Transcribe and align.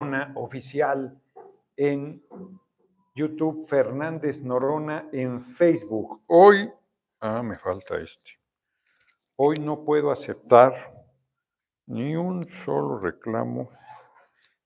Norona 0.00 0.32
Oficial 0.36 1.20
en 1.76 2.22
YouTube, 3.16 3.66
Fernández 3.66 4.40
Norona 4.42 5.08
en 5.12 5.40
Facebook. 5.40 6.22
Hoy, 6.28 6.70
ah, 7.20 7.42
me 7.42 7.56
falta 7.56 7.96
este. 7.96 8.38
Hoy 9.34 9.56
no 9.56 9.84
puedo 9.84 10.12
aceptar 10.12 10.72
ni 11.86 12.14
un 12.14 12.48
solo 12.48 13.00
reclamo, 13.00 13.70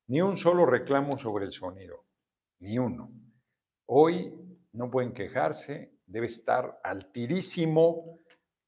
ni 0.08 0.20
un 0.20 0.36
solo 0.36 0.66
reclamo 0.66 1.16
sobre 1.16 1.46
el 1.46 1.52
sonido, 1.52 2.04
ni 2.58 2.78
uno. 2.78 3.10
Hoy 3.86 4.34
no 4.72 4.90
pueden 4.90 5.14
quejarse, 5.14 5.94
debe 6.04 6.26
estar 6.26 6.78
altirísimo 6.84 8.18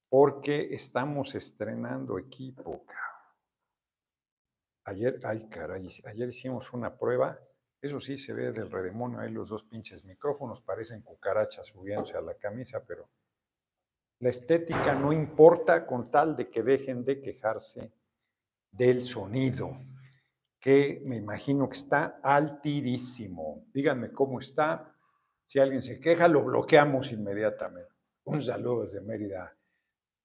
porque 0.09 0.75
estamos 0.75 1.35
estrenando 1.35 2.19
equipo. 2.19 2.87
Ayer, 4.85 5.19
ay 5.25 5.49
caray, 5.49 5.89
ayer 6.05 6.29
hicimos 6.29 6.73
una 6.73 6.97
prueba, 6.97 7.39
eso 7.81 8.01
sí 8.01 8.19
se 8.19 8.33
ve 8.33 8.53
del 8.53 8.71
redemonio, 8.71 9.21
ahí 9.21 9.31
los 9.31 9.49
dos 9.49 9.65
pinches 9.65 10.05
micrófonos 10.05 10.63
parecen 10.63 11.03
cucarachas 11.03 11.69
subiéndose 11.69 12.17
a 12.17 12.21
la 12.21 12.35
camisa, 12.35 12.85
pero 12.87 13.09
la 14.21 14.31
estética 14.31 14.95
no 14.95 15.13
importa 15.13 15.87
con 15.87 16.11
tal 16.11 16.37
de 16.37 16.49
que 16.49 16.63
dejen 16.63 17.05
de 17.05 17.21
quejarse 17.21 17.93
del 18.71 19.05
sonido, 19.05 19.77
que 20.61 21.03
me 21.05 21.17
imagino 21.17 21.69
que 21.69 21.77
está 21.77 22.21
altirísimo. 22.23 23.67
Díganme 23.73 24.13
cómo 24.13 24.41
está. 24.41 24.97
Si 25.47 25.59
alguien 25.59 25.83
se 25.83 26.01
queja, 26.01 26.27
lo 26.27 26.43
bloqueamos 26.43 27.13
inmediatamente. 27.13 27.93
Un 28.25 28.43
saludo 28.43 28.85
desde 28.85 29.03
Mérida. 29.03 29.55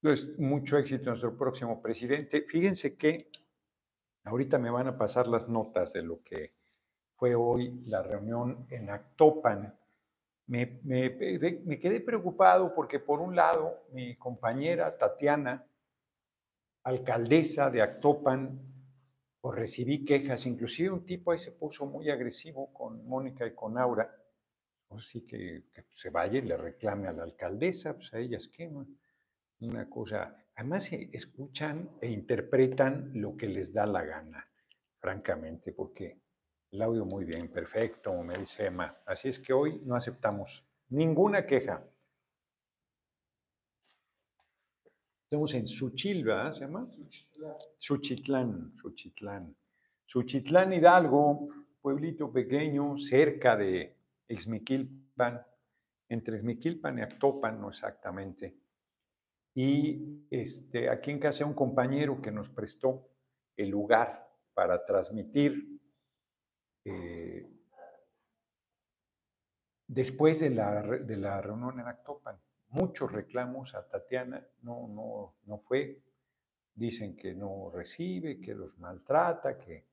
Entonces, 0.02 0.40
mucho 0.40 0.78
éxito 0.78 1.04
en 1.04 1.10
nuestro 1.10 1.38
próximo 1.38 1.82
presidente. 1.82 2.44
Fíjense 2.44 2.96
que 2.96 3.30
ahorita 4.30 4.58
me 4.58 4.70
van 4.70 4.88
a 4.88 4.98
pasar 4.98 5.28
las 5.28 5.50
notas 5.50 5.94
de 5.94 6.04
lo 6.04 6.24
que 6.24 6.54
fue 7.16 7.36
hoy 7.36 7.84
la 7.86 8.02
reunión 8.02 8.66
en 8.70 8.90
Actopan. 8.90 9.76
Me, 10.48 10.80
me, 10.84 11.80
quedé 11.80 12.00
preocupado 12.00 12.74
porque 12.74 13.00
por 13.00 13.20
un 13.20 13.36
lado 13.36 13.84
mi 13.92 14.16
compañera 14.16 14.98
Tatiana 14.98 15.66
alcaldesa 16.84 17.70
de 17.70 17.82
Actopan, 17.82 18.60
pues 19.42 19.60
recibí 19.60 20.06
quejas, 20.06 20.46
inclusive 20.46 20.92
un 20.92 21.06
tipo 21.06 21.32
ahí 21.32 21.40
se 21.40 21.52
puso 21.52 21.86
muy 21.86 22.10
agresivo 22.10 22.74
con 22.74 23.06
Mónica 23.08 23.46
y 23.46 23.54
con 23.54 23.78
Aura, 23.78 24.10
así 24.90 25.22
que, 25.22 25.66
que 25.74 25.86
se 25.94 26.10
vaya 26.10 26.40
y 26.40 26.42
le 26.42 26.58
reclame 26.58 27.08
a 27.08 27.14
la 27.14 27.24
alcaldesa, 27.24 27.94
pues 27.94 28.14
a 28.14 28.20
ellas 28.20 28.48
queman. 28.48 28.88
Una 29.62 29.90
cosa, 29.90 30.36
además 30.60 30.92
escuchan 30.92 31.90
e 32.02 32.12
interpretan 32.12 33.12
lo 33.14 33.38
que 33.38 33.48
les 33.48 33.72
da 33.72 33.86
la 33.86 34.04
gana, 34.04 34.46
francamente, 35.00 35.72
porque 35.72 36.20
el 36.72 36.82
audio 36.82 37.06
muy 37.06 37.24
bien, 37.24 37.50
perfecto, 37.50 38.14
me 38.24 38.38
dice 38.38 38.66
Emma. 38.66 39.02
Así 39.06 39.30
es 39.30 39.40
que 39.40 39.54
hoy 39.54 39.82
no 39.86 39.96
aceptamos 39.96 40.68
ninguna 40.90 41.46
queja. 41.46 41.82
Estamos 45.24 45.54
en 45.54 45.66
Suchilva, 45.66 46.52
¿se 46.52 46.62
llama? 46.62 46.90
Suchitlán, 47.78 48.74
Suchitlán. 48.82 49.56
Suchitlán 50.06 50.74
Hidalgo, 50.74 51.48
pueblito 51.82 52.34
pequeño, 52.34 52.98
cerca 52.98 53.56
de 53.56 53.96
Ixmiquilpan, 54.28 55.42
entre 56.10 56.36
Ixmiquilpan 56.36 57.00
y 57.00 57.02
Actopan, 57.02 57.62
no 57.62 57.70
exactamente. 57.70 58.58
Y 59.62 60.26
este, 60.32 60.90
aquí 60.90 61.12
en 61.12 61.20
casa 61.20 61.46
un 61.46 61.54
compañero 61.54 62.22
que 62.22 62.32
nos 62.32 62.50
prestó 62.50 63.10
el 63.58 63.70
lugar 63.70 64.32
para 64.54 64.86
transmitir 64.86 65.82
eh, 66.86 67.46
después 69.86 70.40
de 70.40 70.52
la, 70.52 70.82
de 70.82 71.18
la 71.18 71.42
reunión 71.42 71.78
en 71.80 71.88
Actopan 71.88 72.40
muchos 72.70 73.12
reclamos 73.12 73.76
a 73.76 73.88
Tatiana, 73.88 74.46
no, 74.62 74.88
no, 74.88 75.36
no 75.46 75.60
fue. 75.60 76.02
Dicen 76.74 77.18
que 77.18 77.34
no 77.34 77.70
recibe, 77.70 78.40
que 78.40 78.56
los 78.56 78.78
maltrata, 78.80 79.58
que 79.58 79.86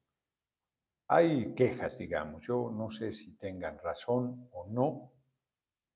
hay 1.08 1.54
quejas, 1.54 1.98
digamos. 1.98 2.46
Yo 2.46 2.70
no 2.70 2.90
sé 2.90 3.12
si 3.12 3.32
tengan 3.36 3.78
razón 3.78 4.48
o 4.52 4.66
no. 4.68 5.12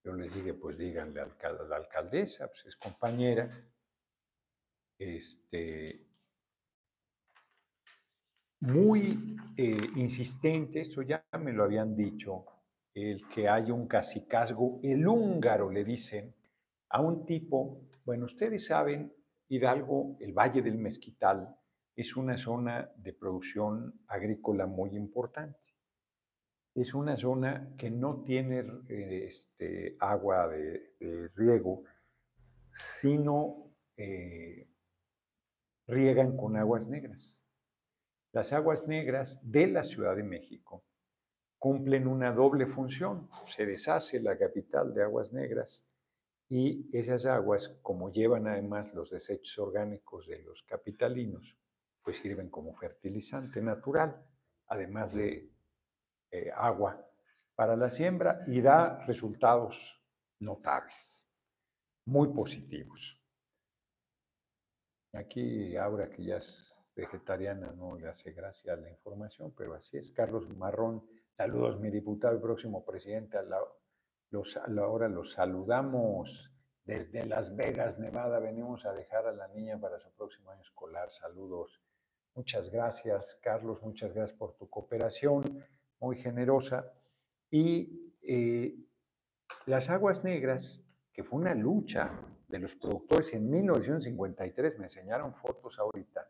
Yo 0.03 0.15
les 0.15 0.33
dije, 0.35 0.55
pues 0.55 0.79
díganle 0.79 1.21
a 1.21 1.53
la 1.69 1.77
alcaldesa, 1.77 2.49
pues 2.49 2.65
es 2.67 2.77
compañera. 2.77 3.51
Este, 4.99 6.07
muy 8.61 9.37
eh, 9.57 9.79
insistente, 9.97 10.81
esto 10.81 11.03
ya 11.03 11.25
me 11.39 11.53
lo 11.53 11.65
habían 11.65 11.97
dicho, 11.97 12.45
el 12.95 13.27
que 13.29 13.49
hay 13.49 13.71
un 13.71 13.87
cacicazgo, 13.87 14.81
el 14.83 15.07
húngaro 15.07 15.71
le 15.71 15.85
dicen, 15.85 16.35
a 16.91 17.01
un 17.01 17.25
tipo, 17.25 17.89
bueno, 18.05 18.27
ustedes 18.27 18.67
saben, 18.67 19.13
Hidalgo, 19.49 20.17
el 20.21 20.33
Valle 20.33 20.61
del 20.61 20.77
Mezquital, 20.77 21.57
es 21.97 22.17
una 22.17 22.37
zona 22.37 22.91
de 22.97 23.13
producción 23.13 24.03
agrícola 24.07 24.67
muy 24.67 24.97
importante. 24.97 25.70
Es 26.75 26.95
una 26.95 27.17
zona 27.17 27.75
que 27.77 27.91
no 27.91 28.23
tiene 28.23 28.65
este, 28.89 29.97
agua 29.99 30.49
de, 30.49 31.29
riego, 31.35 31.85
sino 32.73 33.73
eh, 33.97 34.69
riegan 35.87 36.37
con 36.37 36.57
aguas 36.57 36.87
negras. 36.87 37.43
Las 38.33 38.53
aguas 38.53 38.87
negras 38.87 39.41
de 39.43 39.67
la 39.67 39.83
Ciudad 39.83 40.15
de 40.15 40.23
México 40.23 40.85
cumplen 41.59 42.07
una 42.07 42.33
doble 42.33 42.67
función. 42.67 43.29
Se 43.47 43.67
deshace 43.67 44.21
la 44.21 44.39
capital 44.39 44.95
de 44.95 45.03
aguas 45.03 45.33
negras 45.33 45.85
y 46.49 46.89
esas 46.97 47.27
aguas, 47.27 47.69
como 47.83 48.11
llevan 48.11 48.49
además 48.49 48.93
los 48.95 49.11
desechos 49.11 49.59
orgánicos 49.59 50.27
de 50.27 50.43
los 50.43 50.63
capitalinos, 50.65 51.57
pues 52.03 52.19
sirven 52.19 52.51
como 52.51 52.75
fertilizante 52.75 53.61
natural, 53.61 54.25
además 54.67 55.13
de 55.13 55.51
eh, 56.31 56.51
agua 56.55 57.05
para 57.55 57.77
la 57.77 57.91
siembra 57.91 58.39
y 58.47 58.61
da 58.61 59.05
resultados 59.07 60.03
notables, 60.41 61.29
muy 62.07 62.29
positivos. 62.29 63.21
Aquí 65.13 65.77
Aura, 65.77 66.09
que 66.09 66.25
ya 66.25 66.37
es 66.37 66.81
vegetariana, 66.95 67.73
no 67.73 67.97
le 67.97 68.09
hace 68.09 68.33
gracia 68.33 68.77
la 68.77 68.91
información, 68.91 69.53
pero 69.57 69.75
así 69.75 69.97
es. 69.97 70.11
Carlos 70.13 70.49
Marrón, 70.57 71.05
saludos, 71.37 71.81
mi 71.81 71.91
diputado 71.91 72.37
y 72.37 72.41
próximo 72.41 72.85
presidente 72.85 73.37
a 73.37 73.43
la 73.43 73.59
los, 74.31 74.59
los 74.69 75.33
saludamos 75.33 76.53
desde 76.85 77.27
Las 77.27 77.55
Vegas, 77.57 77.99
Nevada. 77.99 78.39
Venimos 78.39 78.87
a 78.87 78.93
dejar 78.93 79.27
a 79.27 79.33
la 79.33 79.49
niña 79.49 79.79
para 79.79 79.99
su 79.99 80.11
próximo 80.13 80.51
año 80.51 80.63
escolar. 80.63 81.11
Saludos. 81.11 81.81
Muchas 82.35 82.71
gracias, 82.71 83.39
Carlos. 83.43 83.83
Muchas 83.83 84.15
gracias 84.15 84.39
por 84.39 84.57
tu 84.57 84.71
cooperación, 84.71 85.65
muy 86.01 86.17
generosa. 86.17 86.93
Y 87.51 88.13
eh, 88.23 88.77
las 89.67 89.91
aguas 89.91 90.25
negras, 90.25 90.83
que 91.13 91.23
fue 91.23 91.39
una 91.39 91.55
lucha 91.55 92.11
de 92.49 92.59
los 92.59 92.75
productores 92.75 93.33
en 93.35 93.49
1953, 93.49 94.79
me 94.79 94.85
enseñaron 94.85 95.35
fotos 95.35 95.79
ahorita, 95.79 96.29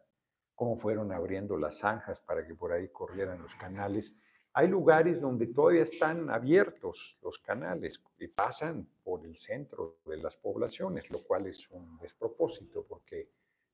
cómo 0.54 0.76
fueron 0.76 1.12
abriendo 1.12 1.56
las 1.56 1.78
zanjas 1.78 2.20
para 2.20 2.46
que 2.46 2.54
por 2.54 2.72
ahí 2.72 2.88
corrieran 2.88 3.40
los 3.40 3.54
canales 3.54 4.14
hay 4.52 4.66
lugares 4.66 5.20
donde 5.20 5.46
todavía 5.46 5.82
están 5.82 6.28
abiertos 6.28 7.16
los 7.22 7.38
canales 7.38 8.02
y 8.18 8.26
pasan 8.26 8.88
por 9.04 9.24
el 9.24 9.38
centro 9.38 10.00
de 10.06 10.16
las 10.16 10.36
poblaciones, 10.36 11.08
lo 11.10 11.20
cual 11.22 11.46
es 11.46 11.70
un 11.70 11.98
despropósito 11.98 12.84
porque 12.84 13.30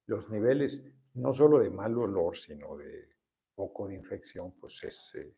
los 0.07 0.29
niveles 0.29 0.85
no 1.15 1.33
solo 1.33 1.61
de 1.61 1.71
mal 1.71 1.97
olor, 1.97 2.37
sino 2.37 2.77
de 2.77 3.09
poco 3.55 3.89
de 3.89 3.95
infección, 3.95 4.53
pues 4.61 4.85
es 4.85 5.15
eh, 5.15 5.35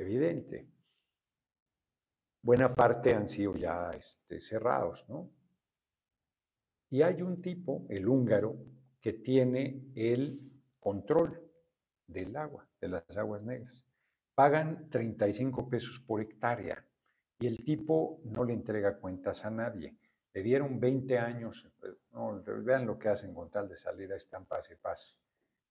evidente. 0.00 0.66
Buena 2.42 2.74
parte 2.74 3.14
han 3.14 3.28
sido 3.28 3.56
ya 3.56 3.90
este, 3.90 4.40
cerrados, 4.40 5.04
¿no? 5.08 5.30
Y 6.90 7.02
hay 7.02 7.22
un 7.22 7.42
tipo, 7.42 7.86
el 7.88 8.08
húngaro, 8.08 8.56
que 9.00 9.12
tiene 9.14 9.90
el 9.94 10.40
control 10.78 11.42
del 12.06 12.36
agua, 12.36 12.68
de 12.80 12.88
las 12.88 13.16
aguas 13.16 13.42
negras 13.42 13.86
pagan 14.36 14.90
35 14.90 15.68
pesos 15.68 15.98
por 15.98 16.20
hectárea 16.20 16.84
y 17.40 17.46
el 17.46 17.56
tipo 17.64 18.20
no 18.24 18.44
le 18.44 18.52
entrega 18.52 18.98
cuentas 18.98 19.44
a 19.46 19.50
nadie. 19.50 19.96
Le 20.34 20.42
dieron 20.42 20.78
20 20.78 21.18
años, 21.18 21.66
no, 22.12 22.42
vean 22.62 22.86
lo 22.86 22.98
que 22.98 23.08
hacen 23.08 23.32
con 23.32 23.50
tal 23.50 23.66
de 23.66 23.78
salir 23.78 24.12
a 24.12 24.16
estampas 24.16 24.70
y 24.70 24.76
paz. 24.76 25.16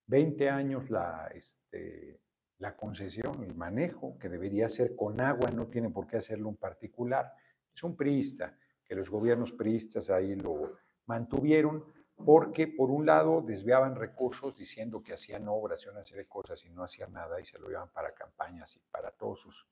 20 0.08 0.50
años 0.50 0.90
la, 0.90 1.30
este, 1.34 2.20
la 2.60 2.76
concesión, 2.76 3.44
el 3.44 3.56
manejo, 3.56 4.18
que 4.18 4.30
debería 4.30 4.70
ser 4.70 4.96
con 4.96 5.20
agua, 5.20 5.52
no 5.52 5.68
tiene 5.68 5.90
por 5.90 6.08
qué 6.08 6.18
hacerlo 6.18 6.50
un 6.50 6.58
particular. 6.58 7.34
Es 7.74 7.84
un 7.84 7.96
priista, 7.96 8.58
que 8.84 8.96
los 8.96 9.10
gobiernos 9.10 9.52
priistas 9.52 10.10
ahí 10.10 10.36
lo 10.36 10.78
mantuvieron, 11.08 11.84
porque 12.16 12.68
por 12.68 12.92
un 12.92 13.06
lado 13.06 13.42
desviaban 13.42 13.96
recursos 13.96 14.56
diciendo 14.56 15.04
que 15.04 15.14
hacían 15.14 15.48
obras 15.50 15.86
y 15.86 15.90
una 15.90 16.04
serie 16.04 16.24
de 16.24 16.30
cosas 16.30 16.64
y 16.66 16.70
no 16.70 16.84
hacían 16.84 17.12
nada 17.12 17.42
y 17.42 17.46
se 17.46 17.60
lo 17.60 17.68
llevaban 17.68 17.92
para 17.92 18.14
campañas 18.14 18.76
y 18.78 18.80
para 18.90 19.12
todos 19.12 19.42
sus 19.42 19.68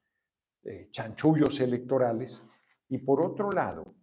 eh, 0.64 0.90
chanchullos 0.92 1.60
electorales. 1.62 2.44
Y 2.90 2.98
por 2.98 3.22
otro 3.22 3.50
lado, 3.50 3.96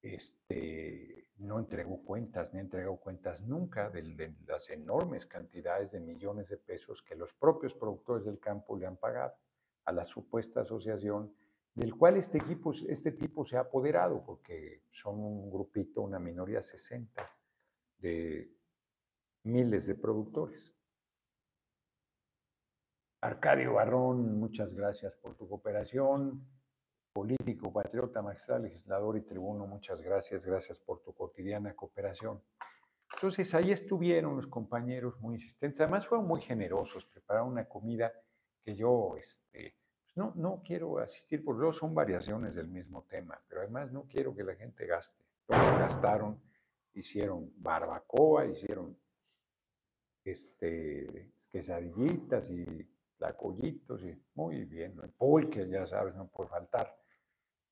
este, 0.00 1.27
no 1.38 1.58
entregó 1.58 2.02
cuentas, 2.04 2.52
ni 2.52 2.60
entregó 2.60 2.98
cuentas 2.98 3.42
nunca 3.42 3.90
de, 3.90 4.02
de, 4.02 4.34
las 4.46 4.70
enormes 4.70 5.26
cantidades 5.26 5.92
de 5.92 6.00
millones 6.00 6.48
de 6.48 6.56
pesos 6.56 7.02
que 7.02 7.14
los 7.14 7.32
propios 7.32 7.74
productores 7.74 8.24
del 8.24 8.40
campo 8.40 8.76
le 8.76 8.86
han 8.86 8.96
pagado 8.96 9.34
a 9.84 9.92
la 9.92 10.04
supuesta 10.04 10.62
asociación 10.62 11.32
del 11.78 11.94
cual 11.94 12.16
este, 12.16 12.38
equipo, 12.38 12.72
este 12.88 13.12
tipo 13.12 13.44
se 13.44 13.56
ha 13.56 13.60
apoderado, 13.60 14.24
porque 14.24 14.82
son 14.90 15.20
un 15.20 15.48
grupito, 15.48 16.02
una 16.02 16.18
minoría 16.18 16.60
60 16.60 17.30
de 17.98 18.52
miles 19.44 19.86
de 19.86 19.94
productores. 19.94 20.74
Arcadio 23.20 23.74
Barrón, 23.74 24.38
muchas 24.40 24.74
gracias 24.74 25.14
por 25.14 25.36
tu 25.36 25.48
cooperación. 25.48 26.44
Político, 27.12 27.72
patriota, 27.72 28.22
magistral, 28.22 28.62
legislador 28.62 29.16
y 29.16 29.22
tribuno, 29.22 29.66
muchas 29.66 30.02
gracias, 30.02 30.46
gracias 30.46 30.78
por 30.78 31.00
tu 31.02 31.12
cotidiana 31.12 31.74
cooperación. 31.74 32.42
Entonces 33.14 33.54
ahí 33.54 33.72
estuvieron 33.72 34.36
los 34.36 34.46
compañeros 34.46 35.18
muy 35.20 35.34
insistentes, 35.34 35.80
además 35.80 36.06
fueron 36.06 36.26
muy 36.26 36.40
generosos, 36.40 37.06
prepararon 37.06 37.48
una 37.48 37.68
comida 37.68 38.12
que 38.62 38.76
yo 38.76 39.16
este, 39.16 39.74
pues 40.04 40.16
no, 40.16 40.32
no 40.36 40.62
quiero 40.64 40.98
asistir, 40.98 41.44
porque 41.44 41.60
luego 41.60 41.72
son 41.72 41.94
variaciones 41.94 42.54
del 42.54 42.68
mismo 42.68 43.04
tema, 43.04 43.40
pero 43.48 43.62
además 43.62 43.90
no 43.90 44.04
quiero 44.04 44.34
que 44.34 44.44
la 44.44 44.54
gente 44.54 44.86
gaste. 44.86 45.24
Gastaron 45.48 46.40
hicieron 46.94 47.50
barbacoa, 47.56 48.46
hicieron 48.46 48.96
este, 50.24 51.32
quesadillitas 51.50 52.50
y 52.50 52.64
tlacoyitos, 53.16 54.02
y 54.02 54.14
muy 54.34 54.64
bien, 54.64 54.98
el 55.02 55.10
pulque, 55.10 55.68
ya 55.68 55.86
sabes, 55.86 56.14
no 56.14 56.28
puede 56.28 56.50
faltar. 56.50 56.97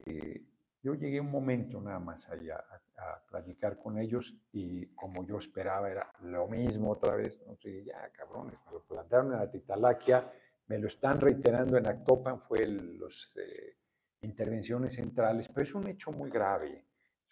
Eh, 0.05 0.45
yo 0.83 0.95
llegué 0.95 1.21
un 1.21 1.31
momento 1.31 1.81
nada 1.81 1.99
más 1.99 2.29
allá 2.29 2.57
a, 2.57 2.81
platicar 3.29 3.79
con 3.79 3.99
ellos 3.99 4.35
y 4.53 4.87
como 4.95 5.27
yo 5.27 5.39
esperaba 5.39 5.91
era 5.91 6.11
lo 6.23 6.49
mismo 6.49 6.93
otra 6.93 7.15
vez, 7.15 7.41
sé, 7.61 7.85
ya 7.85 8.11
cabrones, 8.11 8.59
me 8.67 8.73
lo 8.73 8.83
plantearon 8.85 9.33
en 9.33 9.39
la 9.39 9.51
Titalaquia, 9.51 10.33
me 10.69 10.79
lo 10.79 10.87
están 10.87 11.21
reiterando 11.21 11.77
en 11.77 11.87
Actopan, 11.87 12.41
fue 12.41 12.67
las 12.67 13.33
eh, 13.37 13.77
intervenciones 14.23 14.95
centrales, 14.95 15.49
pero 15.49 15.63
es 15.63 15.75
un 15.75 15.89
hecho 15.89 16.11
muy 16.11 16.31
grave 16.31 16.87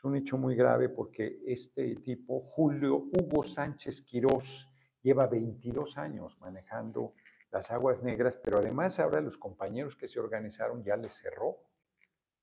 un 0.05 0.17
hecho 0.17 0.37
muy 0.37 0.55
grave 0.55 0.89
porque 0.89 1.41
este 1.47 1.97
tipo, 1.97 2.41
Julio 2.41 2.97
Hugo 2.97 3.45
Sánchez 3.45 4.03
Quirós, 4.03 4.71
lleva 5.03 5.27
22 5.27 5.99
años 5.99 6.39
manejando 6.41 7.11
las 7.51 7.71
aguas 7.71 8.03
negras, 8.03 8.37
pero 8.37 8.59
además 8.59 8.99
ahora 8.99 9.21
los 9.21 9.39
compañeros 9.39 9.97
que 9.97 10.09
se 10.09 10.21
organizaron 10.21 10.83
ya 10.83 10.97
les 10.97 11.13
cerró 11.13 11.59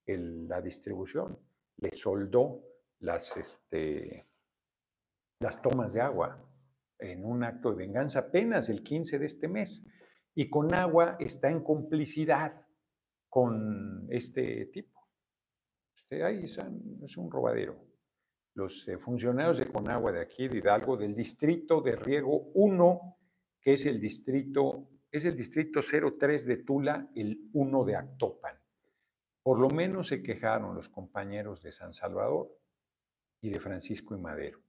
la 0.05 0.61
distribución, 0.61 1.39
le 1.77 1.91
soldó 1.91 2.63
las, 2.99 3.35
este, 3.37 4.27
las 5.39 5.61
tomas 5.61 5.93
de 5.93 6.01
agua 6.01 6.43
en 6.99 7.25
un 7.25 7.43
acto 7.43 7.71
de 7.71 7.77
venganza 7.77 8.19
apenas 8.19 8.69
el 8.69 8.83
15 8.83 9.19
de 9.19 9.25
este 9.25 9.47
mes. 9.47 9.83
Y 10.33 10.49
con 10.49 10.73
agua 10.73 11.17
está 11.19 11.49
en 11.49 11.63
complicidad 11.63 12.65
con 13.27 14.07
este 14.09 14.67
tipo. 14.67 15.07
Este, 15.95 16.23
ahí 16.23 16.45
es 16.45 17.17
un 17.17 17.31
robadero. 17.31 17.91
Los 18.53 18.87
eh, 18.87 18.97
funcionarios 18.97 19.57
de 19.57 19.71
Conagua 19.71 20.11
de 20.11 20.21
aquí, 20.21 20.47
de 20.47 20.57
Hidalgo, 20.57 20.97
del 20.97 21.15
distrito 21.15 21.81
de 21.81 21.95
riego 21.95 22.51
1, 22.53 23.17
que 23.61 23.73
es 23.73 23.85
el 23.85 23.99
distrito, 23.99 24.89
es 25.09 25.25
el 25.25 25.37
distrito 25.37 25.79
03 25.81 26.45
de 26.45 26.57
Tula, 26.57 27.09
el 27.15 27.49
1 27.53 27.85
de 27.85 27.95
Actopan. 27.95 28.60
Por 29.43 29.59
lo 29.59 29.69
menos 29.69 30.07
se 30.07 30.21
quejaron 30.21 30.75
los 30.75 30.89
compañeros 30.89 31.63
de 31.63 31.71
San 31.71 31.93
Salvador 31.93 32.49
y 33.41 33.49
de 33.49 33.59
Francisco 33.59 34.15
y 34.15 34.19
Madero. 34.19 34.59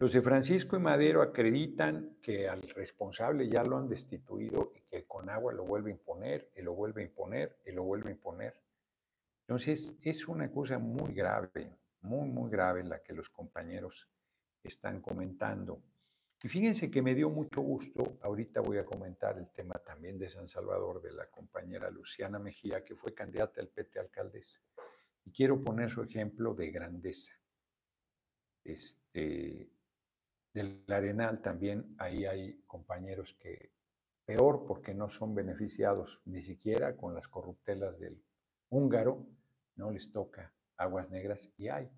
Los 0.00 0.12
de 0.12 0.22
Francisco 0.22 0.76
y 0.76 0.80
Madero 0.80 1.20
acreditan 1.20 2.16
que 2.22 2.48
al 2.48 2.62
responsable 2.62 3.48
ya 3.48 3.62
lo 3.62 3.76
han 3.76 3.86
destituido 3.86 4.72
y 4.74 4.80
que 4.88 5.06
Conagua 5.06 5.52
lo 5.52 5.64
vuelve 5.64 5.90
a 5.90 5.94
imponer, 5.94 6.50
y 6.56 6.62
lo 6.62 6.74
vuelve 6.74 7.02
a 7.02 7.04
imponer, 7.04 7.58
y 7.66 7.72
lo 7.72 7.84
vuelve 7.84 8.08
a 8.08 8.12
imponer. 8.12 8.60
Entonces, 9.46 9.98
es 10.00 10.26
una 10.26 10.50
cosa 10.50 10.78
muy 10.78 11.12
grave, 11.12 11.76
muy, 12.00 12.28
muy 12.30 12.50
grave 12.50 12.82
la 12.82 13.02
que 13.02 13.12
los 13.12 13.28
compañeros 13.28 14.08
están 14.62 15.00
comentando. 15.02 15.82
Y 16.42 16.48
fíjense 16.48 16.90
que 16.90 17.02
me 17.02 17.14
dio 17.14 17.28
mucho 17.28 17.60
gusto, 17.60 18.18
ahorita 18.22 18.62
voy 18.62 18.78
a 18.78 18.84
comentar 18.84 19.36
el 19.36 19.50
tema 19.50 19.74
también 19.74 20.18
de 20.18 20.30
San 20.30 20.48
Salvador, 20.48 21.02
de 21.02 21.12
la 21.12 21.26
compañera 21.26 21.90
Luciana 21.90 22.38
Mejía, 22.38 22.82
que 22.82 22.96
fue 22.96 23.12
candidata 23.12 23.60
al 23.60 23.68
PT 23.68 23.98
alcaldesa. 23.98 24.60
Y 25.26 25.32
quiero 25.32 25.62
poner 25.62 25.90
su 25.90 26.02
ejemplo 26.02 26.54
de 26.54 26.70
grandeza. 26.70 27.32
Este, 28.64 29.70
del 30.54 30.82
Arenal 30.88 31.42
también, 31.42 31.94
ahí 31.98 32.24
hay 32.24 32.62
compañeros 32.66 33.36
que 33.38 33.72
peor 34.24 34.64
porque 34.66 34.94
no 34.94 35.10
son 35.10 35.34
beneficiados 35.34 36.20
ni 36.24 36.40
siquiera 36.40 36.96
con 36.96 37.14
las 37.14 37.28
corruptelas 37.28 37.98
del 37.98 38.22
húngaro, 38.70 39.26
no 39.76 39.90
les 39.90 40.10
toca 40.10 40.54
aguas 40.78 41.10
negras 41.10 41.52
y 41.58 41.68
hay. 41.68 41.90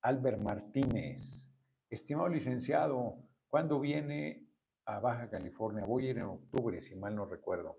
Albert 0.00 0.40
Martínez, 0.40 1.46
estimado 1.90 2.28
licenciado, 2.28 3.25
¿cuándo 3.48 3.80
viene 3.80 4.46
a 4.84 5.00
Baja 5.00 5.28
California? 5.30 5.84
Voy 5.84 6.06
a 6.06 6.10
ir 6.10 6.18
en 6.18 6.24
octubre, 6.24 6.80
si 6.80 6.94
mal 6.94 7.14
no 7.14 7.26
recuerdo, 7.26 7.78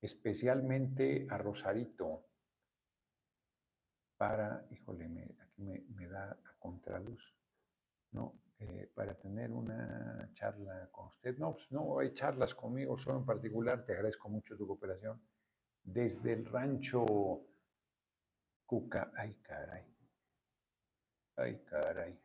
especialmente 0.00 1.26
a 1.30 1.38
Rosarito, 1.38 2.24
para, 4.16 4.66
híjole, 4.70 5.08
me, 5.08 5.22
aquí 5.40 5.62
me, 5.62 6.08
da 6.08 6.32
a 6.32 6.56
contraluz, 6.58 7.34
¿no? 8.12 8.34
Eh, 8.58 8.90
para 8.92 9.14
tener 9.14 9.52
una 9.52 10.28
charla 10.34 10.88
con 10.90 11.06
usted. 11.06 11.38
No, 11.38 11.54
pues 11.54 11.70
no 11.70 12.00
hay 12.00 12.12
charlas 12.12 12.52
conmigo, 12.54 12.98
solo 12.98 13.18
en 13.18 13.24
particular, 13.24 13.84
te 13.84 13.92
agradezco 13.92 14.28
mucho 14.28 14.56
tu 14.56 14.66
cooperación. 14.66 15.22
Desde 15.84 16.32
el 16.32 16.44
rancho 16.44 17.06
Cuca, 18.66 19.10
ay 19.16 19.34
caray. 19.40 19.86
Ay 21.36 21.64
caray. 21.64 22.20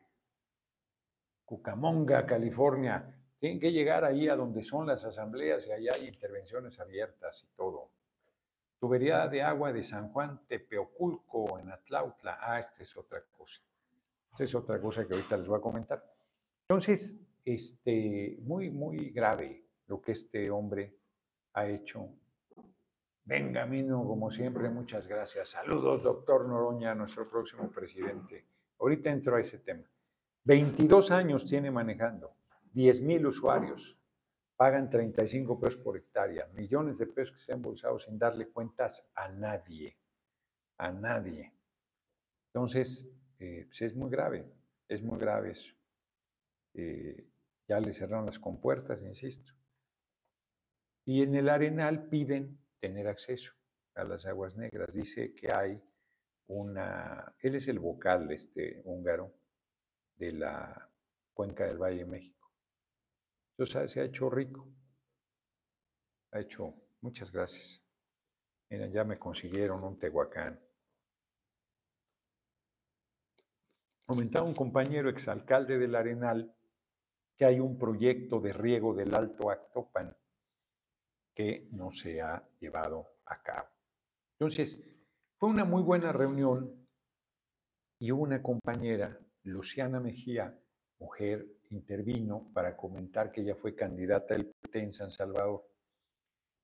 Cucamonga, 1.44 2.26
California. 2.26 3.14
Tienen 3.38 3.60
que 3.60 3.72
llegar 3.72 4.04
ahí 4.04 4.28
a 4.28 4.36
donde 4.36 4.62
son 4.62 4.86
las 4.86 5.04
asambleas 5.04 5.66
y 5.66 5.72
allá 5.72 5.94
hay 5.94 6.08
intervenciones 6.08 6.78
abiertas 6.80 7.44
y 7.44 7.56
todo. 7.56 7.90
Tubería 8.78 9.28
de 9.28 9.42
agua 9.42 9.72
de 9.72 9.82
San 9.82 10.10
Juan 10.12 10.46
Tepeoculco 10.46 11.58
en 11.58 11.70
Atlautla. 11.70 12.38
Ah, 12.40 12.60
esta 12.60 12.82
es 12.82 12.96
otra 12.96 13.22
cosa. 13.30 13.62
Esta 14.32 14.44
es 14.44 14.54
otra 14.54 14.80
cosa 14.80 15.06
que 15.06 15.14
ahorita 15.14 15.36
les 15.36 15.46
voy 15.46 15.58
a 15.58 15.62
comentar. 15.62 16.04
Entonces, 16.68 17.20
este, 17.44 18.38
muy, 18.42 18.70
muy 18.70 19.10
grave 19.10 19.64
lo 19.86 20.00
que 20.00 20.12
este 20.12 20.50
hombre 20.50 20.96
ha 21.52 21.66
hecho 21.66 22.08
Benjamino, 23.26 24.04
como 24.04 24.30
siempre, 24.30 24.68
muchas 24.68 25.06
gracias. 25.06 25.48
Saludos, 25.48 26.02
doctor 26.02 26.46
Noroña, 26.46 26.94
nuestro 26.94 27.26
próximo 27.28 27.70
presidente. 27.70 28.44
Ahorita 28.78 29.10
entro 29.10 29.36
a 29.36 29.40
ese 29.40 29.60
tema. 29.60 29.84
22 30.44 31.10
años 31.10 31.46
tiene 31.46 31.70
manejando, 31.70 32.36
10 32.72 33.00
mil 33.00 33.26
usuarios, 33.26 33.96
pagan 34.56 34.90
35 34.90 35.58
pesos 35.58 35.80
por 35.80 35.96
hectárea, 35.96 36.46
millones 36.54 36.98
de 36.98 37.06
pesos 37.06 37.36
que 37.36 37.42
se 37.42 37.52
han 37.52 37.58
embolsado 37.58 37.98
sin 37.98 38.18
darle 38.18 38.48
cuentas 38.48 39.08
a 39.14 39.28
nadie, 39.28 39.96
a 40.76 40.92
nadie. 40.92 41.54
Entonces, 42.52 43.10
eh, 43.38 43.64
pues 43.66 43.80
es 43.82 43.96
muy 43.96 44.10
grave, 44.10 44.44
es 44.86 45.02
muy 45.02 45.18
grave 45.18 45.52
eso. 45.52 45.74
Eh, 46.74 47.26
ya 47.66 47.80
le 47.80 47.94
cerraron 47.94 48.26
las 48.26 48.38
compuertas, 48.38 49.02
insisto. 49.02 49.52
Y 51.06 51.22
en 51.22 51.34
el 51.34 51.48
arenal 51.48 52.08
piden 52.08 52.58
tener 52.80 53.08
acceso 53.08 53.52
a 53.94 54.04
las 54.04 54.26
aguas 54.26 54.56
negras. 54.56 54.92
Dice 54.92 55.34
que 55.34 55.50
hay 55.52 55.82
una, 56.48 57.34
él 57.38 57.54
es 57.54 57.66
el 57.68 57.78
vocal, 57.78 58.30
este 58.30 58.82
húngaro, 58.84 59.32
de 60.16 60.32
la 60.32 60.90
cuenca 61.32 61.64
del 61.66 61.78
Valle 61.78 61.98
de 61.98 62.06
México. 62.06 62.50
Entonces 63.56 63.92
se 63.92 64.00
ha 64.00 64.04
hecho 64.04 64.30
rico. 64.30 64.68
Ha 66.32 66.40
hecho, 66.40 66.74
muchas 67.00 67.30
gracias. 67.30 67.82
Mira, 68.70 68.88
ya 68.88 69.04
me 69.04 69.18
consiguieron 69.18 69.84
un 69.84 69.98
Tehuacán. 69.98 70.60
Comentaba 74.06 74.46
un 74.46 74.54
compañero 74.54 75.08
exalcalde 75.08 75.78
del 75.78 75.94
Arenal 75.94 76.54
que 77.36 77.44
hay 77.44 77.60
un 77.60 77.78
proyecto 77.78 78.40
de 78.40 78.52
riego 78.52 78.94
del 78.94 79.14
Alto 79.14 79.50
Actopan 79.50 80.16
que 81.34 81.68
no 81.72 81.92
se 81.92 82.20
ha 82.20 82.46
llevado 82.60 83.18
a 83.26 83.42
cabo. 83.42 83.68
Entonces, 84.38 84.80
fue 85.38 85.48
una 85.48 85.64
muy 85.64 85.82
buena 85.82 86.12
reunión 86.12 86.86
y 87.98 88.10
una 88.10 88.42
compañera, 88.42 89.18
Luciana 89.44 90.00
Mejía, 90.00 90.58
mujer 90.98 91.46
intervino 91.70 92.50
para 92.52 92.76
comentar 92.76 93.30
que 93.30 93.42
ella 93.42 93.54
fue 93.54 93.74
candidata 93.74 94.34
del 94.34 94.46
PT 94.46 94.78
en 94.80 94.92
San 94.92 95.10
Salvador 95.10 95.64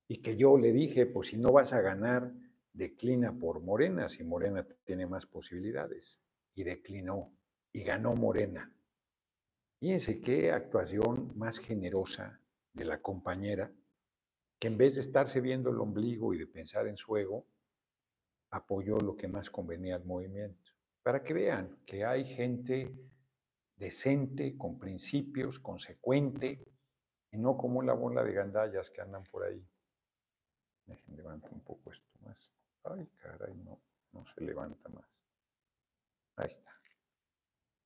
y 0.09 0.21
que 0.23 0.37
yo 0.37 0.59
le 0.59 0.73
dije, 0.73 1.07
pues 1.07 1.29
si 1.29 1.37
no 1.37 1.53
vas 1.53 1.73
a 1.73 1.81
ganar, 1.81 2.33
declina 2.73 3.33
por 3.33 3.61
Morena, 3.61 4.09
si 4.09 4.25
Morena 4.25 4.67
tiene 4.85 5.07
más 5.07 5.25
posibilidades. 5.27 6.21
Y 6.57 6.65
declinó 6.65 7.33
y 7.73 7.85
ganó 7.85 8.15
Morena. 8.15 8.75
Fíjense 9.79 10.21
qué 10.21 10.51
actuación 10.51 11.33
más 11.37 11.59
generosa 11.59 12.41
de 12.73 12.85
la 12.85 13.01
compañera, 13.01 13.73
que 14.59 14.67
en 14.67 14.77
vez 14.77 14.97
de 14.97 15.03
estarse 15.03 15.41
viendo 15.41 15.71
el 15.71 15.79
ombligo 15.79 16.35
y 16.35 16.39
de 16.39 16.47
pensar 16.47 16.89
en 16.89 16.97
su 16.97 17.17
ego, 17.17 17.47
apoyó 18.51 18.99
lo 18.99 19.17
que 19.17 19.29
más 19.29 19.49
convenía 19.49 19.95
al 19.95 20.05
movimiento. 20.05 20.70
Para 21.03 21.23
que 21.23 21.33
vean 21.33 21.83
que 21.87 22.05
hay 22.05 22.25
gente 22.25 22.95
decente, 23.77 24.57
con 24.59 24.79
principios, 24.79 25.59
consecuente, 25.59 26.63
y 27.33 27.39
no 27.39 27.57
como 27.57 27.83
la 27.83 27.95
bola 27.95 28.23
de 28.23 28.33
gandallas 28.33 28.91
que 28.91 29.01
andan 29.01 29.25
por 29.25 29.45
ahí. 29.45 29.65
Dejen 30.87 31.17
levantar 31.17 31.53
un 31.53 31.63
poco 31.63 31.91
esto 31.91 32.11
más. 32.21 32.53
Ay, 32.85 33.07
caray, 33.17 33.55
no, 33.57 33.81
no 34.13 34.25
se 34.27 34.41
levanta 34.43 34.89
más. 34.91 35.09
Ahí 36.37 36.49
está. 36.49 36.71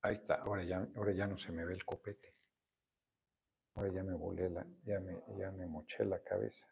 Ahí 0.03 0.15
está. 0.17 0.35
Ahora 0.37 0.65
ya, 0.65 0.89
ahora 0.97 1.13
ya 1.13 1.27
no 1.27 1.39
se 1.39 1.53
me 1.53 1.65
ve 1.65 1.75
el 1.75 1.85
copete. 1.85 2.35
Ahora 3.75 3.93
ya 3.93 4.03
me 4.03 4.15
volé 4.15 4.49
la, 4.51 4.67
ya 4.85 5.01
me, 5.01 5.23
ya 5.37 5.51
me 5.51 5.67
moché 5.67 6.05
la 6.05 6.23
cabeza. 6.23 6.67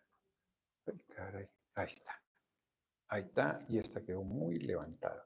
Ay, 0.87 0.99
caray. 1.15 1.49
Ahí 1.75 1.87
está. 1.87 2.21
Ahí 3.13 3.25
está. 3.25 3.59
Y 3.69 3.79
esta 3.79 4.03
quedó 4.03 4.23
muy 4.23 4.59
levantada. 4.59 5.23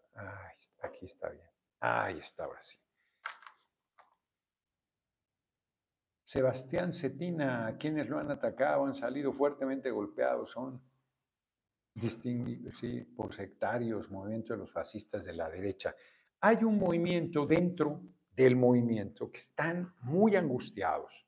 Está. 0.57 0.89
Aquí 0.89 1.05
está 1.07 1.29
bien. 1.29 1.47
Ahí 1.79 2.19
está, 2.19 2.43
ahora 2.43 2.61
sí. 2.61 2.77
Sebastián 6.25 6.93
Cetina, 6.93 7.77
quienes 7.79 8.09
lo 8.09 8.19
han 8.19 8.29
atacado 8.33 8.87
han 8.87 8.97
salido 8.97 9.33
fuertemente 9.33 9.93
golpeados, 9.93 10.51
son 10.51 10.83
distinguidos 11.95 12.75
por 13.15 13.33
sectarios, 13.33 14.11
movimientos 14.11 14.57
de 14.57 14.65
los 14.65 14.73
fascistas 14.73 15.25
de 15.25 15.35
la 15.35 15.49
derecha. 15.49 15.95
Hay 16.41 16.65
un 16.65 16.81
movimiento 16.81 17.47
dentro 17.47 18.03
del 18.33 18.57
movimiento 18.57 19.31
que 19.31 19.39
están 19.39 19.95
muy 20.01 20.35
angustiados 20.35 21.25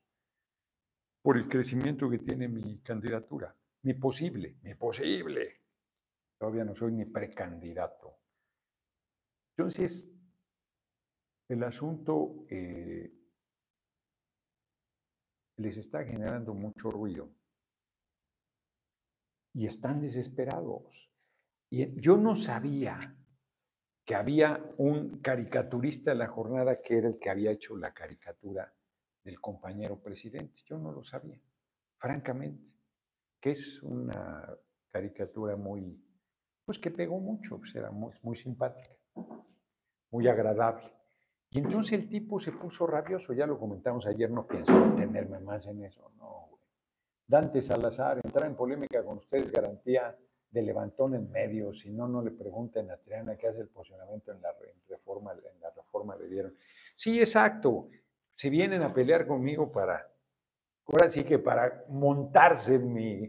por 1.21 1.37
el 1.37 1.47
crecimiento 1.47 2.09
que 2.09 2.19
tiene 2.19 2.49
mi 2.49 2.79
candidatura, 2.79 3.55
mi 3.83 3.93
posible, 3.93 4.57
mi 4.61 4.75
posible. 4.75 5.58
Todavía 6.39 6.63
no 6.63 6.75
soy 6.75 6.93
ni 6.93 7.05
precandidato. 7.05 8.17
Entonces, 9.57 10.09
el 11.49 11.63
asunto 11.63 12.45
eh, 12.49 13.11
les 15.57 15.77
está 15.77 16.03
generando 16.05 16.53
mucho 16.53 16.89
ruido. 16.89 17.29
Y 19.53 19.65
están 19.65 19.99
desesperados. 19.99 21.11
Y 21.69 21.99
yo 21.99 22.15
no 22.17 22.35
sabía 22.35 22.99
que 24.05 24.15
había 24.15 24.63
un 24.77 25.19
caricaturista 25.19 26.13
en 26.13 26.19
la 26.19 26.27
jornada 26.27 26.81
que 26.81 26.97
era 26.97 27.09
el 27.09 27.19
que 27.19 27.29
había 27.29 27.51
hecho 27.51 27.75
la 27.75 27.93
caricatura 27.93 28.73
del 29.23 29.39
compañero 29.39 30.01
presidente. 30.01 30.61
Yo 30.65 30.77
no 30.77 30.91
lo 30.91 31.03
sabía, 31.03 31.39
francamente, 31.97 32.71
que 33.39 33.51
es 33.51 33.83
una 33.83 34.57
caricatura 34.89 35.55
muy, 35.55 36.01
pues 36.69 36.77
que 36.77 36.91
pegó 36.91 37.19
mucho, 37.19 37.57
pues 37.57 37.73
era 37.73 37.89
muy, 37.89 38.35
simpática, 38.35 38.95
muy 40.11 40.27
agradable. 40.27 40.93
Y 41.49 41.57
entonces 41.57 41.93
el 41.93 42.07
tipo 42.07 42.39
se 42.39 42.51
puso 42.51 42.85
rabioso, 42.85 43.33
ya 43.33 43.47
lo 43.47 43.57
comentamos 43.57 44.05
ayer, 44.05 44.29
no 44.29 44.45
pienso 44.45 44.71
tenerme 44.95 45.39
más 45.39 45.65
en 45.65 45.83
eso, 45.83 46.11
no, 46.19 46.45
güey. 46.47 46.61
Dante 47.25 47.63
Salazar, 47.63 48.21
entrar 48.23 48.45
en 48.45 48.55
polémica 48.55 49.03
con 49.03 49.17
ustedes 49.17 49.51
garantía 49.51 50.15
de 50.51 50.61
levantón 50.61 51.15
en 51.15 51.31
medio, 51.31 51.73
si 51.73 51.89
no, 51.89 52.07
no 52.07 52.21
le 52.21 52.29
pregunten 52.29 52.91
a 52.91 52.97
Triana 52.97 53.35
qué 53.35 53.47
hace 53.47 53.61
el 53.61 53.69
posicionamiento 53.69 54.31
en 54.31 54.39
la 54.39 54.53
reforma, 54.87 55.31
en 55.31 55.59
la 55.59 55.71
reforma 55.71 56.15
le 56.17 56.27
dieron. 56.27 56.55
Sí, 56.93 57.19
exacto, 57.19 57.89
si 58.35 58.51
vienen 58.51 58.83
a 58.83 58.93
pelear 58.93 59.25
conmigo 59.25 59.71
para, 59.71 60.07
ahora 60.85 61.09
sí 61.09 61.23
que 61.23 61.39
para 61.39 61.83
montarse 61.89 62.77
mi 62.77 63.27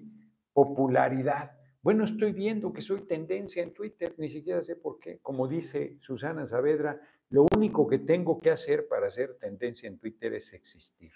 popularidad, 0.52 1.58
bueno, 1.82 2.04
estoy 2.04 2.32
viendo 2.32 2.72
que 2.72 2.82
soy 2.82 3.02
tendencia 3.02 3.62
en 3.62 3.72
Twitter, 3.72 4.14
ni 4.18 4.28
siquiera 4.28 4.62
sé 4.62 4.76
por 4.76 4.98
qué. 4.98 5.18
Como 5.20 5.48
dice 5.48 5.96
Susana 6.00 6.46
Saavedra, 6.46 7.00
lo 7.30 7.46
único 7.56 7.86
que 7.86 7.98
tengo 7.98 8.38
que 8.40 8.50
hacer 8.50 8.86
para 8.86 9.06
hacer 9.06 9.38
tendencia 9.38 9.88
en 9.88 9.98
Twitter 9.98 10.34
es 10.34 10.52
existir. 10.52 11.12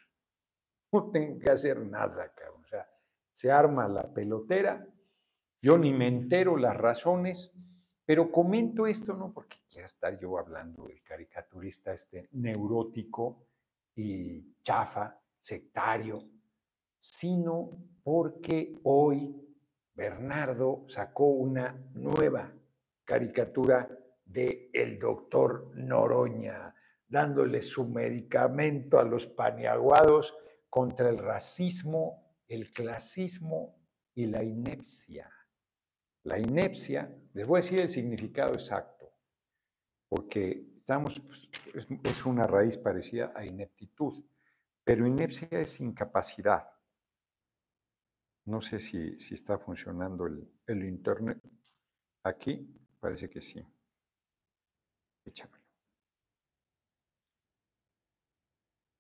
No 0.91 1.11
tengo 1.11 1.39
que 1.39 1.51
hacer 1.51 1.81
nada, 1.81 2.33
cabrón. 2.35 2.63
O 2.65 2.67
sea, 2.67 2.89
se 3.31 3.51
arma 3.51 3.89
la 3.89 4.15
pelotera, 4.15 4.87
yo 5.61 5.77
ni 5.77 5.93
me 5.93 6.09
entero 6.09 6.57
las 6.57 6.77
razones, 6.77 7.53
pero 8.07 8.31
comento 8.31 8.87
esto 8.87 9.15
no 9.15 9.33
porque 9.33 9.59
quiera 9.69 9.87
estar 9.87 10.19
yo 10.19 10.39
hablando 10.39 10.87
del 10.87 11.03
caricaturista 11.03 11.93
este 11.93 12.29
neurótico 12.33 13.49
y 13.97 14.55
chafa, 14.63 15.21
sectario, 15.41 16.23
sino 16.99 17.71
porque 18.03 18.79
hoy 18.85 19.44
Bernardo 19.95 20.85
sacó 20.89 21.27
una 21.27 21.73
nueva 21.95 22.53
caricatura 23.05 23.89
de 24.25 24.71
el 24.73 24.99
doctor 24.99 25.71
Noroña, 25.75 26.75
dándole 27.07 27.63
su 27.63 27.87
medicamento 27.87 28.99
a 28.99 29.05
los 29.05 29.27
paniaguados 29.27 30.37
contra 30.69 31.09
el 31.09 31.19
racismo, 31.19 32.35
el 32.49 32.73
clasismo 32.73 33.77
y 34.15 34.27
la 34.27 34.43
inepcia. 34.43 35.31
La 36.25 36.39
inepcia, 36.39 37.15
les 37.35 37.47
voy 37.47 37.59
a 37.59 37.63
decir 37.63 37.81
el 37.81 37.91
significado 37.91 38.55
exacto, 38.55 39.13
porque 40.09 40.67
estamos, 40.79 41.21
pues, 41.73 41.87
es, 42.03 42.27
una 42.27 42.47
raíz 42.47 42.77
parecida 42.77 43.33
a 43.35 43.45
ineptitud, 43.45 44.25
pero 44.83 45.07
inepcia 45.07 45.49
es 45.51 45.81
incapacidad. 45.81 46.69
No 48.47 48.61
sé 48.61 48.79
si, 48.79 49.19
si 49.19 49.35
está 49.35 49.59
funcionando 49.59 50.27
el, 50.27 50.47
el 50.67 50.85
internet. 50.85 51.41
Aquí 52.25 52.69
parece 53.01 53.29
que 53.31 53.41
sí. 53.41 53.65
Échamelo. 55.25 55.65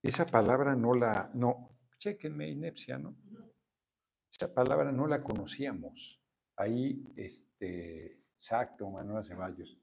Esa 0.02 0.26
palabra 0.26 0.74
no 0.74 0.94
la, 0.94 1.30
no, 1.34 1.78
chequenme, 1.98 2.48
inepcia, 2.48 2.98
¿no? 2.98 3.16
Esa 4.30 4.52
palabra 4.52 4.92
no 4.92 5.06
la 5.06 5.22
conocíamos. 5.22 6.20
Ahí, 6.56 7.02
este, 7.16 8.24
exacto, 8.36 8.90
Manuel 8.90 9.24
Ceballos, 9.24 9.78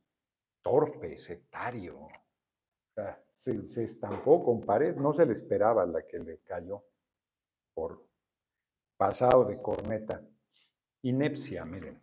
torpe, 0.62 1.18
sectario. 1.18 2.02
O 2.02 2.12
sea, 2.94 3.24
se, 3.34 3.68
se 3.68 3.84
estampó 3.84 4.44
con 4.44 4.62
pared, 4.62 4.96
no 4.96 5.14
se 5.14 5.26
le 5.26 5.34
esperaba 5.34 5.86
la 5.86 6.06
que 6.06 6.20
le 6.20 6.40
cayó 6.40 6.84
por 7.74 8.11
pasado 9.02 9.46
de 9.46 9.60
corneta. 9.60 10.22
Inepcia, 11.02 11.66
miren. 11.66 12.00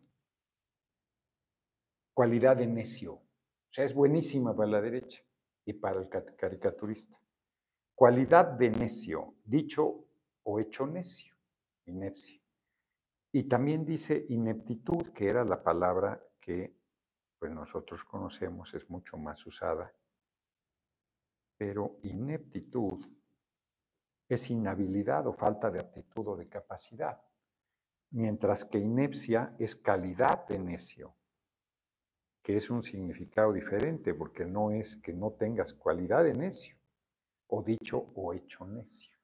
Cualidad 2.13 2.57
de 2.57 2.67
necio. 2.67 3.13
O 3.13 3.71
sea, 3.71 3.85
es 3.85 3.95
buenísima 3.95 4.53
para 4.53 4.69
la 4.69 4.81
derecha 4.81 5.23
y 5.65 5.75
para 5.75 6.01
el 6.01 6.09
caricaturista. 6.09 7.17
Cualidad 7.95 8.47
de 8.47 8.71
necio, 8.71 9.37
dicho 9.45 10.09
o 10.43 10.59
hecho 10.59 10.89
necio, 10.89 11.37
inepcia. 11.85 12.43
Y 13.31 13.45
también 13.45 13.85
dice 13.85 14.27
ineptitud, 14.31 15.13
que 15.13 15.29
era 15.29 15.45
la 15.45 15.63
palabra 15.63 16.21
que 16.41 16.75
pues 17.39 17.53
nosotros 17.53 18.03
conocemos, 18.03 18.75
es 18.75 18.91
mucho 18.91 19.17
más 19.17 19.47
usada. 19.47 19.95
Pero 21.57 22.01
ineptitud 22.03 23.07
es 24.29 24.51
inhabilidad 24.51 25.27
o 25.27 25.33
falta 25.33 25.71
de 25.71 25.81
aptitud 25.81 26.29
o 26.29 26.37
de 26.37 26.49
capacidad, 26.49 27.21
mientras 28.11 28.65
que 28.65 28.79
inepcia 28.79 29.55
es 29.59 29.77
calidad 29.77 30.47
de 30.47 30.59
necio, 30.59 31.15
que 32.43 32.57
es 32.57 32.71
un 32.71 32.83
significado 32.83 33.53
diferente, 33.53 34.15
porque 34.15 34.45
no 34.45 34.71
es 34.71 34.97
que 34.97 35.13
no 35.13 35.33
tengas 35.33 35.73
cualidad 35.75 36.25
de 36.25 36.35
necio, 36.35 36.77
o 37.49 37.63
dicho 37.63 38.11
o 38.15 38.33
hecho 38.35 38.67
necio. 38.67 39.17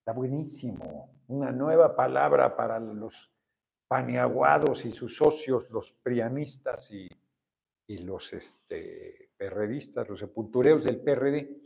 Está 0.00 0.12
buenísimo. 0.12 1.14
Una 1.28 1.52
nueva 1.52 1.94
palabra 1.94 2.56
para 2.56 2.80
los 2.80 3.32
paniaguados 3.86 4.84
y 4.84 4.90
sus 4.90 5.16
socios, 5.16 5.70
los 5.70 5.92
prianistas 5.92 6.90
y, 6.90 7.08
y 7.86 7.98
los 7.98 8.32
este, 8.32 9.30
perredistas, 9.36 10.08
los 10.08 10.18
sepultureos 10.18 10.82
del 10.82 11.00
PRD. 11.00 11.62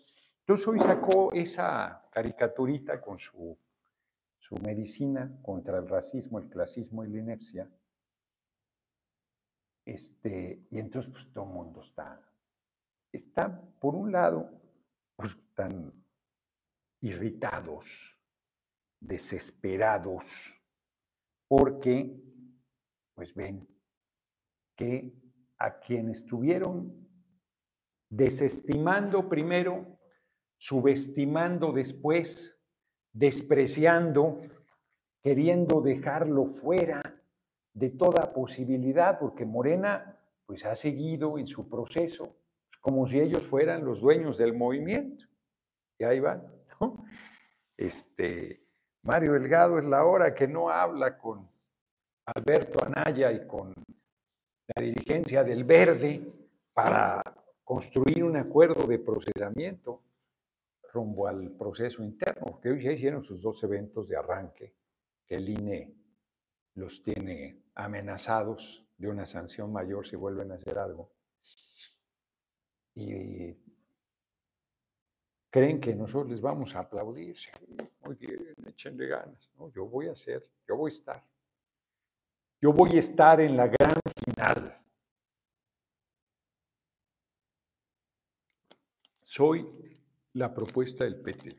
Entonces 0.47 0.69
hoy 0.69 0.79
sacó 0.79 1.33
esa 1.33 2.09
caricaturita 2.13 3.01
con 3.01 3.19
su, 3.19 3.59
su 4.39 4.55
medicina 4.59 5.37
contra 5.43 5.79
el 5.79 5.89
racismo, 5.89 6.39
el 6.39 6.49
clasismo 6.49 7.05
y 7.05 7.09
la 7.09 7.19
inepcia. 7.19 7.69
Este, 9.85 10.65
y 10.71 10.79
entonces 10.79 11.11
pues 11.11 11.33
todo 11.33 11.47
el 11.47 11.51
mundo 11.51 11.81
está, 11.81 12.25
está 13.11 13.61
por 13.81 13.97
un 13.97 14.13
lado, 14.13 14.49
pues 15.17 15.37
tan 15.53 15.93
irritados, 17.01 18.17
desesperados, 19.01 20.55
porque, 21.49 22.23
pues 23.15 23.35
ven, 23.35 23.67
que 24.77 25.13
a 25.59 25.81
quienes 25.81 26.19
estuvieron 26.19 27.05
desestimando 28.09 29.29
primero, 29.29 29.96
subestimando 30.59 31.73
después, 31.73 32.59
despreciando, 33.13 34.41
queriendo 35.23 35.81
dejarlo 35.81 36.47
fuera 36.47 37.21
de 37.75 37.91
toda 37.91 38.33
posibilidad, 38.33 39.19
porque 39.19 39.45
Morena 39.45 40.19
pues 40.47 40.65
ha 40.65 40.75
seguido 40.75 41.39
en 41.39 41.47
su 41.47 41.69
proceso, 41.69 42.37
como 42.81 43.07
si 43.07 43.21
ellos 43.21 43.43
fueran 43.47 43.85
los 43.85 44.01
dueños 44.01 44.39
del 44.39 44.55
movimiento. 44.55 45.25
Y 45.99 46.05
ahí 46.05 46.21
van, 46.21 46.43
Este, 47.77 48.63
Mario 49.03 49.33
Delgado 49.33 49.79
es 49.79 49.85
la 49.85 50.05
hora 50.05 50.35
que 50.35 50.49
no 50.49 50.71
habla 50.71 51.19
con 51.19 51.49
Alberto 52.27 52.85
Anaya 52.85 53.33
y 53.33 53.47
con 53.47 53.73
la 54.75 54.83
dirigencia 54.83 55.45
del 55.45 55.65
Verde 55.65 56.33
para 56.73 57.23
construir 57.63 58.25
un 58.25 58.37
acuerdo 58.37 58.87
de 58.87 58.99
procesamiento 58.99 60.03
rumbo 60.97 61.29
al 61.29 61.51
proceso 61.53 62.03
interno, 62.03 62.47
porque 62.53 62.71
hoy 62.71 62.83
ya 62.83 62.93
hicieron 62.93 63.23
sus 63.23 63.43
dos 63.43 63.63
eventos 63.63 64.09
de 64.09 64.17
arranque, 64.17 64.75
que 65.27 65.37
el 65.37 65.49
INE 65.49 65.95
los 66.75 67.03
tiene 67.03 67.65
amenazados 67.75 68.83
de 68.97 69.09
una 69.09 69.27
sanción 69.27 69.73
mayor 69.73 70.07
si 70.07 70.17
vuelven 70.17 70.53
a 70.53 70.55
hacer 70.55 70.79
algo. 70.79 71.13
Y 72.95 73.55
creen 75.51 75.81
que 75.81 75.95
nosotros 75.95 76.31
les 76.31 76.41
vamos 76.41 76.75
a 76.75 76.81
aplaudir. 76.81 77.37
Muy 78.05 78.15
bien, 78.15 78.57
ganas. 79.09 79.51
¿no? 79.59 79.71
Yo 79.73 79.87
voy 79.87 80.09
a 80.09 80.13
hacer, 80.13 80.43
yo 80.67 80.77
voy 80.77 80.91
a 80.91 80.95
estar. 80.95 81.25
Yo 82.61 82.73
voy 82.73 82.97
a 82.97 83.01
estar 83.01 83.41
en 83.41 83.55
la 83.55 83.67
gran 83.69 84.01
final. 84.25 84.83
Soy 89.23 89.86
la 90.37 90.53
propuesta 90.53 91.05
del 91.05 91.23
PT. 91.23 91.57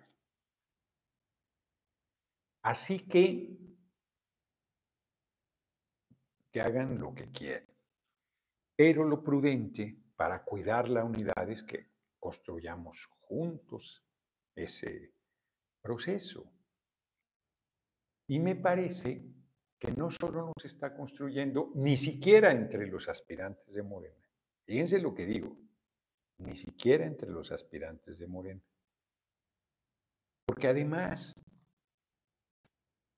Así 2.61 2.99
que 2.99 3.57
que 6.51 6.61
hagan 6.61 6.99
lo 6.99 7.13
que 7.13 7.31
quieran. 7.31 7.67
Pero 8.75 9.03
lo 9.03 9.23
prudente 9.23 9.97
para 10.15 10.43
cuidar 10.43 10.89
la 10.89 11.03
unidad 11.03 11.49
es 11.49 11.63
que 11.63 11.89
construyamos 12.19 13.07
juntos 13.21 14.05
ese 14.55 15.11
proceso. 15.81 16.51
Y 18.27 18.39
me 18.39 18.55
parece 18.55 19.25
que 19.79 19.91
no 19.91 20.11
solo 20.11 20.51
nos 20.55 20.65
está 20.65 20.95
construyendo, 20.95 21.71
ni 21.73 21.97
siquiera 21.97 22.51
entre 22.51 22.85
los 22.85 23.09
aspirantes 23.09 23.73
de 23.73 23.83
Morena. 23.83 24.29
Fíjense 24.65 24.99
lo 24.99 25.15
que 25.15 25.25
digo, 25.25 25.57
ni 26.39 26.55
siquiera 26.55 27.05
entre 27.05 27.29
los 27.29 27.51
aspirantes 27.51 28.19
de 28.19 28.27
Morena. 28.27 28.61
Porque 30.45 30.67
además, 30.67 31.33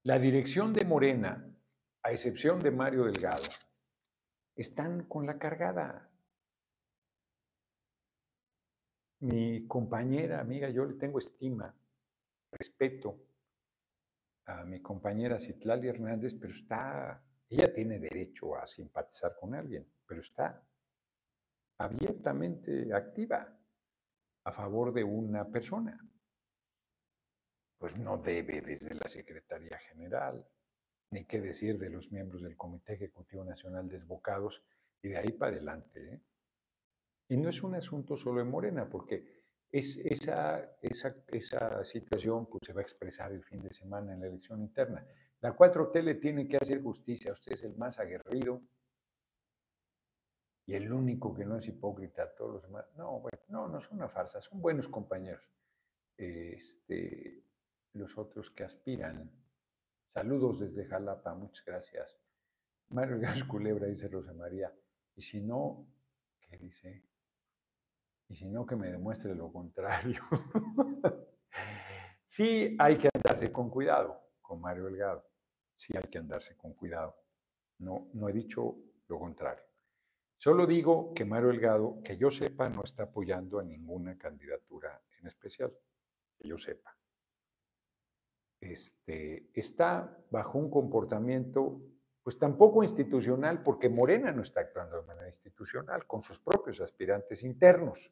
la 0.04 0.18
dirección 0.20 0.74
de 0.74 0.86
Morena, 0.86 1.46
a 2.04 2.12
excepción 2.12 2.60
de 2.60 2.72
Mario 2.72 3.06
Delgado, 3.06 3.44
están 4.56 5.04
con 5.04 5.26
la 5.26 5.38
cargada. 5.38 6.10
Mi 9.22 9.68
compañera, 9.68 10.40
amiga, 10.40 10.70
yo 10.70 10.86
le 10.86 10.94
tengo 10.96 11.20
estima, 11.20 11.76
respeto 12.52 13.20
a 14.46 14.64
mi 14.64 14.82
compañera 14.82 15.40
Citlali 15.40 15.88
Hernández, 15.88 16.34
pero 16.34 16.54
está, 16.54 17.22
ella 17.50 17.72
tiene 17.74 18.00
derecho 18.00 18.56
a 18.56 18.66
simpatizar 18.66 19.36
con 19.40 19.54
alguien, 19.54 19.86
pero 20.08 20.22
está 20.22 20.64
abiertamente 21.80 22.94
activa 22.94 23.58
a 24.44 24.52
favor 24.52 24.94
de 24.94 25.04
una 25.04 25.50
persona. 25.50 25.98
Pues 27.78 27.98
no 27.98 28.18
debe 28.18 28.62
desde 28.62 28.94
la 28.94 29.08
Secretaría 29.08 29.78
General, 29.78 30.46
ni 31.12 31.26
qué 31.26 31.40
decir 31.40 31.80
de 31.80 31.90
los 31.90 32.12
miembros 32.12 32.42
del 32.42 32.58
Comité 32.58 32.94
Ejecutivo 32.94 33.46
Nacional 33.46 33.88
desbocados 33.88 34.62
y 35.02 35.10
de 35.10 35.18
ahí 35.18 35.32
para 35.32 35.54
adelante. 35.54 36.14
¿eh? 36.14 36.22
Y 37.30 37.38
no 37.38 37.50
es 37.50 37.64
un 37.64 37.76
asunto 37.76 38.18
solo 38.18 38.40
de 38.40 38.46
Morena, 38.46 38.90
porque 38.90 39.46
es, 39.72 39.98
esa, 40.04 40.78
esa, 40.82 41.16
esa 41.28 41.86
situación 41.86 42.48
pues, 42.48 42.64
se 42.66 42.74
va 42.74 42.82
a 42.82 42.84
expresar 42.84 43.32
el 43.32 43.44
fin 43.46 43.62
de 43.62 43.72
semana 43.72 44.14
en 44.14 44.20
la 44.20 44.28
elección 44.28 44.62
interna. 44.62 45.06
La 45.40 45.56
4T 45.56 46.02
le 46.04 46.16
tiene 46.16 46.50
que 46.50 46.58
hacer 46.58 46.82
justicia. 46.82 47.32
Usted 47.32 47.54
es 47.54 47.64
el 47.64 47.78
más 47.78 47.98
aguerrido 48.00 48.62
y 50.70 50.76
el 50.76 50.94
único 50.94 51.34
que 51.34 51.46
no 51.46 51.58
es 51.58 51.68
hipócrita. 51.68 52.30
Todos 52.36 52.54
los 52.54 52.62
demás. 52.62 52.86
No, 52.96 53.22
bueno, 53.22 53.40
no, 53.48 53.68
no 53.68 53.82
son 53.82 53.98
una 53.98 54.08
farsa. 54.08 54.40
Son 54.40 54.62
buenos 54.62 54.88
compañeros. 54.88 55.44
Este, 56.16 57.44
los 57.94 58.16
otros 58.20 58.52
que 58.52 58.64
aspiran. 58.64 59.32
Saludos 60.14 60.60
desde 60.60 60.86
Jalapa. 60.86 61.34
Muchas 61.34 61.66
gracias. 61.66 62.16
Mario 62.90 63.20
Gas 63.20 63.44
Culebra, 63.46 63.88
dice 63.88 64.08
Rosa 64.10 64.32
María. 64.34 64.72
Y 65.16 65.24
si 65.24 65.42
no, 65.42 65.88
¿qué 66.40 66.56
dice? 66.58 67.04
y 68.28 68.36
si 68.36 68.48
no, 68.48 68.64
que 68.64 68.76
me 68.76 68.92
demuestre 68.92 69.34
lo 69.34 69.52
contrario. 69.52 70.22
sí 72.28 72.76
hay 72.78 73.00
que 73.00 73.10
andarse 73.12 73.52
con 73.52 73.72
cuidado 73.72 74.22
con 74.40 74.62
Mario 74.62 74.86
Delgado, 74.86 75.28
sí 75.76 75.98
hay 75.98 76.08
que 76.12 76.20
andarse 76.20 76.56
con 76.56 76.76
cuidado. 76.76 77.16
No, 77.80 78.08
no 78.14 78.30
he 78.30 78.34
dicho 78.34 78.76
lo 79.08 79.18
contrario. 79.18 79.69
Solo 80.40 80.66
digo 80.66 81.14
que 81.14 81.26
Mario 81.26 81.50
Delgado, 81.50 82.02
que 82.02 82.16
yo 82.16 82.32
sepa, 82.32 82.70
no 82.70 82.84
está 82.84 83.04
apoyando 83.04 83.60
a 83.60 83.64
ninguna 83.64 84.18
candidatura 84.18 85.02
en 85.20 85.28
especial, 85.28 85.78
que 86.38 86.48
yo 86.48 86.58
sepa. 86.58 86.98
Este, 88.62 89.50
está 89.54 90.18
bajo 90.32 90.58
un 90.58 90.70
comportamiento, 90.70 91.82
pues 92.24 92.40
tampoco 92.40 92.84
institucional, 92.84 93.62
porque 93.62 93.90
Morena 93.90 94.32
no 94.32 94.44
está 94.44 94.62
actuando 94.62 95.02
de 95.02 95.08
manera 95.08 95.28
institucional, 95.28 96.08
con 96.08 96.22
sus 96.22 96.40
propios 96.40 96.80
aspirantes 96.80 97.44
internos 97.44 98.10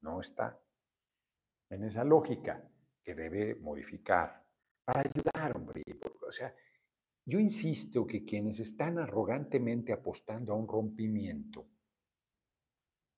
no 0.00 0.18
está 0.22 0.58
en 1.68 1.84
esa 1.84 2.04
lógica 2.04 2.66
que 3.04 3.14
debe 3.14 3.54
modificar 3.56 4.42
para 4.82 5.00
ayudar, 5.00 5.54
hombre. 5.54 5.82
O 6.26 6.32
sea, 6.32 6.54
yo 7.24 7.38
insisto 7.38 8.06
que 8.06 8.24
quienes 8.24 8.60
están 8.60 8.98
arrogantemente 8.98 9.92
apostando 9.92 10.52
a 10.52 10.56
un 10.56 10.66
rompimiento, 10.66 11.66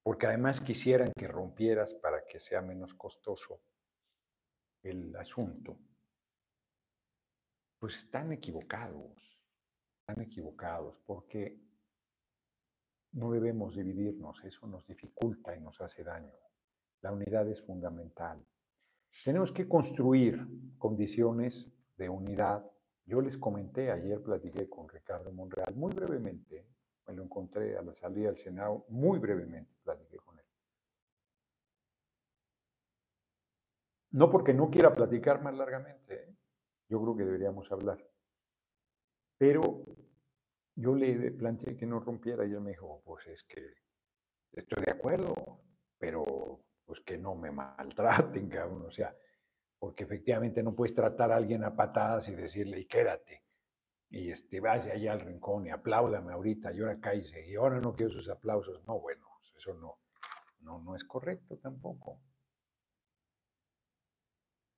porque 0.02 0.26
además 0.26 0.60
quisieran 0.60 1.12
que 1.16 1.28
rompieras 1.28 1.94
para 1.94 2.24
que 2.24 2.40
sea 2.40 2.60
menos 2.60 2.94
costoso 2.94 3.62
el 4.82 5.14
asunto, 5.16 5.78
pues 7.78 7.96
están 7.96 8.32
equivocados, 8.32 9.40
están 10.00 10.24
equivocados, 10.24 10.98
porque 11.00 11.60
no 13.12 13.30
debemos 13.30 13.76
dividirnos, 13.76 14.42
eso 14.44 14.66
nos 14.66 14.86
dificulta 14.86 15.54
y 15.54 15.60
nos 15.60 15.80
hace 15.80 16.02
daño. 16.02 16.32
La 17.02 17.12
unidad 17.12 17.46
es 17.48 17.62
fundamental. 17.62 18.44
Tenemos 19.24 19.52
que 19.52 19.68
construir 19.68 20.46
condiciones 20.78 21.72
de 21.96 22.08
unidad. 22.08 22.64
Yo 23.04 23.20
les 23.20 23.36
comenté, 23.36 23.90
ayer 23.90 24.22
platiqué 24.22 24.68
con 24.68 24.88
Ricardo 24.88 25.32
Monreal 25.32 25.74
muy 25.74 25.92
brevemente, 25.92 26.66
me 27.06 27.14
lo 27.14 27.24
encontré 27.24 27.76
a 27.76 27.82
la 27.82 27.92
salida 27.92 28.28
del 28.28 28.38
Senado, 28.38 28.84
muy 28.88 29.18
brevemente 29.18 29.72
platiqué 29.82 30.18
con 30.18 30.38
él. 30.38 30.44
No 34.12 34.30
porque 34.30 34.54
no 34.54 34.70
quiera 34.70 34.94
platicar 34.94 35.42
más 35.42 35.56
largamente, 35.56 36.14
¿eh? 36.14 36.36
yo 36.88 37.02
creo 37.02 37.16
que 37.16 37.24
deberíamos 37.24 37.70
hablar. 37.72 37.98
Pero 39.38 39.84
yo 40.76 40.94
le 40.94 41.32
planteé 41.32 41.76
que 41.76 41.86
no 41.86 41.98
rompiera 41.98 42.46
y 42.46 42.52
él 42.52 42.60
me 42.60 42.70
dijo, 42.70 43.02
pues 43.04 43.26
es 43.26 43.42
que 43.42 43.74
estoy 44.52 44.84
de 44.84 44.92
acuerdo, 44.92 45.34
pero 45.98 46.64
pues 46.84 47.00
que 47.00 47.18
no 47.18 47.34
me 47.34 47.50
maltraten, 47.50 48.48
cabrón, 48.48 48.86
o 48.86 48.90
sea, 48.90 49.16
porque 49.82 50.04
efectivamente 50.04 50.62
no 50.62 50.76
puedes 50.76 50.94
tratar 50.94 51.32
a 51.32 51.36
alguien 51.36 51.64
a 51.64 51.74
patadas 51.74 52.28
y 52.28 52.36
decirle, 52.36 52.78
y 52.78 52.86
quédate, 52.86 53.42
y 54.10 54.30
este, 54.30 54.60
allá 54.68 55.12
al 55.12 55.18
rincón 55.18 55.66
y 55.66 55.70
apláudame 55.70 56.32
ahorita, 56.32 56.72
y 56.72 56.78
ahora 56.78 57.00
cállese, 57.00 57.44
y 57.48 57.56
ahora 57.56 57.80
no 57.80 57.92
quiero 57.92 58.12
sus 58.12 58.28
aplausos. 58.28 58.80
No, 58.86 59.00
bueno, 59.00 59.26
eso 59.56 59.74
no, 59.74 59.98
no, 60.60 60.78
no 60.78 60.94
es 60.94 61.02
correcto 61.02 61.56
tampoco. 61.56 62.20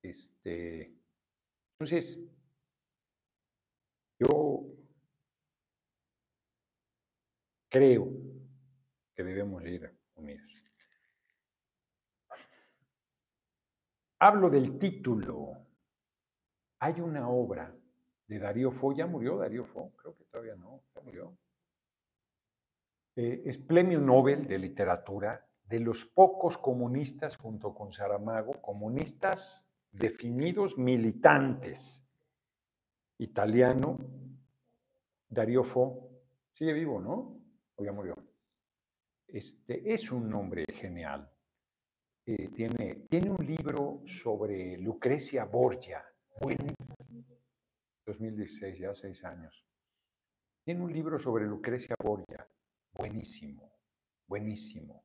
Este, 0.00 0.94
entonces, 1.72 2.18
yo 4.18 4.64
creo 7.68 8.08
que 9.14 9.22
debemos 9.22 9.62
ir 9.66 9.94
unidos. 10.14 10.63
Hablo 14.24 14.48
del 14.48 14.78
título. 14.78 15.52
Hay 16.78 17.00
una 17.00 17.28
obra 17.28 17.74
de 18.26 18.38
Darío 18.38 18.70
Fo, 18.70 18.94
ya 18.94 19.06
murió 19.06 19.36
Darío 19.36 19.66
Fo, 19.66 19.92
creo 19.96 20.16
que 20.16 20.24
todavía 20.24 20.56
no, 20.56 20.82
ya 20.94 21.02
murió. 21.02 21.36
Eh, 23.16 23.42
es 23.44 23.58
premio 23.58 24.00
Nobel 24.00 24.46
de 24.46 24.58
literatura 24.58 25.46
de 25.66 25.78
los 25.78 26.06
pocos 26.06 26.56
comunistas 26.56 27.36
junto 27.36 27.74
con 27.74 27.92
Saramago, 27.92 28.62
comunistas 28.62 29.68
definidos 29.92 30.78
militantes. 30.78 32.02
Italiano, 33.18 33.98
Darío 35.28 35.64
Fo, 35.64 36.08
sigue 36.54 36.72
vivo, 36.72 36.98
¿no? 36.98 37.40
O 37.76 37.84
ya 37.84 37.92
murió. 37.92 38.16
Este, 39.28 39.92
es 39.92 40.10
un 40.10 40.30
nombre 40.30 40.64
genial. 40.72 41.30
Eh, 42.26 42.48
tiene, 42.48 43.06
tiene 43.10 43.30
un 43.30 43.44
libro 43.44 44.00
sobre 44.06 44.78
Lucrecia 44.78 45.44
Borgia, 45.44 46.02
buen, 46.40 46.56
2016, 48.06 48.78
ya 48.78 48.94
seis 48.94 49.22
años. 49.24 49.62
Tiene 50.64 50.82
un 50.82 50.90
libro 50.90 51.18
sobre 51.18 51.44
Lucrecia 51.44 51.94
Borgia, 52.02 52.48
buenísimo, 52.94 53.74
buenísimo. 54.26 55.04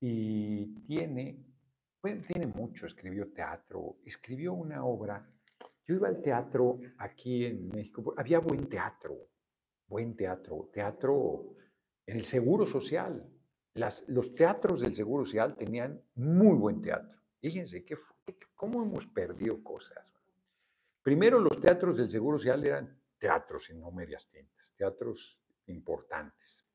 Y 0.00 0.80
tiene, 0.80 1.44
pues, 2.00 2.26
tiene 2.26 2.46
mucho, 2.46 2.86
escribió 2.86 3.30
teatro, 3.30 3.98
escribió 4.06 4.54
una 4.54 4.86
obra. 4.86 5.30
Yo 5.86 5.96
iba 5.96 6.08
al 6.08 6.22
teatro 6.22 6.78
aquí 6.96 7.44
en 7.44 7.68
México, 7.68 8.14
había 8.16 8.38
buen 8.38 8.66
teatro, 8.66 9.14
buen 9.86 10.16
teatro, 10.16 10.70
teatro 10.72 11.54
en 12.06 12.16
el 12.16 12.24
Seguro 12.24 12.66
Social. 12.66 13.30
Las, 13.78 14.08
los 14.08 14.34
teatros 14.34 14.80
del 14.80 14.94
Seguro 14.94 15.24
Social 15.24 15.56
tenían 15.56 16.02
muy 16.14 16.56
buen 16.56 16.82
teatro. 16.82 17.18
Fíjense 17.40 17.84
que, 17.84 17.96
cómo 18.54 18.82
hemos 18.82 19.06
perdido 19.06 19.62
cosas. 19.62 20.12
Primero, 21.02 21.38
los 21.38 21.60
teatros 21.60 21.96
del 21.96 22.08
Seguro 22.08 22.38
Social 22.38 22.66
eran 22.66 23.00
teatros 23.18 23.70
y 23.70 23.74
no 23.74 23.90
medias 23.90 24.28
tintas, 24.30 24.74
teatros 24.76 25.40
importantes 25.66 26.68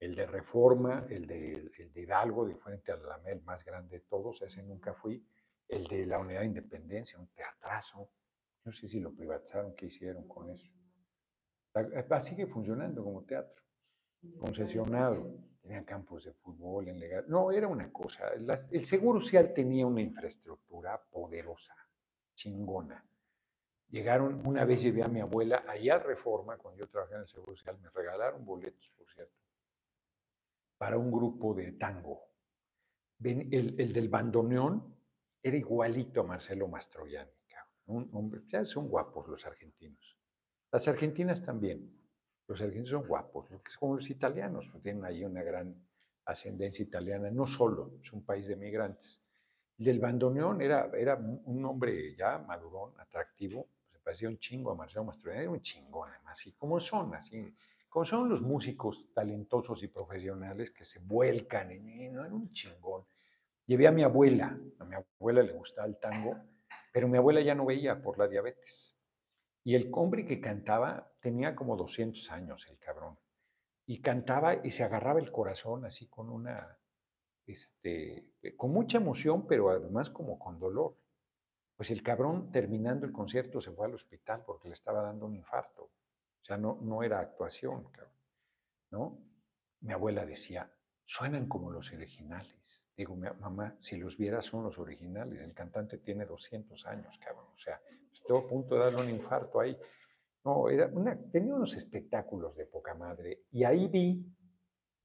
el 0.00 0.14
de 0.14 0.26
Reforma, 0.26 1.06
el 1.08 1.26
de, 1.26 1.70
Hidalgo, 1.94 2.46
de 2.46 2.54
Frente 2.56 2.92
a 2.92 2.96
la 2.96 3.20
el 3.26 3.42
más 3.42 3.64
grande 3.64 3.98
de 3.98 4.04
todos, 4.04 4.42
ese 4.42 4.62
nunca 4.62 4.94
fui, 4.94 5.24
el 5.68 5.86
de 5.86 6.06
la 6.06 6.18
Unidad 6.18 6.40
de 6.40 6.46
Independencia, 6.46 7.18
un 7.18 7.28
teatrazo, 7.28 8.10
no 8.64 8.72
sé 8.72 8.88
si 8.88 9.00
lo 9.00 9.14
privatizaron, 9.14 9.74
qué 9.74 9.86
hicieron 9.86 10.28
con 10.28 10.50
eso. 10.50 10.70
Sigue 12.22 12.46
funcionando 12.46 13.02
como 13.02 13.24
teatro, 13.24 13.62
concesionado, 14.38 15.38
tenían 15.66 15.84
campos 15.84 16.24
de 16.24 16.32
fútbol 16.32 16.88
en 16.88 16.98
legal. 16.98 17.24
No, 17.28 17.50
era 17.50 17.66
una 17.66 17.92
cosa, 17.92 18.28
el 18.70 18.84
Seguro 18.84 19.20
Social 19.20 19.52
tenía 19.52 19.86
una 19.86 20.00
infraestructura 20.00 21.02
poderosa, 21.10 21.74
chingona. 22.34 23.04
Llegaron, 23.88 24.46
una 24.46 24.64
vez 24.64 24.82
llevé 24.82 25.02
a 25.02 25.08
mi 25.08 25.20
abuela 25.20 25.64
allá 25.68 25.96
a 25.96 25.98
Reforma, 25.98 26.56
cuando 26.56 26.80
yo 26.80 26.88
trabajé 26.88 27.14
en 27.14 27.20
el 27.20 27.28
Seguro 27.28 27.56
Social, 27.56 27.78
me 27.80 27.90
regalaron 27.90 28.44
boletos, 28.44 28.90
por 28.96 29.08
cierto 29.08 29.34
para 30.78 30.98
un 30.98 31.10
grupo 31.10 31.54
de 31.54 31.72
tango. 31.72 32.22
El, 33.22 33.76
del 33.76 34.08
bandoneón 34.08 34.94
era 35.42 35.56
igualito 35.56 36.20
a 36.20 36.24
Marcelo 36.24 36.68
Mastroianni. 36.68 37.32
Un 37.86 38.10
hombre, 38.12 38.42
ya 38.48 38.64
son 38.64 38.88
guapos 38.88 39.28
los 39.28 39.46
argentinos. 39.46 40.18
Las 40.72 40.88
argentinas 40.88 41.42
también. 41.44 41.88
Los 42.48 42.60
argentinos 42.60 42.90
son 42.90 43.06
guapos, 43.08 43.48
como 43.78 43.96
los 43.96 44.08
italianos, 44.08 44.68
pues, 44.70 44.82
tienen 44.82 45.04
ahí 45.04 45.24
una 45.24 45.42
gran 45.42 45.74
ascendencia 46.26 46.82
italiana, 46.82 47.30
no 47.30 47.46
solo, 47.46 47.92
es 48.02 48.12
un 48.12 48.24
país 48.24 48.46
de 48.46 48.56
migrantes. 48.56 49.20
El 49.78 49.84
del 49.86 49.98
bandoneón 49.98 50.62
era, 50.62 50.90
era 50.96 51.16
un 51.16 51.64
hombre 51.64 52.14
ya 52.16 52.38
madurón, 52.38 52.92
atractivo, 52.98 53.68
se 53.90 53.98
parecía 53.98 54.28
un 54.28 54.38
chingo 54.38 54.70
a 54.70 54.74
Marcelo 54.74 55.04
Mastroianni, 55.04 55.42
era 55.42 55.50
un 55.50 55.60
chingón, 55.60 56.10
así 56.26 56.52
como 56.52 56.80
son, 56.80 57.14
así 57.14 57.54
como 57.88 58.04
son 58.04 58.28
los 58.28 58.42
músicos 58.42 59.12
talentosos 59.12 59.82
y 59.82 59.88
profesionales 59.88 60.70
que 60.70 60.84
se 60.84 61.00
vuelcan 61.00 61.70
en, 61.70 62.12
no 62.14 62.24
era 62.24 62.34
un 62.34 62.52
chingón. 62.52 63.04
Llevé 63.66 63.88
a 63.88 63.92
mi 63.92 64.02
abuela, 64.02 64.56
a 64.78 64.84
mi 64.84 64.94
abuela 64.94 65.42
le 65.42 65.52
gustaba 65.52 65.88
el 65.88 65.98
tango, 65.98 66.36
pero 66.92 67.08
mi 67.08 67.18
abuela 67.18 67.40
ya 67.40 67.54
no 67.54 67.66
veía 67.66 68.00
por 68.00 68.18
la 68.18 68.28
diabetes. 68.28 68.95
Y 69.66 69.74
el 69.74 69.90
hombre 69.94 70.24
que 70.24 70.40
cantaba 70.40 71.10
tenía 71.20 71.56
como 71.56 71.76
200 71.76 72.30
años, 72.30 72.68
el 72.70 72.78
cabrón. 72.78 73.18
Y 73.84 74.00
cantaba 74.00 74.64
y 74.64 74.70
se 74.70 74.84
agarraba 74.84 75.18
el 75.18 75.32
corazón 75.32 75.84
así 75.84 76.06
con 76.06 76.30
una, 76.30 76.78
este, 77.48 78.30
con 78.56 78.70
mucha 78.70 78.98
emoción, 78.98 79.44
pero 79.48 79.68
además 79.70 80.08
como 80.08 80.38
con 80.38 80.60
dolor. 80.60 80.96
Pues 81.74 81.90
el 81.90 82.04
cabrón 82.04 82.52
terminando 82.52 83.06
el 83.06 83.12
concierto 83.12 83.60
se 83.60 83.72
fue 83.72 83.86
al 83.86 83.94
hospital 83.94 84.44
porque 84.46 84.68
le 84.68 84.74
estaba 84.74 85.02
dando 85.02 85.26
un 85.26 85.34
infarto. 85.34 85.82
O 85.82 86.44
sea, 86.44 86.56
no, 86.56 86.78
no 86.80 87.02
era 87.02 87.18
actuación, 87.18 87.88
¿no? 88.92 89.18
Mi 89.80 89.92
abuela 89.92 90.24
decía, 90.24 90.70
suenan 91.04 91.48
como 91.48 91.72
los 91.72 91.92
originales. 91.92 92.84
Digo, 92.96 93.16
mamá, 93.16 93.74
si 93.80 93.96
los 93.96 94.16
vieras 94.16 94.46
son 94.46 94.62
los 94.62 94.78
originales. 94.78 95.42
El 95.42 95.54
cantante 95.54 95.98
tiene 95.98 96.24
200 96.24 96.86
años, 96.86 97.18
cabrón. 97.18 97.46
O 97.52 97.58
sea, 97.58 97.80
estoy 98.26 98.44
a 98.44 98.48
punto 98.48 98.74
de 98.74 98.80
darle 98.80 99.02
un 99.02 99.10
infarto 99.10 99.60
ahí. 99.60 99.76
No, 100.44 100.68
era 100.68 100.86
una, 100.92 101.18
tenía 101.30 101.54
unos 101.54 101.74
espectáculos 101.74 102.56
de 102.56 102.66
poca 102.66 102.94
madre. 102.94 103.44
Y 103.50 103.64
ahí 103.64 103.88
vi 103.88 104.26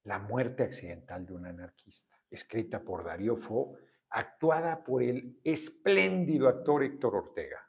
La 0.04 0.18
muerte 0.18 0.64
accidental 0.64 1.28
de 1.28 1.34
un 1.34 1.46
anarquista, 1.46 2.18
escrita 2.30 2.82
por 2.82 3.04
Darío 3.04 3.38
Fo, 3.38 3.78
actuada 4.10 4.84
por 4.84 5.04
el 5.04 5.40
espléndido 5.44 6.48
actor 6.48 6.84
Héctor 6.84 7.16
Ortega. 7.16 7.60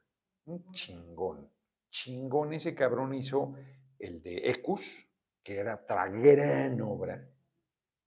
Un 0.46 0.72
chingón 0.72 1.52
chingón 1.92 2.54
ese 2.54 2.74
cabrón 2.74 3.14
hizo 3.14 3.54
el 3.98 4.22
de 4.22 4.50
Ecus, 4.50 4.82
que 5.44 5.58
era 5.58 5.76
otra 5.76 6.08
gran 6.08 6.80
obra. 6.80 7.28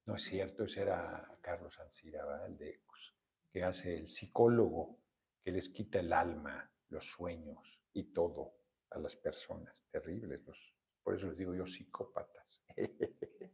No 0.06 0.16
es 0.16 0.24
cierto, 0.24 0.66
ese 0.66 0.82
era 0.82 1.38
Carlos 1.42 1.80
Ansira, 1.80 2.46
el 2.48 2.58
de 2.58 2.72
Ecus, 2.72 3.16
que 3.52 3.64
hace 3.64 3.96
el 3.96 4.10
psicólogo 4.10 5.00
que 5.42 5.52
les 5.52 5.70
quita 5.70 6.00
el 6.00 6.12
alma, 6.12 6.70
los 6.96 7.06
sueños 7.06 7.80
y 7.94 8.06
todo 8.06 8.56
a 8.92 9.00
las 9.00 9.16
personas. 9.16 9.86
Terribles, 9.92 10.42
por 11.04 11.16
eso 11.16 11.28
les 11.28 11.38
digo 11.38 11.54
yo 11.54 11.66
psicópatas. 11.66 12.64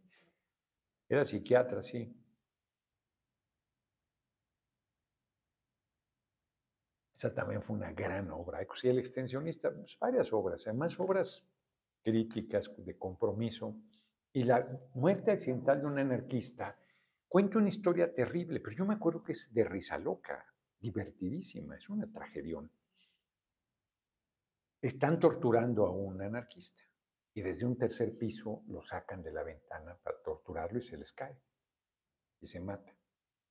era 1.09 1.25
psiquiatra, 1.25 1.83
sí. 1.83 2.15
Esa 7.15 7.33
también 7.33 7.61
fue 7.61 7.75
una 7.75 7.91
gran 7.91 8.31
obra. 8.31 8.65
Y 8.81 8.87
el 8.87 8.99
extensionista, 8.99 9.71
pues, 9.71 9.97
varias 9.99 10.31
obras, 10.33 10.65
además 10.65 10.99
obras 10.99 11.45
críticas 12.01 12.71
de 12.77 12.97
compromiso. 12.97 13.75
Y 14.33 14.43
la 14.43 14.67
muerte 14.93 15.31
accidental 15.31 15.81
de 15.81 15.87
un 15.87 15.99
anarquista 15.99 16.77
cuenta 17.27 17.57
una 17.57 17.67
historia 17.67 18.13
terrible, 18.13 18.59
pero 18.59 18.75
yo 18.75 18.85
me 18.85 18.95
acuerdo 18.95 19.23
que 19.23 19.33
es 19.33 19.53
de 19.53 19.63
risa 19.63 19.97
loca, 19.97 20.45
divertidísima, 20.79 21.75
es 21.75 21.89
una 21.89 22.11
tragedión. 22.11 22.71
Están 24.81 25.19
torturando 25.19 25.85
a 25.85 25.91
un 25.91 26.21
anarquista 26.21 26.81
y 27.33 27.41
desde 27.41 27.65
un 27.65 27.77
tercer 27.77 28.17
piso 28.17 28.63
lo 28.67 28.81
sacan 28.81 29.21
de 29.21 29.31
la 29.31 29.43
ventana 29.43 29.95
para 30.03 30.21
torturarlo 30.21 30.79
y 30.79 30.81
se 30.81 30.97
les 30.97 31.13
cae 31.13 31.39
y 32.39 32.47
se 32.47 32.59
mata. 32.59 32.91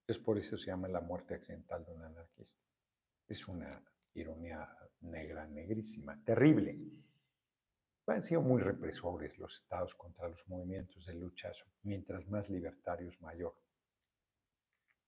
Entonces 0.00 0.24
por 0.24 0.38
eso 0.38 0.58
se 0.58 0.66
llama 0.66 0.88
la 0.88 1.00
muerte 1.00 1.34
accidental 1.34 1.84
de 1.84 1.92
un 1.92 2.02
anarquista. 2.02 2.60
Es 3.28 3.46
una 3.46 3.80
ironía 4.14 4.68
negra, 5.02 5.46
negrísima, 5.46 6.20
terrible. 6.24 6.78
Han 8.06 8.24
sido 8.24 8.42
muy 8.42 8.60
represores 8.60 9.38
los 9.38 9.54
estados 9.54 9.94
contra 9.94 10.28
los 10.28 10.46
movimientos 10.48 11.06
de 11.06 11.14
lucha, 11.14 11.52
mientras 11.82 12.26
más 12.26 12.50
libertarios, 12.50 13.20
mayor. 13.20 13.54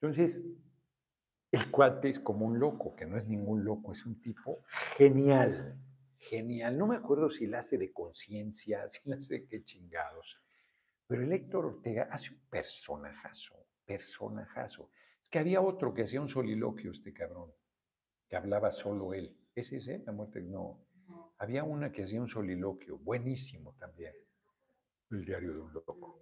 Entonces, 0.01 0.41
el 1.51 1.71
cuate 1.71 2.11
es 2.11 2.21
como 2.21 2.47
un 2.47 2.61
loco, 2.61 2.95
que 2.95 3.07
no 3.07 3.17
es 3.17 3.27
ningún 3.27 3.65
loco, 3.65 3.91
es 3.91 4.07
un 4.07 4.21
tipo 4.21 4.65
genial, 4.97 5.77
genial. 6.23 6.79
No 6.79 6.87
me 6.87 6.97
acuerdo 6.97 7.31
si 7.31 7.47
la 7.47 7.59
hace 7.59 7.79
de 7.79 7.93
conciencia, 7.93 8.89
si 8.89 9.09
la 9.09 9.17
hace 9.17 9.35
de 9.35 9.47
qué 9.47 9.63
chingados. 9.63 10.41
Pero 11.07 11.23
el 11.23 11.33
Héctor 11.33 11.67
Ortega 11.67 12.09
hace 12.11 12.33
un 12.33 12.41
personajazo, 12.49 13.67
personajazo. 13.85 14.91
Es 15.23 15.29
que 15.29 15.39
había 15.39 15.61
otro 15.61 15.93
que 15.93 16.03
hacía 16.03 16.21
un 16.21 16.29
soliloquio, 16.29 16.93
este 16.93 17.13
cabrón 17.13 17.53
que 18.33 18.37
hablaba 18.37 18.73
solo 18.73 19.13
él. 19.13 19.37
¿Es 19.55 19.71
ese, 19.73 19.99
la 20.07 20.13
muerte? 20.13 20.41
No. 20.41 20.87
Había 21.37 21.65
una 21.65 21.93
que 21.93 22.05
hacía 22.05 22.19
un 22.19 22.29
soliloquio, 22.29 22.97
buenísimo 22.97 23.75
también. 23.79 24.15
El 25.11 25.27
diario 25.27 25.53
de 25.53 25.59
un 25.59 25.73
loco. 25.75 26.19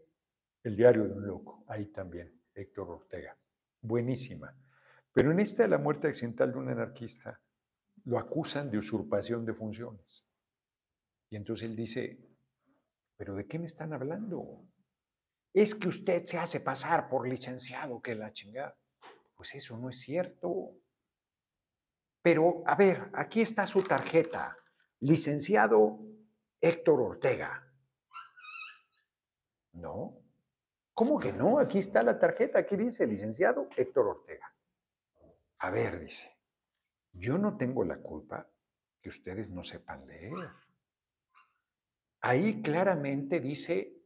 El 0.65 0.77
diario 0.77 1.05
de 1.05 1.13
un 1.13 1.25
loco, 1.25 1.63
ahí 1.69 1.87
también, 1.87 2.43
Héctor 2.53 2.91
Ortega. 2.91 3.39
Buenísima. 3.81 4.53
Pero 5.13 5.31
en 5.31 5.39
esta 5.39 5.69
la 5.69 5.79
muerte 5.79 6.09
accidental 6.09 6.51
de 6.51 6.59
un 6.59 6.69
anarquista, 6.69 7.41
lo 8.05 8.19
acusan 8.19 8.71
de 8.71 8.79
usurpación 8.79 9.45
de 9.45 9.55
funciones. 9.55 10.25
Y 11.31 11.37
entonces 11.37 11.69
él 11.69 11.77
dice, 11.77 12.19
¿pero 13.17 13.35
de 13.35 13.47
qué 13.47 13.59
me 13.59 13.67
están 13.67 13.93
hablando? 13.93 14.65
Es 15.53 15.75
que 15.75 15.89
usted 15.89 16.25
se 16.25 16.39
hace 16.39 16.61
pasar 16.61 17.09
por 17.09 17.29
licenciado, 17.29 18.01
que 18.01 18.15
la 18.15 18.33
chingada. 18.33 18.77
Pues 19.35 19.55
eso 19.55 19.77
no 19.79 19.91
es 19.91 20.01
cierto. 20.01 20.73
Pero, 22.23 22.63
a 22.67 22.75
ver, 22.75 23.11
aquí 23.15 23.41
está 23.41 23.67
su 23.67 23.83
tarjeta. 23.83 24.57
Licenciado 25.01 25.99
Héctor 26.61 27.01
Ortega. 27.01 27.67
No. 29.73 30.17
¿Cómo 30.93 31.19
que 31.19 31.33
no? 31.33 31.59
Aquí 31.59 31.79
está 31.79 32.03
la 32.03 32.19
tarjeta. 32.19 32.59
Aquí 32.59 32.77
dice 32.77 33.07
licenciado 33.07 33.69
Héctor 33.77 34.09
Ortega. 34.09 34.55
A 35.59 35.71
ver, 35.71 36.01
dice, 36.01 36.40
yo 37.13 37.39
no 37.39 37.57
tengo 37.57 37.85
la 37.85 37.99
culpa 37.99 38.51
que 39.01 39.09
ustedes 39.09 39.51
no 39.51 39.63
sepan 39.63 40.07
leer. 40.07 40.33
Ahí 42.21 42.61
claramente 42.63 43.41
dice 43.41 43.97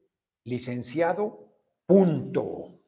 licenciado 0.44 1.52
punto. 1.86 2.80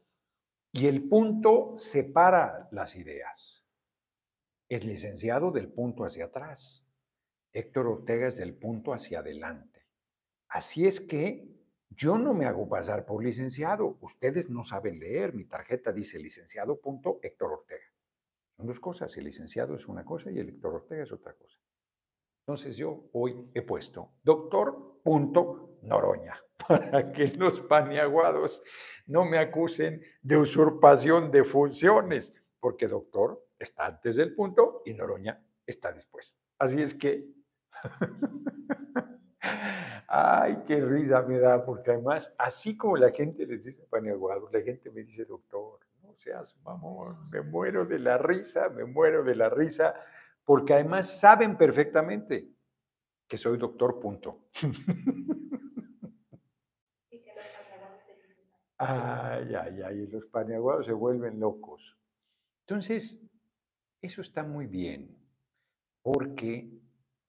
Y 0.73 0.87
el 0.87 1.09
punto 1.09 1.75
separa 1.79 2.69
las 2.71 2.97
ideas. 2.97 3.65
Es 4.69 4.85
licenciado 4.85 5.51
del 5.51 5.69
punto 5.69 6.05
hacia 6.05 6.27
atrás. 6.27 6.85
Héctor 7.53 7.87
Ortega 7.87 8.29
es 8.29 8.37
del 8.37 8.55
punto 8.55 8.93
hacia 8.93 9.21
adelante. 9.21 9.87
Así 10.49 10.87
es 10.87 11.01
que 11.01 11.49
yo 11.89 12.19
no 12.19 12.35
me 12.35 12.47
hago 12.47 12.69
pasar 12.69 13.07
por 13.07 13.25
licenciado. 13.25 13.97
Ustedes 14.01 14.51
no 14.51 14.63
saben 14.63 14.99
leer. 14.99 15.33
Mi 15.33 15.45
tarjeta 15.45 15.93
dice 15.93 16.19
licenciado 16.19 16.81
punto 16.81 17.19
Héctor 17.23 17.53
Ortega. 17.53 17.96
Son 18.57 18.67
dos 18.67 18.81
cosas. 18.81 19.17
El 19.17 19.25
licenciado 19.25 19.75
es 19.75 19.87
una 19.87 20.05
cosa 20.05 20.31
y 20.31 20.39
el 20.39 20.49
Héctor 20.49 20.75
Ortega 20.75 21.03
es 21.03 21.13
otra 21.13 21.35
cosa. 21.35 21.59
Entonces 22.47 22.77
yo 22.77 23.09
hoy 23.13 23.51
he 23.55 23.63
puesto 23.63 24.13
doctor 24.23 25.01
punto 25.03 25.79
Noroña 25.83 26.41
para 26.69 27.13
que 27.13 27.29
los 27.29 27.61
paniaguados 27.61 28.63
no 29.07 29.25
me 29.25 29.39
acusen 29.39 30.03
de 30.23 30.37
usurpación 30.37 31.31
de 31.31 31.45
funciones, 31.45 32.33
porque 32.61 32.87
doctor 32.87 33.45
está 33.59 33.87
antes 33.87 34.17
del 34.17 34.35
punto 34.35 34.83
y 34.85 34.95
Noroña 34.95 35.45
está 35.67 35.93
después. 35.93 36.37
Así 36.59 36.81
es 36.81 36.95
que 36.95 37.27
Ay, 40.09 40.63
qué 40.67 40.81
risa 40.81 41.23
me 41.23 41.39
da, 41.39 41.65
porque 41.65 41.91
además, 41.91 42.35
así 42.39 42.77
como 42.77 42.97
la 42.97 43.11
gente 43.11 43.45
les 43.47 43.65
dice 43.65 43.85
paniaguados, 43.91 44.53
la 44.53 44.61
gente 44.61 44.91
me 44.91 45.03
dice, 45.03 45.25
doctor, 45.25 45.81
no 46.17 46.21
seas 46.23 46.57
mamón, 46.63 47.29
me 47.31 47.43
muero 47.43 47.85
de 47.85 47.99
la 47.99 48.17
risa, 48.17 48.69
me 48.71 48.85
muero 48.85 49.23
de 49.23 49.37
la 49.37 49.51
risa, 49.51 49.95
porque 50.45 50.75
además 50.75 51.21
saben 51.21 51.57
perfectamente 51.57 52.49
que 53.29 53.37
soy 53.37 53.59
doctor, 53.59 54.01
punto. 54.01 54.49
Ay, 58.79 59.55
ay, 59.55 59.83
ay, 59.83 60.07
los 60.09 60.27
paniaguados 60.27 60.85
se 60.85 60.93
vuelven 60.93 61.41
locos. 61.41 61.97
Entonces, 62.67 63.19
eso 64.03 64.21
está 64.21 64.43
muy 64.43 64.67
bien, 64.67 65.17
porque 66.03 66.71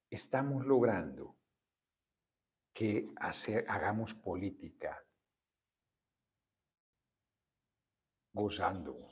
estamos 0.09 0.65
logrando 0.65 1.37
que 2.73 3.07
hagamos 3.67 4.13
política 4.13 5.06
gozando 8.37 9.09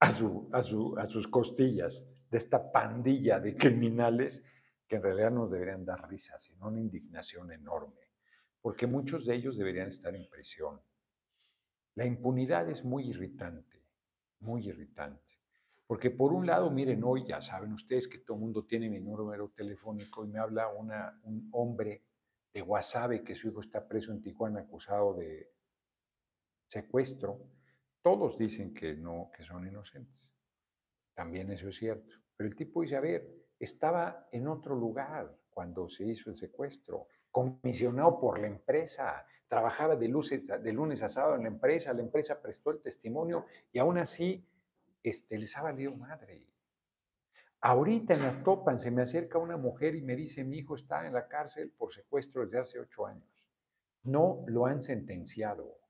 a, 0.00 0.08
a 0.08 1.06
sus 1.06 1.28
costillas 1.28 2.04
de 2.30 2.38
esta 2.38 2.72
pandilla 2.72 3.40
de 3.40 3.56
criminales 3.56 4.44
que 4.86 4.96
en 4.96 5.02
realidad 5.02 5.30
nos 5.30 5.50
deberían 5.50 5.84
dar 5.84 6.08
risa, 6.08 6.38
sino 6.38 6.68
una 6.68 6.80
indignación 6.80 7.52
enorme, 7.52 8.10
porque 8.60 8.86
muchos 8.86 9.24
de 9.24 9.36
ellos 9.36 9.56
deberían 9.56 9.88
estar 9.88 10.14
en 10.14 10.28
prisión. 10.28 10.80
La 11.94 12.04
impunidad 12.04 12.68
es 12.68 12.84
muy 12.84 13.08
irritante, 13.08 13.82
muy 14.40 14.66
irritante. 14.66 15.38
Porque 15.86 16.10
por 16.10 16.32
un 16.32 16.46
lado, 16.46 16.70
miren, 16.70 17.04
hoy 17.04 17.26
ya 17.26 17.42
saben 17.42 17.72
ustedes 17.74 18.08
que 18.08 18.18
todo 18.18 18.36
el 18.36 18.42
mundo 18.42 18.64
tiene 18.64 18.88
mi 18.88 18.98
número 18.98 19.50
telefónico 19.50 20.24
y 20.24 20.28
me 20.28 20.38
habla 20.38 20.68
una, 20.68 21.20
un 21.24 21.48
hombre 21.52 22.02
de 22.52 22.60
Guasave 22.62 23.22
que 23.22 23.34
su 23.34 23.48
hijo 23.48 23.60
está 23.60 23.86
preso 23.86 24.12
en 24.12 24.22
Tijuana 24.22 24.60
acusado 24.60 25.14
de 25.14 25.50
secuestro. 26.72 27.38
Todos 28.00 28.38
dicen 28.38 28.72
que 28.72 28.94
no, 28.94 29.30
que 29.36 29.44
son 29.44 29.66
inocentes. 29.66 30.34
También 31.14 31.52
eso 31.52 31.68
es 31.68 31.76
cierto. 31.76 32.14
Pero 32.34 32.48
el 32.48 32.56
tipo 32.56 32.80
dice, 32.80 32.96
a 32.96 33.00
ver, 33.00 33.28
estaba 33.58 34.26
en 34.32 34.48
otro 34.48 34.74
lugar 34.74 35.36
cuando 35.50 35.88
se 35.90 36.04
hizo 36.04 36.30
el 36.30 36.36
secuestro, 36.36 37.08
comisionado 37.30 38.18
por 38.18 38.38
la 38.38 38.46
empresa, 38.46 39.26
trabajaba 39.46 39.96
de, 39.96 40.08
lunes, 40.08 40.30
de 40.30 40.72
lunes 40.72 41.02
a 41.02 41.10
sábado 41.10 41.36
en 41.36 41.42
la 41.42 41.48
empresa, 41.48 41.92
la 41.92 42.00
empresa 42.00 42.40
prestó 42.40 42.70
el 42.70 42.80
testimonio 42.80 43.44
y 43.70 43.78
aún 43.78 43.98
así 43.98 44.46
este, 45.02 45.38
les 45.38 45.54
ha 45.58 45.62
valido 45.62 45.94
madre. 45.94 46.46
Ahorita 47.60 48.14
en 48.14 48.22
la 48.22 48.42
Topan 48.42 48.78
se 48.78 48.90
me 48.90 49.02
acerca 49.02 49.38
una 49.38 49.58
mujer 49.58 49.94
y 49.94 50.02
me 50.02 50.16
dice, 50.16 50.42
mi 50.42 50.58
hijo 50.58 50.74
está 50.74 51.06
en 51.06 51.12
la 51.12 51.28
cárcel 51.28 51.70
por 51.70 51.92
secuestro 51.92 52.42
desde 52.44 52.58
hace 52.58 52.80
ocho 52.80 53.06
años. 53.06 53.28
No 54.04 54.42
lo 54.48 54.66
han 54.66 54.82
sentenciado. 54.82 55.81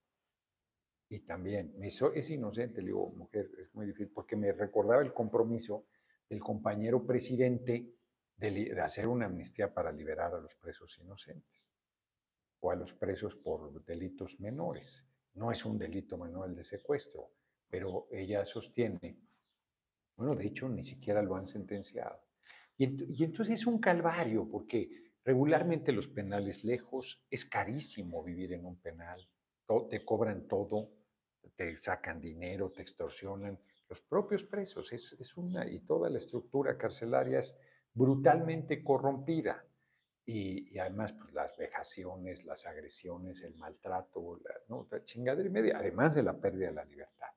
Y 1.12 1.20
también, 1.20 1.74
me 1.76 1.88
es 1.88 2.30
inocente, 2.30 2.80
le 2.80 2.86
digo, 2.86 3.10
mujer, 3.10 3.50
es 3.60 3.74
muy 3.74 3.84
difícil, 3.84 4.10
porque 4.14 4.34
me 4.34 4.50
recordaba 4.50 5.02
el 5.02 5.12
compromiso 5.12 5.84
del 6.26 6.40
compañero 6.40 7.06
presidente 7.06 7.86
de, 8.34 8.50
de 8.50 8.80
hacer 8.80 9.06
una 9.06 9.26
amnistía 9.26 9.74
para 9.74 9.92
liberar 9.92 10.34
a 10.34 10.40
los 10.40 10.54
presos 10.54 10.98
inocentes 10.98 11.70
o 12.60 12.70
a 12.70 12.76
los 12.76 12.94
presos 12.94 13.36
por 13.36 13.84
delitos 13.84 14.40
menores. 14.40 15.04
No 15.34 15.52
es 15.52 15.66
un 15.66 15.78
delito 15.78 16.16
menor 16.16 16.48
el 16.48 16.56
de 16.56 16.64
secuestro, 16.64 17.28
pero 17.68 18.08
ella 18.10 18.46
sostiene, 18.46 19.18
bueno, 20.16 20.34
de 20.34 20.46
hecho 20.46 20.66
ni 20.66 20.82
siquiera 20.82 21.20
lo 21.20 21.36
han 21.36 21.46
sentenciado. 21.46 22.22
Y, 22.78 23.22
entonces 23.22 23.60
es 23.60 23.66
un 23.66 23.80
calvario, 23.80 24.48
porque 24.50 25.12
regularmente 25.26 25.92
los 25.92 26.08
penales 26.08 26.64
lejos 26.64 27.22
es 27.28 27.44
carísimo 27.44 28.24
vivir 28.24 28.54
en 28.54 28.64
un 28.64 28.80
penal, 28.80 29.28
te 29.90 30.04
cobran 30.06 30.48
todo, 30.48 31.01
te 31.56 31.76
sacan 31.76 32.20
dinero, 32.20 32.70
te 32.70 32.82
extorsionan, 32.82 33.58
los 33.88 34.00
propios 34.00 34.44
presos, 34.44 34.92
es, 34.92 35.16
es 35.20 35.36
una, 35.36 35.68
y 35.68 35.80
toda 35.80 36.08
la 36.08 36.18
estructura 36.18 36.78
carcelaria 36.78 37.40
es 37.40 37.56
brutalmente 37.92 38.82
corrompida. 38.82 39.64
Y, 40.24 40.78
además, 40.78 41.12
pues, 41.12 41.34
las 41.34 41.56
vejaciones, 41.56 42.44
las 42.44 42.64
agresiones, 42.66 43.42
el 43.42 43.54
maltrato, 43.56 44.40
la, 44.42 44.54
¿no? 44.68 44.86
la 44.90 45.04
chingadera 45.04 45.48
y 45.48 45.52
media, 45.52 45.78
además 45.78 46.14
de 46.14 46.22
la 46.22 46.38
pérdida 46.40 46.68
de 46.68 46.74
la 46.74 46.84
libertad. 46.84 47.28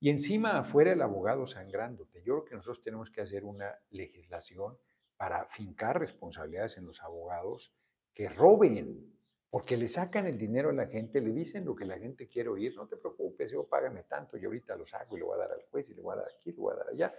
Y 0.00 0.10
encima 0.10 0.58
afuera 0.58 0.92
el 0.92 1.00
abogado 1.00 1.46
sangrándote. 1.46 2.22
Yo 2.24 2.34
creo 2.34 2.44
que 2.44 2.54
nosotros 2.56 2.82
tenemos 2.82 3.10
que 3.10 3.20
hacer 3.20 3.44
una 3.44 3.72
legislación 3.90 4.76
para 5.16 5.44
fincar 5.46 6.00
responsabilidades 6.00 6.76
en 6.76 6.86
los 6.86 7.00
abogados 7.00 7.72
que 8.12 8.28
roben, 8.28 9.16
porque 9.52 9.76
le 9.76 9.86
sacan 9.86 10.26
el 10.26 10.38
dinero 10.38 10.70
a 10.70 10.72
la 10.72 10.86
gente, 10.86 11.20
le 11.20 11.30
dicen 11.30 11.66
lo 11.66 11.76
que 11.76 11.84
la 11.84 11.98
gente 11.98 12.26
quiere 12.26 12.48
oír, 12.48 12.74
no 12.74 12.88
te 12.88 12.96
preocupes, 12.96 13.52
yo 13.52 13.68
págame 13.68 14.04
tanto 14.04 14.38
y 14.38 14.46
ahorita 14.46 14.74
los 14.76 14.94
hago 14.94 15.14
y 15.14 15.20
le 15.20 15.26
voy 15.26 15.34
a 15.34 15.42
dar 15.42 15.52
al 15.52 15.62
juez 15.70 15.90
y 15.90 15.94
le 15.94 16.00
voy 16.00 16.14
a 16.14 16.20
dar 16.20 16.28
aquí, 16.34 16.52
le 16.52 16.56
voy 16.56 16.72
a 16.72 16.76
dar 16.78 16.88
allá. 16.88 17.14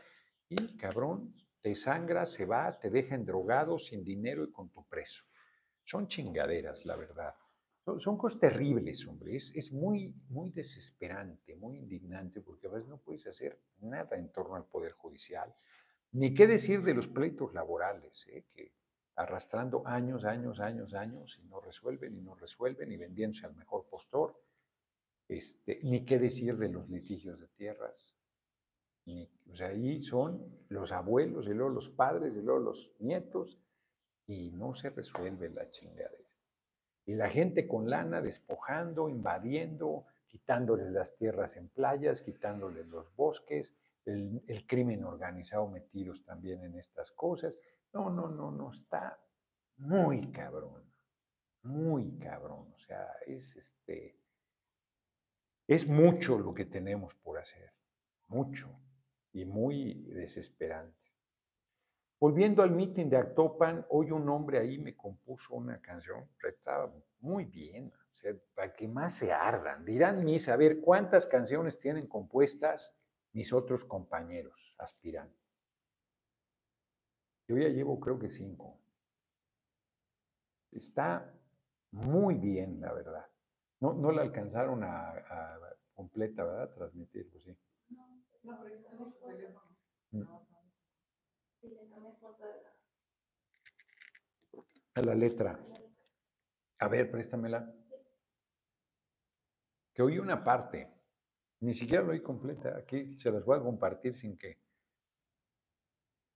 Y 0.49 0.75
cabrón, 0.75 1.35
te 1.61 1.75
sangra, 1.75 2.25
se 2.25 2.45
va, 2.45 2.79
te 2.79 2.89
dejan 2.89 3.23
drogado, 3.23 3.77
sin 3.77 4.03
dinero 4.03 4.43
y 4.43 4.51
con 4.51 4.69
tu 4.69 4.83
preso. 4.87 5.23
Son 5.83 6.07
chingaderas, 6.07 6.87
la 6.87 6.95
verdad. 6.95 7.35
Son, 7.99 8.17
cosas 8.17 8.39
terribles, 8.39 9.05
hombre. 9.05 9.35
Es, 9.35 9.71
muy, 9.71 10.15
muy 10.29 10.49
desesperante, 10.49 11.55
muy 11.55 11.77
indignante, 11.77 12.41
porque 12.41 12.65
a 12.65 12.71
veces 12.71 12.89
no 12.89 12.97
puedes 12.97 13.27
hacer 13.27 13.59
nada 13.77 14.17
en 14.17 14.31
torno 14.31 14.55
al 14.55 14.65
Poder 14.65 14.93
Judicial. 14.93 15.53
Ni 16.13 16.33
qué 16.33 16.47
decir 16.47 16.81
de 16.81 16.95
los 16.95 17.07
pleitos 17.07 17.53
laborales, 17.53 18.25
¿eh? 18.29 18.47
que 18.55 18.71
arrastrando 19.15 19.83
años, 19.85 20.25
años, 20.25 20.59
años, 20.59 20.93
años, 20.93 21.39
y 21.41 21.47
no 21.47 21.61
resuelven, 21.61 22.15
y 22.15 22.21
no 22.21 22.35
resuelven, 22.35 22.91
y 22.91 22.97
vendiéndose 22.97 23.45
al 23.45 23.55
mejor 23.55 23.85
postor. 23.87 24.39
Este, 25.27 25.79
ni 25.83 26.05
qué 26.05 26.19
decir 26.19 26.57
de 26.57 26.69
los 26.69 26.89
litigios 26.89 27.39
de 27.39 27.47
tierras. 27.49 28.15
o 29.07 29.55
sea, 29.55 29.67
ahí 29.67 30.01
son 30.01 30.65
los 30.69 30.91
abuelos, 30.91 31.47
y 31.47 31.53
luego 31.53 31.69
los 31.69 31.89
padres, 31.89 32.35
y 32.35 32.41
luego 32.41 32.59
los 32.59 32.91
nietos, 32.99 33.59
y 34.27 34.51
no 34.51 34.73
se 34.73 34.89
resuelve 34.89 35.49
la 35.49 35.69
chingadera. 35.69 36.23
Y 37.05 37.15
la 37.15 37.29
gente 37.29 37.67
con 37.67 37.89
lana 37.89 38.21
despojando, 38.21 39.09
invadiendo, 39.09 40.05
quitándoles 40.27 40.89
las 40.91 41.15
tierras 41.15 41.57
en 41.57 41.69
playas, 41.69 42.21
quitándoles 42.21 42.87
los 42.87 43.13
bosques, 43.15 43.75
el, 44.05 44.65
crimen 44.67 45.03
organizado 45.03 45.67
metidos 45.67 46.23
también 46.23 46.63
en 46.63 46.75
estas 46.75 47.11
cosas. 47.11 47.59
No, 47.93 48.09
no, 48.09 48.27
no, 48.27 48.51
no, 48.51 48.71
está 48.71 49.19
muy 49.77 50.31
cabrón, 50.31 50.83
muy 51.61 52.17
cabrón. 52.17 52.73
O 52.73 52.79
sea, 52.79 53.07
es 53.27 53.55
este, 53.55 54.19
es 55.67 55.87
mucho 55.87 56.37
lo 56.39 56.53
que 56.53 56.65
tenemos 56.65 57.13
por 57.15 57.37
hacer, 57.37 57.71
mucho 58.27 58.69
y 59.31 59.45
muy 59.45 59.93
desesperante. 60.05 61.13
Volviendo 62.19 62.63
al 62.63 62.71
mitin 62.71 63.09
de 63.09 63.17
Actopan, 63.17 63.85
hoy 63.89 64.09
un 64.11 64.27
hombre 64.29 64.57
ahí 64.57 64.77
me 64.77 64.95
compuso 64.95 65.55
una 65.55 65.81
canción, 65.81 66.29
estaba 66.47 66.91
muy 67.19 67.45
bien, 67.45 67.91
o 67.93 68.15
sea, 68.15 68.33
para 68.55 68.73
que 68.73 68.87
más 68.87 69.13
se 69.13 69.33
ardan. 69.33 69.83
Dirán 69.83 70.23
mis, 70.23 70.47
a 70.47 70.55
ver, 70.55 70.79
¿cuántas 70.79 71.27
canciones 71.27 71.77
tienen 71.77 72.07
compuestas 72.07 72.93
mis 73.33 73.51
otros 73.51 73.83
compañeros 73.83 74.73
aspirantes? 74.77 75.42
Yo 77.47 77.57
ya 77.57 77.69
llevo 77.69 77.99
creo 77.99 78.19
que 78.19 78.29
cinco. 78.29 78.79
Está 80.71 81.33
muy 81.91 82.35
bien, 82.35 82.79
la 82.81 82.93
verdad. 82.93 83.25
No, 83.79 83.93
no 83.93 84.11
la 84.11 84.21
alcanzaron 84.21 84.83
a, 84.83 85.13
completa, 85.93 86.43
¿verdad? 86.43 86.73
Transmitir, 86.73 87.29
pues 87.29 87.43
sí. 87.43 87.57
No, 88.43 88.59
pero 88.61 88.75
yo 88.75 88.83
tengo 88.83 89.11
su 89.11 89.19
teléfono. 89.25 89.77
Mm. 90.11 90.23
A 94.95 95.01
la 95.01 95.15
letra. 95.15 95.59
A 96.79 96.87
ver, 96.87 97.11
préstamela. 97.11 97.71
Que 99.93 100.01
oí 100.01 100.17
una 100.17 100.43
parte. 100.43 100.91
Ni 101.59 101.73
siquiera 101.73 102.03
lo 102.03 102.11
oí 102.11 102.21
completa. 102.21 102.77
Aquí 102.77 103.17
se 103.17 103.31
las 103.31 103.45
voy 103.45 103.59
a 103.59 103.63
compartir 103.63 104.17
sin 104.17 104.37
que. 104.37 104.62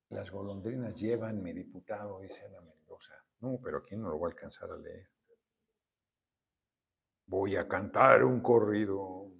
Las 0.09 0.31
golondrinas 0.31 0.95
llevan 0.95 1.43
mi 1.43 1.51
diputado, 1.51 2.21
dice 2.21 2.45
Ana 2.45 2.61
Mendoza. 2.61 3.13
No, 3.41 3.59
pero 3.61 3.79
aquí 3.79 3.95
no 3.95 4.09
lo 4.09 4.17
voy 4.17 4.31
a 4.31 4.33
alcanzar 4.33 4.71
a 4.71 4.77
leer. 4.77 5.09
Voy 7.25 7.57
a 7.57 7.67
cantar 7.67 8.23
un 8.23 8.39
corrido 8.41 9.31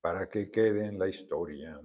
para 0.00 0.28
que 0.28 0.50
quede 0.50 0.86
en 0.86 0.98
la 0.98 1.08
historia. 1.08 1.80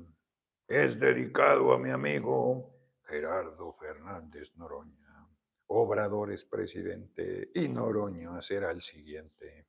Es 0.67 0.99
dedicado 0.99 1.73
a 1.73 1.79
mi 1.79 1.89
amigo 1.89 2.73
Gerardo 3.05 3.73
Fernández 3.73 4.55
Noroña. 4.55 5.27
Obrador 5.67 6.31
es 6.31 6.45
presidente 6.45 7.49
y 7.55 7.67
Noroña 7.67 8.39
será 8.41 8.69
el 8.69 8.83
siguiente. 8.83 9.67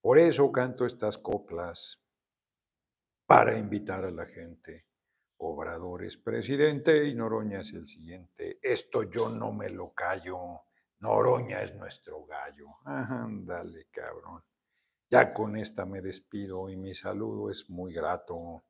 Por 0.00 0.18
eso 0.18 0.52
canto 0.52 0.86
estas 0.86 1.18
coplas 1.18 2.00
para 3.26 3.58
invitar 3.58 4.04
a 4.04 4.10
la 4.10 4.26
gente. 4.26 4.86
Obrador 5.44 6.04
es 6.04 6.16
presidente 6.16 7.04
y 7.04 7.16
Noroña 7.16 7.62
es 7.62 7.72
el 7.72 7.88
siguiente. 7.88 8.60
Esto 8.62 9.02
yo 9.02 9.28
no 9.28 9.52
me 9.52 9.68
lo 9.70 9.92
callo. 9.92 10.62
Noroña 11.00 11.62
es 11.62 11.74
nuestro 11.74 12.24
gallo. 12.24 12.68
Ándale, 12.84 13.88
cabrón. 13.90 14.40
Ya 15.10 15.34
con 15.34 15.56
esta 15.56 15.84
me 15.84 16.00
despido 16.00 16.70
y 16.70 16.76
mi 16.76 16.94
saludo 16.94 17.50
es 17.50 17.68
muy 17.68 17.92
grato. 17.92 18.62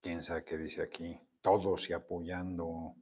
¿Quién 0.00 0.20
sabe 0.20 0.44
qué 0.44 0.58
dice 0.58 0.82
aquí? 0.82 1.20
Todos 1.40 1.88
y 1.88 1.92
apoyando. 1.92 2.96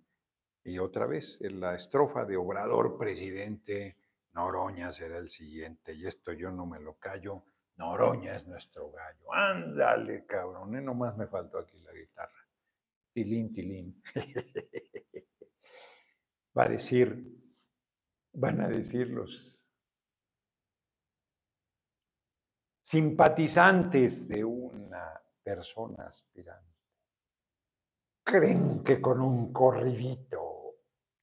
Y 0.65 0.79
otra 0.79 1.07
vez, 1.07 1.41
en 1.41 1.61
la 1.61 1.75
estrofa 1.75 2.27
de 2.27 2.37
Obrador 2.37 2.99
presidente, 2.99 3.97
Noroña 4.35 4.93
será 4.93 5.17
el 5.17 5.31
siguiente. 5.31 5.95
Y 5.95 6.07
esto 6.07 6.35
yo 6.35 6.51
no 6.51 6.67
me 6.67 6.79
lo 6.79 6.99
callo. 6.99 7.43
Noroña 7.77 8.37
es 8.37 8.47
nuestro 8.47 8.91
gallo. 8.91 9.33
Ándale, 9.33 10.25
cabrón. 10.27 10.77
¿eh? 10.77 10.81
Nomás 10.81 11.17
me 11.17 11.27
faltó 11.27 11.59
aquí 11.59 11.79
la 11.81 11.93
guitarra. 11.93 12.47
Tilín, 13.13 13.53
tilín. 13.53 14.03
Va 16.57 16.65
a 16.65 16.69
decir, 16.69 17.37
van 18.33 18.61
a 18.61 18.69
decir 18.69 19.09
los 19.09 19.69
simpatizantes 22.81 24.29
de 24.29 24.45
una 24.45 25.21
persona 25.43 26.07
aspirante. 26.07 26.75
Creen 28.23 28.85
que 28.85 29.01
con 29.01 29.21
un 29.21 29.53
corridito 29.53 30.44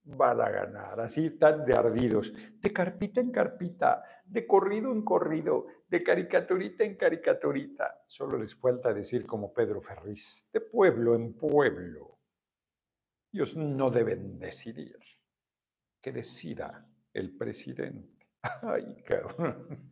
van 0.03 0.41
a 0.41 0.49
ganar. 0.49 0.99
Así 0.99 1.25
están 1.25 1.65
de 1.65 1.73
ardidos. 1.73 2.33
De 2.59 2.73
carpita 2.73 3.21
en 3.21 3.31
carpita, 3.31 4.03
de 4.25 4.45
corrido 4.47 4.91
en 4.91 5.03
corrido, 5.03 5.67
de 5.87 6.03
caricaturita 6.03 6.83
en 6.83 6.95
caricaturita. 6.95 8.03
Solo 8.07 8.37
les 8.37 8.55
falta 8.55 8.93
decir 8.93 9.25
como 9.25 9.53
Pedro 9.53 9.81
Ferriz, 9.81 10.47
de 10.51 10.61
pueblo 10.61 11.15
en 11.15 11.33
pueblo. 11.33 12.19
Ellos 13.33 13.55
no 13.55 13.89
deben 13.89 14.39
decidir. 14.39 14.97
Que 16.01 16.11
decida 16.11 16.85
el 17.13 17.37
presidente. 17.37 18.27
Ay, 18.63 19.03
cabrón. 19.05 19.91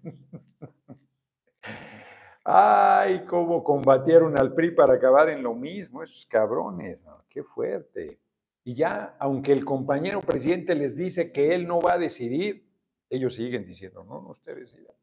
Ay, 2.44 3.26
cómo 3.26 3.64
combatieron 3.64 4.38
al 4.38 4.56
PRI 4.56 4.72
para 4.72 4.96
acabar 4.96 5.30
en 5.30 5.44
lo 5.44 5.54
mismo, 5.54 6.02
esos 6.02 6.26
cabrones, 6.26 7.00
qué 7.30 7.44
fuerte. 7.44 8.20
Y 8.64 8.76
ya, 8.76 9.16
aunque 9.20 9.52
el 9.52 9.66
compañero 9.66 10.22
presidente 10.22 10.76
les 10.76 10.96
dice 10.96 11.32
que 11.32 11.54
él 11.56 11.66
no 11.66 11.80
va 11.80 11.94
a 11.94 11.98
decidir, 11.98 12.70
ellos 13.10 13.36
siguen 13.36 13.66
diciendo, 13.66 14.04
no, 14.04 14.22
no, 14.22 14.30
usted 14.30 14.56
decida, 14.56 14.94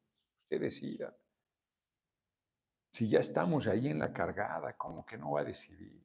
usted 0.43 0.61
decida. 0.61 1.17
Si 2.93 3.09
ya 3.09 3.19
estamos 3.21 3.67
ahí 3.67 3.89
en 3.89 3.99
la 3.99 4.13
cargada, 4.13 4.77
¿cómo 4.77 5.05
que 5.05 5.19
no 5.19 5.33
va 5.33 5.41
a 5.41 5.45
decidir? 5.45 6.03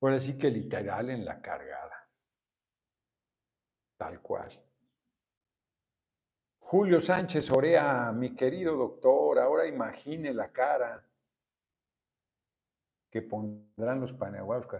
Ahora 0.00 0.18
sí 0.18 0.36
que 0.36 0.50
literal 0.50 1.10
en 1.10 1.24
la 1.24 1.40
cargada. 1.40 2.08
Tal 3.96 4.20
cual. 4.20 4.62
Julio 6.58 7.00
Sánchez 7.00 7.50
Orea, 7.50 8.12
mi 8.12 8.34
querido 8.34 8.76
doctor, 8.76 9.38
ahora 9.38 9.66
imagine 9.66 10.34
la 10.34 10.52
cara 10.52 11.02
que 13.10 13.22
pondrán 13.22 14.00
los 14.00 14.14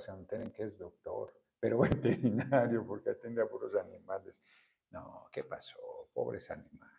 se 0.00 0.10
enteren 0.10 0.52
que 0.52 0.64
es 0.64 0.78
doctor, 0.78 1.32
pero 1.58 1.78
veterinario 1.80 2.86
porque 2.86 3.10
atiende 3.10 3.42
a 3.42 3.46
puros 3.46 3.74
animales. 3.74 4.42
No, 4.90 5.28
¿qué 5.32 5.44
pasó? 5.44 6.08
Pobres 6.12 6.50
animales. 6.50 6.96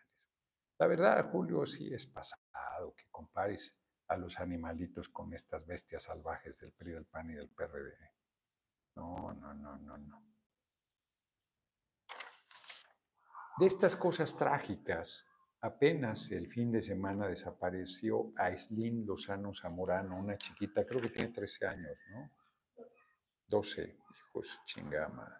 La 0.79 0.87
verdad, 0.87 1.29
Julio, 1.31 1.65
sí 1.65 1.93
es 1.93 2.05
pasado 2.05 2.93
que 2.95 3.05
compares 3.09 3.75
a 4.07 4.17
los 4.17 4.39
animalitos 4.39 5.09
con 5.09 5.33
estas 5.33 5.65
bestias 5.65 6.03
salvajes 6.03 6.57
del 6.59 6.71
PRI, 6.71 6.91
del 6.91 7.05
PAN 7.05 7.31
y 7.31 7.33
del 7.33 7.49
PRD. 7.49 7.97
No, 8.95 9.33
no, 9.33 9.53
no, 9.53 9.77
no, 9.77 9.97
no. 9.97 10.23
De 13.57 13.65
estas 13.65 13.95
cosas 13.95 14.35
trágicas, 14.37 15.25
apenas 15.61 16.31
el 16.31 16.47
fin 16.47 16.71
de 16.71 16.81
semana 16.81 17.27
desapareció 17.27 18.31
Aislinn 18.37 19.05
Lozano 19.05 19.53
Zamorano, 19.53 20.17
una 20.17 20.37
chiquita, 20.37 20.85
creo 20.85 21.01
que 21.01 21.09
tiene 21.09 21.29
13 21.29 21.65
años, 21.65 21.97
¿no? 22.11 22.31
12, 23.47 23.97
hijos 24.13 24.59
chingama. 24.65 25.39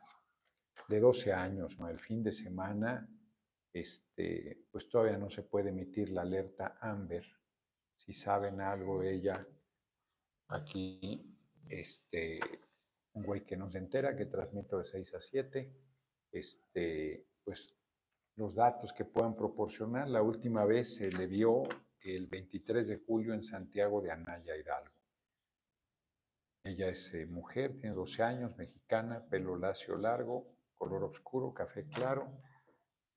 De 0.88 1.00
12 1.00 1.34
años, 1.34 1.78
¿no? 1.78 1.90
El 1.90 2.00
fin 2.00 2.24
de 2.24 2.32
semana, 2.32 3.08
este, 3.74 4.66
pues 4.72 4.90
todavía 4.90 5.18
no 5.18 5.30
se 5.30 5.44
puede 5.44 5.70
emitir 5.70 6.10
la 6.10 6.22
alerta 6.22 6.78
Amber. 6.80 7.26
Si 7.98 8.14
saben 8.14 8.62
algo 8.62 9.02
de 9.02 9.14
ella, 9.14 9.46
aquí, 10.48 11.38
este, 11.68 12.40
un 13.14 13.24
güey 13.24 13.46
que 13.46 13.58
no 13.58 13.70
se 13.70 13.80
entera, 13.80 14.16
que 14.16 14.26
transmito 14.26 14.80
de 14.80 14.86
6 14.86 15.14
a 15.16 15.22
7, 15.22 15.74
este, 16.32 17.28
pues 17.44 17.77
los 18.38 18.54
datos 18.54 18.94
que 18.94 19.04
puedan 19.04 19.36
proporcionar. 19.36 20.08
La 20.08 20.22
última 20.22 20.64
vez 20.64 20.96
se 20.96 21.12
le 21.12 21.28
vio 21.28 21.64
el 22.02 22.28
23 22.28 22.88
de 22.88 22.98
julio 22.98 23.34
en 23.34 23.42
Santiago 23.42 24.02
de 24.02 24.12
Anaya, 24.12 24.56
Hidalgo. 24.56 24.96
Ella 26.64 26.90
es 26.90 27.14
eh, 27.14 27.26
mujer, 27.26 27.80
tiene 27.80 27.96
12 27.96 28.24
años, 28.24 28.58
mexicana, 28.58 29.26
pelo 29.30 29.58
lacio 29.58 29.98
largo, 29.98 30.54
color 30.76 31.04
oscuro, 31.06 31.54
café 31.54 31.88
claro. 31.88 32.28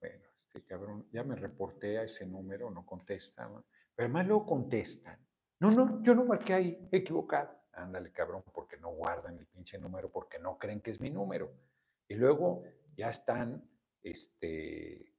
Bueno, 0.00 0.24
este 0.46 0.64
cabrón, 0.64 1.06
ya 1.12 1.22
me 1.22 1.36
reporté 1.36 1.98
a 1.98 2.04
ese 2.04 2.26
número, 2.26 2.70
no 2.70 2.86
contesta, 2.86 3.48
pero 3.94 4.06
además 4.06 4.26
luego 4.26 4.46
contestan. 4.46 5.18
No, 5.58 5.70
no, 5.70 6.02
yo 6.02 6.14
no 6.14 6.24
marqué 6.24 6.54
ahí, 6.54 6.88
equivocado. 6.90 7.50
Ándale, 7.72 8.10
cabrón, 8.12 8.42
porque 8.54 8.78
no 8.78 8.90
guardan 8.92 9.38
el 9.38 9.46
pinche 9.46 9.78
número, 9.78 10.10
porque 10.10 10.38
no 10.38 10.56
creen 10.56 10.80
que 10.80 10.92
es 10.92 11.00
mi 11.00 11.10
número. 11.10 11.52
Y 12.08 12.14
luego 12.14 12.62
ya 12.96 13.10
están 13.10 13.68
este, 14.02 15.09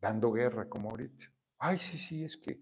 dando 0.00 0.32
guerra 0.32 0.68
como 0.68 0.90
ahorita. 0.90 1.26
Ay, 1.58 1.78
sí, 1.78 1.98
sí, 1.98 2.24
es 2.24 2.36
que 2.36 2.58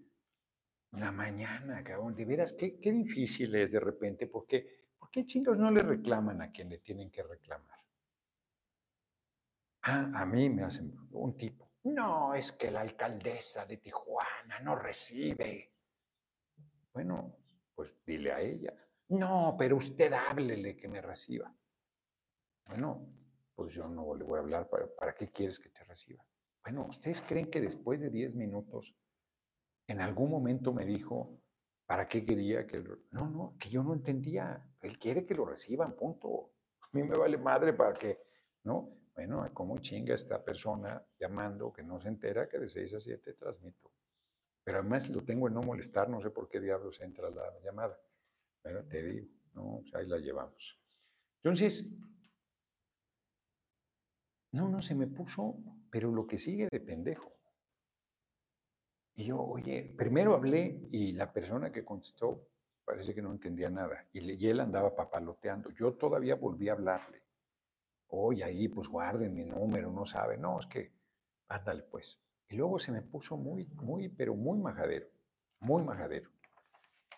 la 0.91 1.11
mañana, 1.11 1.83
cabrón, 1.83 2.15
de 2.15 2.25
veras, 2.25 2.53
qué, 2.53 2.79
qué 2.79 2.91
difícil 2.91 3.55
es 3.55 3.71
de 3.71 3.79
repente, 3.79 4.27
porque 4.27 4.87
¿por 4.97 5.09
qué 5.09 5.25
chingos 5.25 5.57
no 5.57 5.71
le 5.71 5.81
reclaman 5.81 6.41
a 6.41 6.51
quien 6.51 6.69
le 6.69 6.79
tienen 6.79 7.11
que 7.11 7.23
reclamar? 7.23 7.79
Ah, 9.83 10.11
a 10.13 10.25
mí 10.25 10.49
me 10.49 10.63
hacen 10.63 10.93
un 11.11 11.37
tipo. 11.37 11.71
No, 11.83 12.33
es 12.33 12.51
que 12.51 12.69
la 12.69 12.81
alcaldesa 12.81 13.65
de 13.65 13.77
Tijuana 13.77 14.59
no 14.61 14.75
recibe. 14.75 15.71
Bueno, 16.93 17.37
pues 17.73 17.95
dile 18.05 18.33
a 18.33 18.41
ella. 18.41 18.73
No, 19.09 19.55
pero 19.57 19.77
usted 19.77 20.11
háblele 20.11 20.75
que 20.75 20.87
me 20.87 21.01
reciba. 21.01 21.53
Bueno, 22.65 23.07
pues 23.55 23.73
yo 23.73 23.83
no 23.87 24.13
le 24.15 24.23
voy 24.25 24.37
a 24.37 24.41
hablar. 24.41 24.69
¿Para, 24.69 24.87
para 24.93 25.15
qué 25.15 25.31
quieres 25.31 25.59
que 25.59 25.69
te 25.69 25.83
reciba? 25.85 26.23
Bueno, 26.69 26.85
¿ustedes 26.87 27.23
creen 27.23 27.49
que 27.49 27.61
después 27.61 27.99
de 27.99 28.11
10 28.11 28.35
minutos, 28.35 28.95
en 29.87 30.01
algún 30.01 30.29
momento 30.29 30.71
me 30.71 30.85
dijo, 30.85 31.41
¿para 31.87 32.07
qué 32.07 32.23
quería 32.23 32.67
que. 32.67 32.83
No, 33.09 33.27
no, 33.27 33.55
que 33.59 33.71
yo 33.71 33.81
no 33.81 33.91
entendía. 33.91 34.63
Él 34.79 34.99
quiere 34.99 35.25
que 35.25 35.33
lo 35.33 35.45
reciban, 35.45 35.95
punto. 35.95 36.51
A 36.81 36.87
mí 36.91 37.01
me 37.01 37.17
vale 37.17 37.39
madre 37.39 37.73
para 37.73 37.95
que, 37.95 38.19
¿no? 38.65 38.87
Bueno, 39.15 39.49
¿cómo 39.51 39.79
chinga 39.79 40.13
esta 40.13 40.45
persona 40.45 41.03
llamando 41.19 41.73
que 41.73 41.81
no 41.81 41.99
se 41.99 42.09
entera 42.09 42.47
que 42.47 42.59
de 42.59 42.69
6 42.69 42.93
a 42.93 42.99
7 42.99 43.33
transmito? 43.33 43.91
Pero 44.63 44.77
además 44.77 45.09
lo 45.09 45.23
tengo 45.23 45.47
en 45.47 45.55
no 45.55 45.63
molestar, 45.63 46.07
no 46.07 46.21
sé 46.21 46.29
por 46.29 46.49
qué 46.49 46.59
diablos 46.59 47.01
entra 47.01 47.31
la 47.31 47.51
llamada. 47.63 47.99
Pero 48.61 48.83
te 48.83 49.01
digo, 49.01 49.27
¿no? 49.55 49.81
ahí 49.95 50.05
la 50.05 50.19
llevamos. 50.19 50.79
Entonces, 51.37 51.87
no, 54.51 54.67
no, 54.67 54.81
se 54.81 54.95
me 54.95 55.07
puso, 55.07 55.57
pero 55.91 56.11
lo 56.11 56.25
que 56.25 56.37
sigue 56.37 56.67
de 56.71 56.79
pendejo. 56.79 57.31
Y 59.15 59.25
yo, 59.25 59.41
oye, 59.41 59.93
primero 59.97 60.33
hablé 60.33 60.87
y 60.91 61.11
la 61.11 61.31
persona 61.31 61.71
que 61.71 61.83
contestó 61.83 62.47
parece 62.89 63.13
que 63.13 63.21
no 63.21 63.31
entendía 63.31 63.69
nada. 63.69 64.07
Y, 64.13 64.47
él 64.47 64.59
andaba 64.59 64.95
papaloteando. 64.95 65.69
Yo 65.71 65.93
todavía 65.93 66.35
volví 66.35 66.69
a 66.69 66.73
hablarle. 66.73 67.21
Oye, 68.07 68.43
ahí 68.43 68.67
pues 68.67 68.87
guarden 68.87 69.35
mi 69.35 69.45
número, 69.45 69.91
no 69.91 70.05
sabe. 70.05 70.37
No, 70.37 70.59
es 70.59 70.65
que, 70.65 70.93
ándale 71.49 71.83
pues. 71.83 72.19
Y 72.47 72.55
luego 72.55 72.79
se 72.79 72.91
me 72.91 73.03
puso 73.03 73.37
muy, 73.37 73.67
muy, 73.75 74.09
pero 74.09 74.33
muy 74.33 74.57
majadero. 74.57 75.07
Muy 75.59 75.83
majadero. 75.83 76.31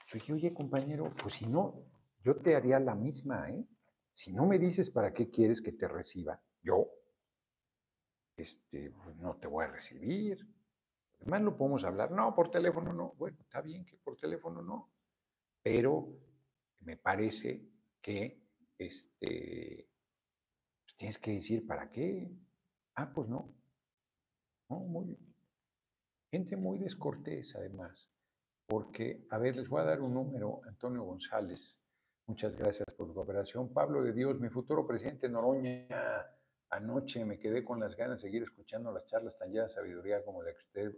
Yo 0.08 0.16
dije, 0.16 0.34
oye, 0.34 0.54
compañero, 0.54 1.14
pues 1.22 1.36
si 1.36 1.46
no, 1.46 1.86
yo 2.22 2.36
te 2.36 2.56
haría 2.56 2.80
la 2.80 2.96
misma, 2.96 3.50
¿eh? 3.50 3.66
Si 4.14 4.34
no 4.34 4.46
me 4.46 4.60
dices 4.60 4.90
para 4.90 5.14
qué 5.14 5.30
quieres 5.30 5.62
que 5.62 5.72
te 5.72 5.88
reciba, 5.88 6.42
yo, 6.62 6.90
este, 8.42 8.92
pues, 8.92 9.16
no 9.18 9.36
te 9.38 9.48
voy 9.48 9.66
a 9.66 9.70
recibir. 9.70 10.48
Además, 11.22 11.42
lo 11.42 11.58
podemos 11.58 11.84
hablar. 11.84 12.12
No, 12.12 12.34
por 12.36 12.50
teléfono 12.50 12.94
no. 12.94 13.14
Bueno, 13.18 13.38
está 13.42 13.62
bien 13.62 13.86
que 13.86 13.98
por 13.98 14.18
teléfono 14.18 14.62
no. 14.62 14.92
Pero 15.62 16.08
me 16.82 16.98
parece 16.98 17.68
que 18.02 18.42
este, 18.78 19.88
pues, 20.84 20.96
tienes 20.98 21.20
que 21.20 21.32
decir 21.34 21.66
para 21.68 21.92
qué. 21.92 22.32
Ah, 22.96 23.12
pues 23.14 23.30
no. 23.30 23.54
No, 24.70 24.80
muy. 24.80 25.18
Gente 26.32 26.56
muy 26.56 26.80
descortés, 26.80 27.56
además. 27.56 28.10
Porque, 28.66 29.28
a 29.30 29.38
ver, 29.38 29.58
les 29.58 29.68
voy 29.68 29.82
a 29.82 29.86
dar 29.86 30.02
un 30.02 30.14
número, 30.14 30.62
Antonio 30.66 31.04
González. 31.04 31.78
Muchas 32.26 32.56
gracias 32.56 32.88
por 32.96 33.08
su 33.08 33.14
cooperación. 33.14 33.74
Pablo 33.74 34.02
de 34.02 34.14
Dios, 34.14 34.40
mi 34.40 34.50
futuro 34.50 34.88
presidente 34.88 35.28
Noroña. 35.28 35.88
Anoche 36.72 37.26
me 37.26 37.38
quedé 37.38 37.66
con 37.66 37.82
las 37.82 37.98
ganas 37.98 38.22
de 38.22 38.28
seguir 38.28 38.44
escuchando 38.44 38.94
las 38.94 39.06
charlas 39.06 39.38
tan 39.38 39.52
llenas 39.52 39.72
de 39.72 39.76
sabiduría 39.76 40.24
como 40.24 40.42
la 40.42 40.54
que 40.54 40.60
usted 40.60 40.96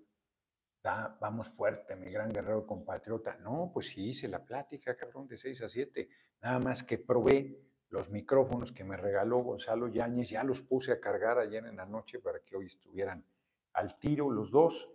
da. 0.83 1.17
Vamos 1.19 1.49
fuerte, 1.49 1.95
mi 1.95 2.11
gran 2.11 2.31
guerrero 2.31 2.67
compatriota. 2.67 3.37
No, 3.37 3.71
pues 3.73 3.87
sí, 3.87 4.09
hice 4.09 4.27
la 4.27 4.45
plática, 4.45 4.95
cabrón, 4.95 5.27
de 5.27 5.35
6 5.35 5.63
a 5.63 5.69
7. 5.69 6.07
Nada 6.43 6.59
más 6.59 6.83
que 6.83 6.99
probé 6.99 7.59
los 7.89 8.11
micrófonos 8.11 8.71
que 8.71 8.83
me 8.83 8.97
regaló 8.97 9.39
Gonzalo 9.39 9.87
Yáñez. 9.87 10.29
Ya 10.29 10.43
los 10.43 10.61
puse 10.61 10.91
a 10.91 10.99
cargar 10.99 11.39
ayer 11.39 11.65
en 11.65 11.77
la 11.77 11.87
noche 11.87 12.19
para 12.19 12.39
que 12.41 12.55
hoy 12.55 12.67
estuvieran 12.67 13.25
al 13.73 13.97
tiro 13.97 14.29
los 14.29 14.51
dos. 14.51 14.91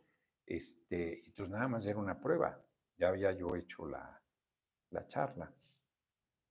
Este, 0.46 1.22
y 1.24 1.26
entonces 1.26 1.52
nada 1.52 1.66
más 1.66 1.86
era 1.86 1.98
una 1.98 2.20
prueba. 2.20 2.64
Ya 2.96 3.08
había 3.08 3.32
yo 3.32 3.56
hecho 3.56 3.84
la, 3.84 4.22
la 4.90 5.08
charla. 5.08 5.52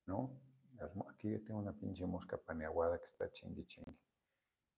¿No? 0.06 0.38
Aquí 1.10 1.38
tengo 1.40 1.62
una 1.62 1.72
pinche 1.72 2.06
mosca 2.06 2.38
paneaguada 2.38 3.00
que 3.00 3.06
está 3.06 3.32
chingue 3.32 3.66
chingue. 3.66 4.07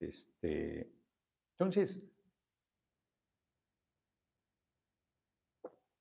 Este, 0.00 0.90
entonces, 1.52 2.02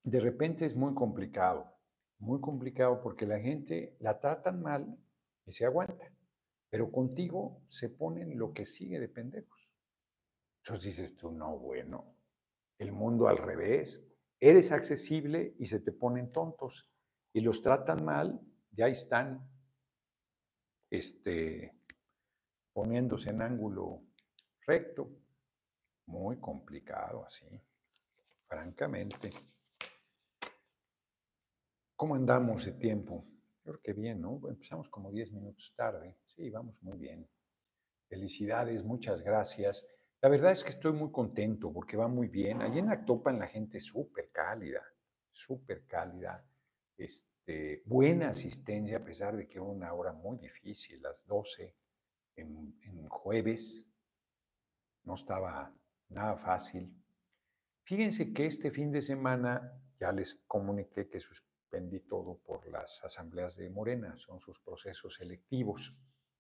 de 0.04 0.20
repente 0.20 0.66
es 0.66 0.76
muy 0.76 0.94
complicado, 0.94 1.72
muy 2.18 2.40
complicado 2.40 3.02
porque 3.02 3.26
la 3.26 3.40
gente 3.40 3.96
la 4.00 4.20
tratan 4.20 4.62
mal 4.62 4.98
y 5.46 5.52
se 5.52 5.66
aguanta, 5.66 6.12
pero 6.70 6.92
contigo 6.92 7.62
se 7.68 7.90
ponen 7.90 8.38
lo 8.38 8.54
que 8.54 8.66
sigue 8.66 9.00
de 9.00 9.10
pendejos. 9.10 9.70
Entonces 10.64 10.98
dices 10.98 11.18
tú, 11.18 11.32
no, 11.32 11.58
bueno, 11.58 12.16
el 12.78 12.92
mundo 12.92 13.28
al 13.28 13.38
revés, 13.38 14.02
eres 14.40 14.72
accesible 14.72 15.56
y 15.60 15.68
se 15.68 15.80
te 15.80 15.92
ponen 15.92 16.30
tontos 16.30 16.90
y 17.34 17.42
los 17.42 17.62
tratan 17.62 18.06
mal, 18.06 18.40
ya 18.72 18.88
están 18.88 19.48
este, 20.90 21.79
poniéndose 22.74 23.30
en 23.30 23.42
ángulo 23.42 24.02
recto. 24.66 25.10
Muy 26.06 26.40
complicado 26.40 27.26
así, 27.26 27.48
francamente. 28.48 29.32
¿Cómo 31.96 32.16
andamos 32.16 32.66
de 32.66 32.72
tiempo? 32.72 33.26
Creo 33.62 33.80
que 33.82 33.94
bien, 33.94 34.22
¿no? 34.22 34.42
Empezamos 34.48 34.90
como 34.90 35.12
10 35.12 35.32
minutos 35.34 35.74
tarde. 35.76 36.18
Sí, 36.26 36.50
vamos 36.50 36.82
muy 36.82 36.98
bien. 36.98 37.30
Felicidades, 38.08 38.84
muchas 38.84 39.22
gracias. 39.22 39.86
La 40.22 40.30
verdad 40.30 40.52
es 40.52 40.64
que 40.64 40.72
estoy 40.72 40.94
muy 40.94 41.12
contento 41.12 41.72
porque 41.72 41.96
va 41.96 42.08
muy 42.08 42.28
bien. 42.28 42.62
Allí 42.62 42.80
en 42.80 42.90
Actopan 42.90 43.38
la 43.38 43.48
gente 43.48 43.78
es 43.78 43.86
súper 43.86 44.32
cálida, 44.32 44.82
súper 45.32 45.86
cálida. 45.86 46.44
Este, 46.98 47.84
buena 47.86 48.30
asistencia 48.30 48.98
a 48.98 49.04
pesar 49.04 49.38
de 49.38 49.48
que 49.48 49.60
era 49.60 49.64
una 49.64 49.94
hora 49.94 50.12
muy 50.12 50.38
difícil, 50.38 51.02
las 51.02 51.26
12 51.26 51.76
en, 52.36 53.08
jueves, 53.10 53.92
no 55.04 55.16
estaba 55.16 55.74
nada 56.10 56.38
fácil. 56.38 56.94
Fíjense 57.84 58.34
que 58.34 58.46
este 58.46 58.72
fin 58.72 58.92
de 58.92 59.02
semana 59.02 59.74
ya 60.00 60.12
les 60.12 60.36
comuniqué 60.48 61.10
que 61.10 61.20
suspendí 61.20 62.00
todo 62.02 62.38
por 62.38 62.68
las 62.68 63.04
asambleas 63.04 63.56
de 63.58 63.70
Morena, 63.70 64.16
son 64.18 64.40
sus 64.40 64.60
procesos 64.60 65.16
selectivos. 65.16 65.96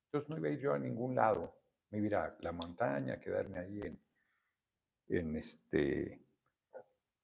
Entonces 0.05 0.29
no 0.29 0.37
iba 0.37 0.47
a 0.47 0.51
ir 0.51 0.59
yo 0.59 0.73
a 0.73 0.79
ningún 0.79 1.15
lado, 1.15 1.55
me 1.89 1.99
iba 1.99 2.23
a 2.23 2.27
a 2.27 2.37
la 2.39 2.51
montaña, 2.51 3.19
quedarme 3.19 3.59
ahí 3.59 3.81
en, 3.81 3.99
en 5.09 5.35
este 5.35 6.21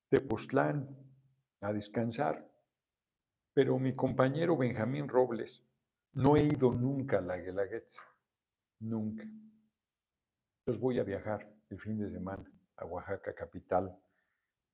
Tepoztlán 0.10 0.88
a 1.62 1.74
descansar. 1.74 2.48
Pero 3.54 3.80
mi 3.80 3.96
compañero 3.96 4.58
Benjamín 4.58 5.08
Robles, 5.08 5.64
no 6.14 6.36
he 6.36 6.44
ido 6.44 6.74
nunca 6.74 7.20
a 7.20 7.22
la 7.22 7.38
Guelaguetza. 7.38 8.02
Nunca. 8.86 9.24
Entonces 10.60 10.80
voy 10.80 11.00
a 11.00 11.04
viajar 11.04 11.52
el 11.72 11.80
fin 11.80 11.98
de 11.98 12.08
semana 12.12 12.46
a 12.76 12.86
Oaxaca 12.86 13.34
capital 13.34 13.98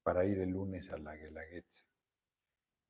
para 0.03 0.25
ir 0.25 0.39
el 0.39 0.49
lunes 0.49 0.91
a 0.91 0.97
la 0.97 1.15
Guelaguetza. 1.15 1.85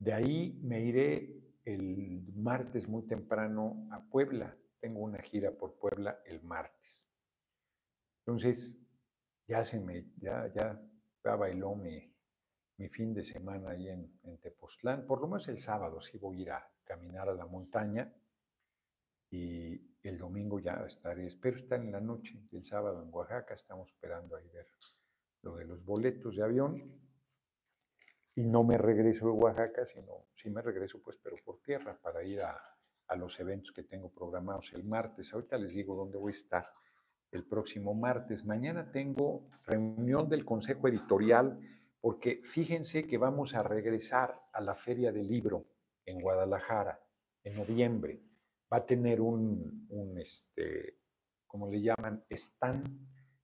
De 0.00 0.12
ahí 0.12 0.58
me 0.64 0.80
iré 0.80 1.60
el 1.64 2.24
martes 2.34 2.88
muy 2.88 3.06
temprano 3.06 3.86
a 3.92 4.02
Puebla. 4.02 4.56
Tengo 4.80 5.00
una 5.00 5.22
gira 5.22 5.52
por 5.52 5.78
Puebla 5.78 6.18
el 6.26 6.42
martes. 6.42 7.04
Entonces, 8.26 8.80
ya 9.46 9.62
se 9.62 9.78
me, 9.78 10.06
ya, 10.16 10.52
ya, 10.52 11.36
bailó 11.36 11.76
mi, 11.76 12.12
mi 12.78 12.88
fin 12.88 13.14
de 13.14 13.22
semana 13.22 13.70
ahí 13.70 13.88
en, 13.88 14.18
en 14.24 14.38
Tepoztlán. 14.38 15.06
Por 15.06 15.20
lo 15.20 15.28
menos 15.28 15.46
el 15.46 15.58
sábado 15.58 16.00
sí 16.00 16.18
voy 16.18 16.38
a 16.38 16.42
ir 16.42 16.50
a 16.50 16.70
caminar 16.82 17.28
a 17.28 17.34
la 17.34 17.46
montaña 17.46 18.12
y 19.32 19.80
el 20.02 20.18
domingo 20.18 20.60
ya 20.60 20.84
estaré, 20.86 21.26
espero 21.26 21.56
estar 21.56 21.80
en 21.80 21.90
la 21.90 22.00
noche 22.00 22.38
el 22.52 22.64
sábado 22.64 23.02
en 23.02 23.08
Oaxaca, 23.10 23.54
estamos 23.54 23.88
esperando 23.88 24.36
ahí 24.36 24.46
ver 24.50 24.66
lo 25.40 25.56
de 25.56 25.64
los 25.64 25.82
boletos 25.82 26.36
de 26.36 26.42
avión 26.42 26.76
y 28.34 28.44
no 28.44 28.62
me 28.62 28.76
regreso 28.76 29.26
de 29.26 29.32
Oaxaca, 29.32 29.86
sino 29.86 30.26
sí 30.34 30.50
me 30.50 30.60
regreso 30.60 31.00
pues, 31.02 31.16
pero 31.22 31.36
por 31.42 31.62
tierra 31.62 31.98
para 31.98 32.22
ir 32.22 32.42
a, 32.42 32.60
a 33.06 33.16
los 33.16 33.40
eventos 33.40 33.72
que 33.72 33.84
tengo 33.84 34.10
programados 34.10 34.70
el 34.74 34.84
martes. 34.84 35.32
Ahorita 35.32 35.56
les 35.56 35.72
digo 35.72 35.96
dónde 35.96 36.18
voy 36.18 36.32
a 36.32 36.36
estar 36.36 36.70
el 37.30 37.46
próximo 37.46 37.94
martes. 37.94 38.44
Mañana 38.44 38.92
tengo 38.92 39.48
reunión 39.64 40.28
del 40.28 40.44
Consejo 40.44 40.88
Editorial 40.88 41.58
porque 42.02 42.42
fíjense 42.44 43.06
que 43.06 43.16
vamos 43.16 43.54
a 43.54 43.62
regresar 43.62 44.38
a 44.52 44.60
la 44.60 44.74
Feria 44.74 45.10
del 45.10 45.28
Libro 45.28 45.64
en 46.04 46.18
Guadalajara 46.18 47.00
en 47.44 47.56
noviembre 47.56 48.20
va 48.72 48.78
a 48.78 48.86
tener 48.86 49.20
un, 49.20 49.86
un 49.90 50.18
este, 50.18 50.96
como 51.46 51.70
le 51.70 51.82
llaman, 51.82 52.24
stand, 52.30 52.88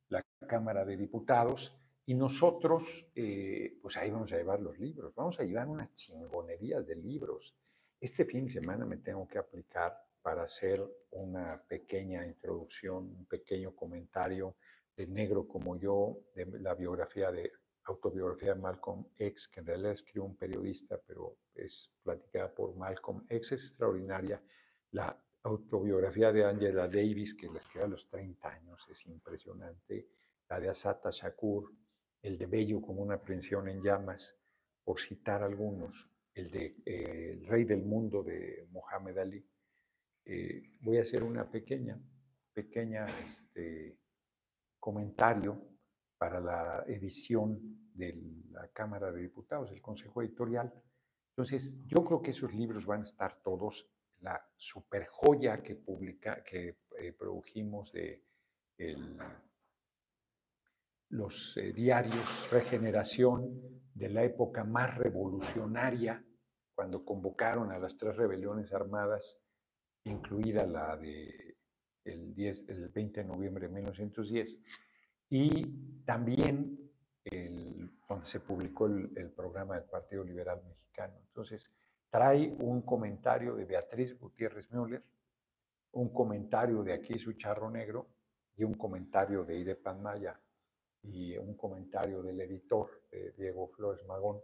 la 0.09 0.25
Cámara 0.49 0.85
de 0.87 0.97
Diputados, 0.97 1.77
y 2.07 2.15
nosotros, 2.15 3.07
eh, 3.15 3.77
pues 3.83 3.99
ahí 3.99 4.11
vamos 4.11 4.33
a 4.33 4.39
llevar 4.39 4.61
los 4.61 4.79
libros, 4.79 5.15
vamos 5.15 5.39
a 5.39 5.45
llevar 5.45 5.69
unas 5.69 5.93
chingonerías 5.93 6.87
de 6.87 6.97
libros. 6.97 7.55
Este 8.01 8.25
fin 8.25 8.47
de 8.47 8.53
semana 8.53 8.87
me 8.87 8.97
tengo 8.97 9.29
que 9.29 9.37
aplicar 9.37 9.95
para 10.23 10.45
hacer 10.45 10.83
una 11.11 11.63
pequeña 11.69 12.25
introducción, 12.25 13.05
un 13.05 13.27
pequeño 13.27 13.77
comentario 13.77 14.57
de 14.97 15.07
Negro 15.07 15.47
como 15.47 15.77
yo, 15.77 16.21
de 16.35 16.47
la 16.61 16.75
biografía 16.75 17.31
de 17.31 17.53
autobiografía 17.85 18.55
de 18.55 18.61
Malcolm 18.61 19.05
X, 19.19 19.49
que 19.49 19.61
en 19.61 19.67
realidad 19.67 19.93
escribió 19.93 20.25
un 20.25 20.37
periodista, 20.37 20.99
pero 21.07 21.37
es 21.55 21.91
platicada 22.03 22.55
por 22.55 22.75
Malcolm 22.75 23.27
X, 23.29 23.53
es 23.53 23.65
extraordinaria 23.65 24.43
la 24.93 25.17
autobiografía 25.43 26.33
de 26.33 26.45
Angela 26.45 26.89
Davis, 26.89 27.35
que 27.35 27.49
la 27.49 27.59
escribió 27.59 27.87
a 27.87 27.89
los 27.89 28.09
30 28.09 28.49
años, 28.49 28.87
es 28.91 29.07
impresionante. 29.07 30.09
La 30.49 30.61
de 30.61 30.69
Asata 30.69 31.11
Shakur, 31.11 31.73
el 32.23 32.39
de 32.39 32.47
Bello 32.47 32.81
como 32.81 33.03
una 33.03 33.15
aprehensión 33.15 33.69
en 33.69 33.83
llamas, 33.83 34.37
por 34.85 35.01
citar 35.01 35.43
algunos. 35.43 36.09
El 36.35 36.51
de 36.51 36.77
eh, 36.87 37.33
El 37.33 37.47
Rey 37.47 37.65
del 37.65 37.83
Mundo 37.83 38.23
de 38.23 38.67
Mohamed 38.71 39.19
Ali. 39.19 39.47
Eh, 40.25 40.75
voy 40.81 40.99
a 40.99 41.03
hacer 41.03 41.23
una 41.23 41.51
pequeña, 41.51 41.99
pequeña 42.53 43.07
este, 43.07 43.99
comentario 44.79 45.63
para 46.17 46.41
la 46.41 46.85
edición 46.87 47.59
de 47.95 48.15
la 48.51 48.69
Cámara 48.69 49.11
de 49.11 49.23
Diputados, 49.23 49.71
el 49.73 49.81
Consejo 49.81 50.23
Editorial. 50.23 50.73
Entonces, 51.31 51.77
yo 51.87 52.03
creo 52.05 52.21
que 52.21 52.33
esos 52.33 52.53
libros 52.53 52.87
van 52.87 53.01
a 53.01 53.05
estar 53.05 53.41
todos 53.43 53.89
la 54.21 54.43
super 54.57 55.07
joya 55.07 55.63
que, 55.63 55.77
publica, 55.77 56.43
que 56.43 56.79
eh, 56.99 57.13
produjimos 57.13 57.93
de 57.93 58.25
los 61.11 61.57
eh, 61.57 61.73
diarios 61.73 62.51
Regeneración 62.51 63.83
de 63.95 64.09
la 64.09 64.23
época 64.23 64.63
más 64.65 64.97
revolucionaria, 64.97 66.25
cuando 66.75 67.05
convocaron 67.05 67.73
a 67.73 67.79
las 67.79 67.97
tres 67.97 68.17
rebeliones 68.17 68.73
armadas, 68.73 69.39
incluida 70.05 70.65
la 70.67 70.97
de 70.97 71.57
el, 72.05 72.35
10, 72.35 72.69
el 72.69 72.89
20 72.89 73.23
de 73.23 73.27
noviembre 73.27 73.67
de 73.67 73.75
1910, 73.75 74.59
y 75.31 76.03
también 76.05 76.89
donde 78.09 78.25
se 78.25 78.41
publicó 78.41 78.87
el, 78.87 79.33
programa 79.37 79.75
del 79.75 79.85
Partido 79.85 80.25
Liberal 80.25 80.63
Mexicano. 80.67 81.15
Entonces, 81.27 81.71
trae 82.11 82.55
un 82.61 82.83
comentario 82.83 83.55
de 83.55 83.65
Beatriz 83.65 84.19
Gutiérrez 84.19 84.71
Müller, 84.73 85.03
un 85.93 86.13
comentario 86.13 86.83
de 86.83 86.93
Aquí 86.93 87.19
su 87.19 87.33
charro 87.35 87.71
negro 87.71 88.07
y 88.57 88.65
un 88.65 88.75
comentario 88.75 89.45
de 89.45 89.59
Ide 89.59 89.79
Maya 90.01 90.39
y 91.03 91.37
un 91.37 91.57
comentario 91.57 92.23
del 92.23 92.41
editor, 92.41 93.03
de 93.11 93.33
Diego 93.33 93.69
Flores 93.69 94.05
Magón. 94.07 94.41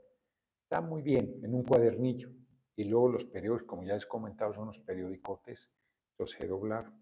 Está 0.62 0.80
muy 0.80 1.02
bien 1.02 1.40
en 1.42 1.54
un 1.54 1.64
cuadernillo. 1.64 2.30
Y 2.76 2.84
luego 2.84 3.10
los 3.10 3.24
periódicos, 3.24 3.68
como 3.68 3.84
ya 3.84 3.94
les 3.94 4.04
he 4.04 4.08
comentado, 4.08 4.52
son 4.52 4.66
los 4.66 4.78
periódicotes, 4.80 5.70
los 6.18 6.40
he 6.40 6.46
doblado. 6.46 6.92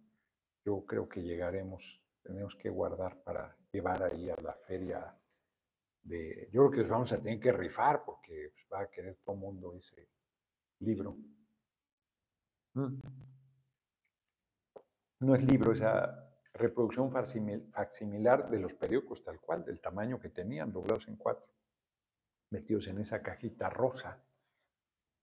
Yo 0.64 0.84
creo 0.84 1.08
que 1.08 1.22
llegaremos, 1.22 2.00
tenemos 2.22 2.54
que 2.56 2.68
guardar 2.68 3.22
para 3.22 3.56
llevar 3.72 4.02
ahí 4.02 4.28
a 4.28 4.36
la 4.42 4.54
feria 4.66 5.16
de... 6.02 6.48
Yo 6.52 6.60
creo 6.60 6.70
que 6.70 6.80
los 6.82 6.88
vamos 6.88 7.12
a 7.12 7.18
tener 7.18 7.40
que 7.40 7.52
rifar 7.52 8.04
porque 8.04 8.50
pues, 8.52 8.66
va 8.72 8.82
a 8.82 8.90
querer 8.90 9.16
todo 9.24 9.36
mundo 9.36 9.74
ese 9.74 10.08
libro. 10.82 11.16
Mm. 12.74 13.00
No 15.20 15.34
es 15.34 15.44
libro, 15.44 15.72
esa 15.72 16.30
reproducción 16.54 17.10
facsimilar 17.10 18.50
de 18.50 18.58
los 18.58 18.74
periódicos 18.74 19.22
tal 19.22 19.40
cual, 19.40 19.64
del 19.64 19.80
tamaño 19.80 20.20
que 20.20 20.28
tenían, 20.28 20.72
doblados 20.72 21.08
en 21.08 21.16
cuatro, 21.16 21.46
metidos 22.50 22.88
en 22.88 22.98
esa 22.98 23.22
cajita 23.22 23.70
rosa. 23.70 24.22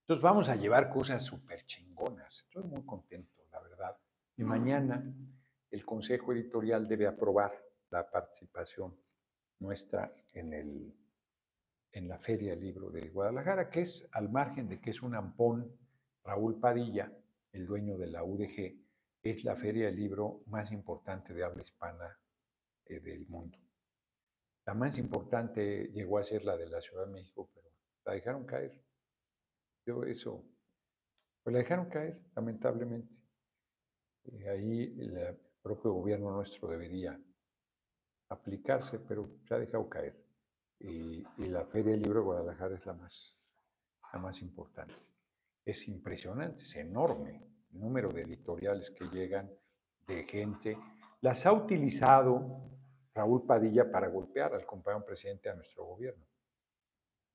Entonces 0.02 0.24
vamos 0.24 0.50
a 0.50 0.56
llevar 0.56 0.90
cosas 0.90 1.24
súper 1.24 1.64
chingonas. 1.66 2.46
Estoy 2.48 2.64
muy 2.64 2.84
contento, 2.84 3.44
la 3.52 3.60
verdad. 3.60 3.98
Y 4.38 4.44
mañana 4.44 5.04
el 5.70 5.86
Consejo 5.86 6.34
Editorial 6.34 6.88
debe 6.88 7.06
aprobar 7.06 7.54
la 7.92 8.10
participación 8.10 8.96
nuestra 9.60 10.12
en, 10.34 10.54
el, 10.54 10.96
en 11.92 12.08
la 12.08 12.20
Feria 12.20 12.52
del 12.52 12.62
Libro 12.62 12.90
de 12.90 13.10
Guadalajara, 13.10 13.70
que 13.70 13.82
es 13.82 14.08
al 14.12 14.30
margen 14.30 14.68
de 14.68 14.80
que 14.80 14.92
es 14.92 15.02
un 15.02 15.16
ampón, 15.16 15.76
Raúl 16.24 16.60
Padilla, 16.60 17.12
el 17.52 17.66
dueño 17.66 17.98
de 17.98 18.08
la 18.08 18.24
UDG, 18.24 18.78
es 19.24 19.44
la 19.44 19.56
feria 19.56 19.88
del 19.88 19.98
libro 19.98 20.44
más 20.48 20.72
importante 20.72 21.34
de 21.34 21.44
habla 21.44 21.62
hispana 21.62 22.18
eh, 22.86 23.00
del 23.00 23.28
mundo. 23.28 23.58
La 24.66 24.74
más 24.74 24.98
importante 24.98 25.90
llegó 25.92 26.20
a 26.20 26.24
ser 26.24 26.46
la 26.46 26.56
de 26.56 26.70
la 26.70 26.80
Ciudad 26.80 27.06
de 27.06 27.14
México, 27.14 27.50
pero 27.54 27.68
la 28.06 28.14
dejaron 28.14 28.46
caer. 28.46 28.80
Yo 29.86 30.04
eso, 30.04 30.46
pues 31.44 31.54
la 31.54 31.60
dejaron 31.60 31.90
caer, 31.90 32.20
lamentablemente. 32.36 33.18
Y 34.26 34.44
ahí 34.44 34.96
el 35.00 35.38
propio 35.62 35.94
gobierno 35.94 36.32
nuestro 36.32 36.68
debería 36.68 37.20
aplicarse, 38.30 39.00
pero 39.00 39.30
se 39.48 39.56
ha 39.56 39.58
dejado 39.58 39.90
caer. 39.90 40.29
Y, 40.80 41.24
la 41.38 41.66
Feria 41.66 41.92
del 41.92 42.02
Libro 42.02 42.20
de 42.20 42.26
Guadalajara 42.26 42.76
es 42.76 42.86
la 42.86 42.94
más, 42.94 43.38
la 44.14 44.20
más 44.20 44.42
importante. 44.42 44.96
Es 45.66 45.88
impresionante, 45.88 46.64
es 46.64 46.76
enorme 46.76 47.44
número 47.72 48.12
de 48.12 48.22
editoriales 48.22 48.90
que 48.92 49.06
llegan 49.06 49.52
de 50.08 50.24
gente, 50.24 50.78
las 51.22 51.46
ha 51.46 51.54
utilizado 51.54 52.70
Raúl 53.14 53.46
Padilla 53.46 53.92
para 53.92 54.08
golpear 54.08 54.54
al 54.54 54.66
compañero 54.66 55.06
presidente 55.06 55.50
a 55.50 55.56
nuestro 55.56 55.86
gobierno. 55.86 56.26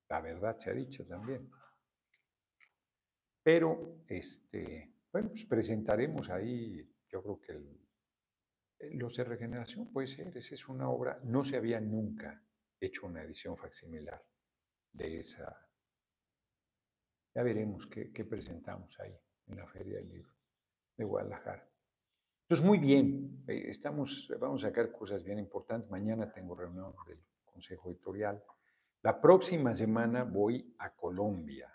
La 0.09 0.21
verdad 0.21 0.57
se 0.57 0.71
ha 0.71 0.73
dicho 0.73 1.05
también. 1.05 1.49
Pero, 3.43 4.03
este, 4.07 4.91
bueno, 5.11 5.29
pues 5.29 5.45
presentaremos 5.45 6.29
ahí, 6.29 6.83
yo 7.09 7.21
creo 7.21 7.39
que 7.39 7.51
el, 7.53 8.97
los 8.97 9.15
de 9.15 9.23
regeneración 9.23 9.91
puede 9.91 10.07
ser, 10.07 10.35
esa 10.35 10.55
es 10.55 10.67
una 10.67 10.89
obra, 10.89 11.19
no 11.23 11.45
se 11.45 11.55
había 11.55 11.79
nunca 11.79 12.44
hecho 12.79 13.05
una 13.05 13.23
edición 13.23 13.57
facsimilar 13.57 14.23
de 14.91 15.19
esa. 15.19 15.67
Ya 17.33 17.43
veremos 17.43 17.87
qué, 17.87 18.11
qué 18.11 18.23
presentamos 18.25 18.99
ahí 18.99 19.17
en 19.47 19.57
la 19.57 19.67
Feria 19.67 19.97
del 19.97 20.09
Libro 20.09 20.33
de 20.97 21.03
Guadalajara. 21.03 21.67
Entonces, 22.43 22.65
muy 22.65 22.77
bien, 22.77 23.43
eh, 23.47 23.65
estamos, 23.69 24.31
vamos 24.39 24.63
a 24.63 24.67
sacar 24.67 24.91
cosas 24.91 25.23
bien 25.23 25.39
importantes. 25.39 25.89
Mañana 25.89 26.31
tengo 26.31 26.55
reunión 26.55 26.93
del 27.07 27.19
Consejo 27.43 27.89
Editorial. 27.89 28.43
La 29.01 29.19
próxima 29.19 29.73
semana 29.73 30.23
voy 30.23 30.75
a 30.77 30.91
Colombia. 30.95 31.71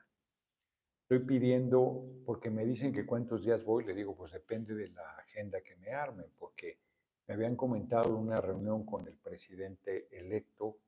Estoy 1.03 1.27
pidiendo, 1.27 2.23
porque 2.25 2.51
me 2.51 2.65
dicen 2.65 2.93
que 2.93 3.05
cuántos 3.05 3.45
días 3.45 3.65
voy, 3.65 3.85
le 3.85 3.95
digo, 3.95 4.17
pues 4.17 4.31
depende 4.31 4.75
de 4.77 4.91
la 4.91 5.11
agenda 5.17 5.61
que 5.61 5.75
me 5.75 5.91
armen, 5.91 6.27
porque 6.39 6.79
me 7.27 7.35
habían 7.35 7.57
comentado 7.57 8.17
una 8.17 8.41
reunión 8.41 8.87
con 8.87 9.09
el 9.09 9.17
presidente 9.17 10.07
electo, 10.17 10.79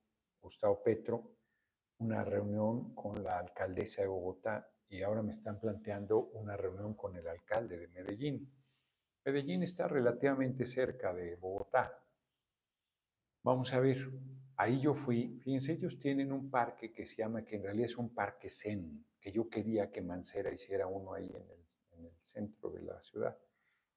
Gustavo 0.43 0.83
Petro, 0.83 1.37
una 1.99 2.23
reunión 2.23 2.93
con 2.93 3.23
la 3.23 3.39
alcaldesa 3.39 4.01
de 4.01 4.09
Bogotá 4.09 4.69
y 4.89 5.01
ahora 5.01 5.23
me 5.23 5.31
están 5.31 5.59
planteando 5.59 6.19
una 6.33 6.57
reunión 6.57 6.93
con 6.95 7.15
el 7.15 7.27
alcalde 7.27 7.77
de 7.77 7.87
Medellín. 7.87 8.53
Medellín 9.25 9.63
está 9.63 9.87
relativamente 9.87 10.65
cerca 10.65 11.13
de 11.13 11.35
Bogotá. 11.37 11.97
Vamos 13.41 13.73
a 13.73 13.79
ver, 13.79 14.11
ahí 14.57 14.81
yo 14.81 14.93
fui, 14.93 15.39
fíjense, 15.39 15.73
ellos 15.73 15.97
tienen 15.97 16.31
un 16.31 16.51
parque 16.51 16.91
que 16.91 17.05
se 17.05 17.17
llama, 17.17 17.43
que 17.45 17.55
en 17.55 17.63
realidad 17.63 17.87
es 17.89 17.97
un 17.97 18.13
parque 18.13 18.49
zen, 18.49 19.05
que 19.19 19.31
yo 19.31 19.49
quería 19.49 19.89
que 19.91 20.01
Mancera 20.01 20.53
hiciera 20.53 20.87
uno 20.87 21.13
ahí 21.13 21.29
en 21.29 21.49
el, 21.49 21.65
en 21.91 22.05
el 22.05 22.17
centro 22.25 22.69
de 22.69 22.81
la 22.81 23.01
ciudad 23.01 23.37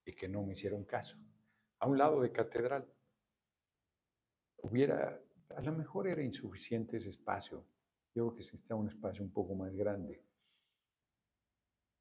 y 0.05 0.14
que 0.14 0.28
no 0.28 0.42
me 0.44 0.53
hicieron 0.53 0.84
caso. 0.84 1.16
A 1.80 1.88
un 1.88 1.99
lado 1.99 2.20
de 2.20 2.30
Catedral. 2.30 2.88
Hubiera, 4.59 5.20
a 5.55 5.61
lo 5.61 5.72
mejor 5.72 6.09
era 6.09 6.22
insuficiente 6.22 6.97
ese 6.97 7.11
espacio. 7.11 7.64
Yo 8.14 8.28
creo 8.28 8.34
que 8.34 8.42
se 8.42 8.57
está 8.57 8.74
un 8.74 8.88
espacio 8.88 9.22
un 9.22 9.30
poco 9.30 9.55
más 9.55 9.74
grande. 9.74 10.22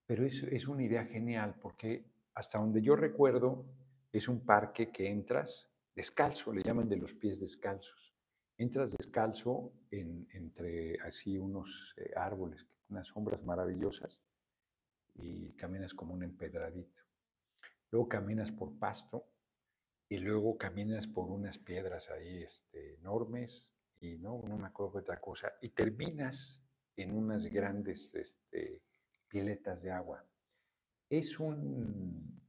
Pero 0.06 0.26
es, 0.26 0.44
es 0.44 0.68
una 0.68 0.84
idea 0.84 1.06
genial 1.06 1.56
porque 1.62 2.06
hasta 2.34 2.60
donde 2.60 2.82
yo 2.82 2.96
recuerdo 2.96 3.66
es 4.12 4.28
un 4.28 4.46
parque 4.46 4.92
que 4.92 5.10
entras 5.10 5.70
descalzo, 5.96 6.54
le 6.54 6.62
llaman 6.62 6.90
de 6.90 6.98
los 6.98 7.14
pies 7.14 7.40
descalzos. 7.40 8.14
Entras 8.58 8.92
descalzo 8.92 9.74
entre 9.92 11.00
así 11.02 11.38
unos 11.38 11.94
eh, 11.98 12.12
árboles, 12.16 12.66
unas 12.90 13.08
sombras 13.08 13.44
maravillosas 13.44 14.22
y 15.16 15.52
caminas 15.54 15.94
como 15.94 16.14
un 16.14 16.24
empedradito. 16.24 17.02
Luego 17.92 18.08
caminas 18.08 18.52
por 18.52 18.78
pasto 18.78 19.26
y 20.10 20.18
luego 20.18 20.58
caminas 20.58 21.08
por 21.08 21.30
unas 21.30 21.58
piedras 21.58 22.10
ahí 22.10 22.44
este, 22.44 22.96
enormes 22.96 23.74
y 24.00 24.18
no, 24.18 24.42
no 24.48 24.58
me 24.58 24.68
acuerdo 24.68 24.94
de 24.94 25.00
otra 25.00 25.20
cosa 25.20 25.54
y 25.62 25.70
terminas 25.70 26.62
en 26.96 27.12
unas 27.12 27.46
grandes 27.48 28.14
este, 28.14 28.82
piletas 29.28 29.82
de 29.82 29.92
agua. 29.92 30.26
Es 31.10 31.40
un 31.40 32.42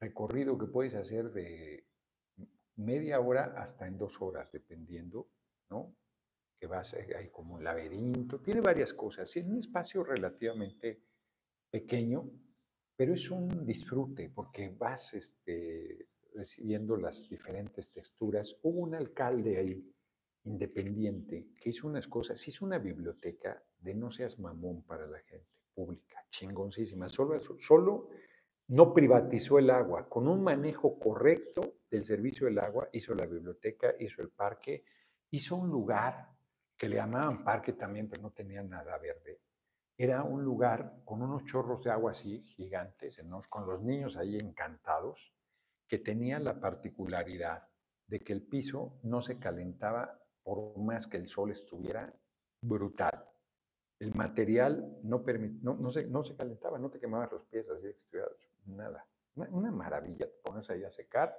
recorrido 0.00 0.58
que 0.58 0.66
puedes 0.66 0.94
hacer 0.94 1.32
de 1.32 1.86
media 2.76 3.20
hora 3.20 3.54
hasta 3.56 3.86
en 3.86 3.98
dos 3.98 4.20
horas, 4.20 4.50
dependiendo, 4.52 5.28
¿no? 5.70 5.94
Que 6.58 6.66
vas, 6.66 6.94
hay 6.94 7.28
como 7.30 7.54
un 7.54 7.64
laberinto, 7.64 8.40
tiene 8.40 8.60
varias 8.60 8.92
cosas. 8.92 9.34
Es 9.36 9.44
un 9.44 9.58
espacio 9.58 10.04
relativamente 10.04 11.02
pequeño, 11.70 12.30
pero 12.96 13.14
es 13.14 13.30
un 13.30 13.66
disfrute 13.66 14.30
porque 14.30 14.68
vas 14.68 15.14
este, 15.14 16.08
recibiendo 16.34 16.96
las 16.96 17.28
diferentes 17.28 17.90
texturas. 17.90 18.56
Hubo 18.62 18.80
un 18.80 18.94
alcalde 18.94 19.58
ahí, 19.58 19.94
independiente, 20.44 21.48
que 21.60 21.70
hizo 21.70 21.86
unas 21.86 22.06
cosas, 22.06 22.46
hizo 22.46 22.64
una 22.64 22.78
biblioteca 22.78 23.62
de 23.78 23.94
no 23.94 24.10
seas 24.10 24.38
mamón 24.38 24.82
para 24.82 25.06
la 25.06 25.20
gente 25.20 25.48
pública, 25.72 26.24
chingoncísima. 26.30 27.08
Solo, 27.08 27.38
solo 27.58 28.08
no 28.68 28.92
privatizó 28.92 29.58
el 29.58 29.70
agua. 29.70 30.08
Con 30.08 30.28
un 30.28 30.42
manejo 30.42 30.98
correcto 30.98 31.78
del 31.90 32.04
servicio 32.04 32.46
del 32.46 32.58
agua, 32.58 32.88
hizo 32.92 33.14
la 33.14 33.26
biblioteca, 33.26 33.94
hizo 33.98 34.22
el 34.22 34.30
parque, 34.30 34.84
hizo 35.30 35.56
un 35.56 35.68
lugar 35.68 36.28
que 36.76 36.88
le 36.88 36.96
llamaban 36.96 37.44
parque 37.44 37.72
también, 37.72 38.08
pero 38.08 38.22
no 38.22 38.30
tenía 38.30 38.62
nada 38.62 38.98
verde. 38.98 39.40
Era 39.96 40.24
un 40.24 40.42
lugar 40.42 41.02
con 41.04 41.22
unos 41.22 41.44
chorros 41.44 41.84
de 41.84 41.90
agua 41.90 42.12
así 42.12 42.42
gigantes, 42.42 43.18
con 43.48 43.66
los 43.66 43.80
niños 43.82 44.16
ahí 44.16 44.36
encantados, 44.36 45.32
que 45.86 45.98
tenía 45.98 46.38
la 46.38 46.60
particularidad 46.60 47.68
de 48.06 48.20
que 48.20 48.32
el 48.32 48.42
piso 48.42 48.98
no 49.02 49.22
se 49.22 49.38
calentaba 49.38 50.20
por 50.42 50.78
más 50.78 51.06
que 51.06 51.16
el 51.16 51.28
sol 51.28 51.50
estuviera 51.50 52.14
brutal 52.60 53.28
el 54.04 54.14
material 54.14 54.98
no, 55.02 55.24
no, 55.62 55.74
no, 55.76 55.90
se, 55.90 56.06
no 56.06 56.24
se 56.24 56.36
calentaba, 56.36 56.78
no 56.78 56.90
te 56.90 57.00
quemabas 57.00 57.32
los 57.32 57.44
pies 57.46 57.68
así 57.70 57.88
nada. 58.66 59.06
Una, 59.34 59.48
una, 59.50 59.70
maravilla, 59.70 60.26
te 60.26 60.38
pones 60.42 60.68
ahí 60.70 60.84
a 60.84 60.90
secar 60.90 61.34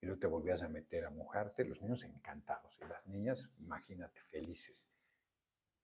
y 0.00 0.06
luego 0.06 0.20
te 0.20 0.26
volvías 0.26 0.62
a 0.62 0.68
meter 0.68 1.04
a 1.04 1.10
mojarte, 1.10 1.64
los 1.64 1.80
niños 1.80 2.04
encantados 2.04 2.78
y 2.80 2.84
las 2.88 3.06
niñas, 3.06 3.48
imagínate, 3.58 4.20
felices. 4.22 4.88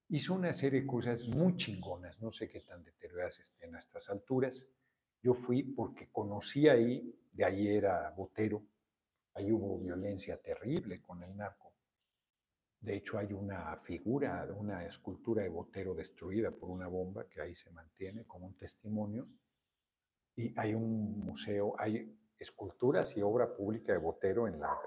Hizo 0.09 0.35
una 0.35 0.55
serie 0.55 0.83
de 0.83 0.87
cosas 0.87 1.27
muy 1.27 1.57
chingonas, 1.57 2.21
no 2.21 2.31
sé 2.31 2.49
qué 2.49 2.61
tan 2.61 2.85
deterioradas 2.85 3.41
estén 3.41 3.75
a 3.75 3.79
estas 3.79 4.09
alturas. 4.09 4.67
Yo 5.23 5.35
fui 5.35 5.63
porque 5.63 6.11
conocí 6.11 6.69
ahí, 6.69 7.13
de 7.37 7.45
ahí 7.45 7.69
era 7.69 8.11
Botero, 8.17 8.63
ahí 9.35 9.53
hubo 9.53 9.79
violencia 9.79 10.41
terrible 10.41 11.03
con 11.03 11.23
el 11.23 11.37
narco. 11.37 11.75
De 12.81 12.97
hecho, 12.97 13.19
hay 13.19 13.33
una 13.33 13.77
figura, 13.79 14.47
una 14.57 14.87
escultura 14.87 15.43
de 15.43 15.51
Botero 15.51 15.95
destruida 15.95 16.51
por 16.51 16.71
una 16.71 16.87
bomba 16.87 17.29
que 17.29 17.43
ahí 17.43 17.55
se 17.55 17.71
mantiene 17.71 18.25
como 18.25 18.47
un 18.47 18.57
testimonio. 18.57 19.29
Y 20.37 20.59
hay 20.59 20.75
un 20.75 21.19
museo, 21.21 21.75
hay 21.79 22.19
esculturas 22.39 23.17
y 23.17 23.23
obra 23.23 23.55
pública 23.55 23.93
de 23.93 23.99
Botero 23.99 24.49
en 24.49 24.59
la, 24.59 24.79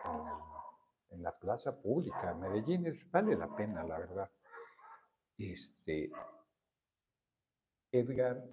en, 1.12 1.22
la 1.22 1.38
plaza 1.38 1.80
pública. 1.80 2.34
Medellín 2.34 2.86
vale 3.12 3.36
la 3.36 3.56
pena, 3.56 3.84
la 3.84 4.00
verdad. 4.00 4.32
Este, 5.38 6.12
Edgar 7.92 8.44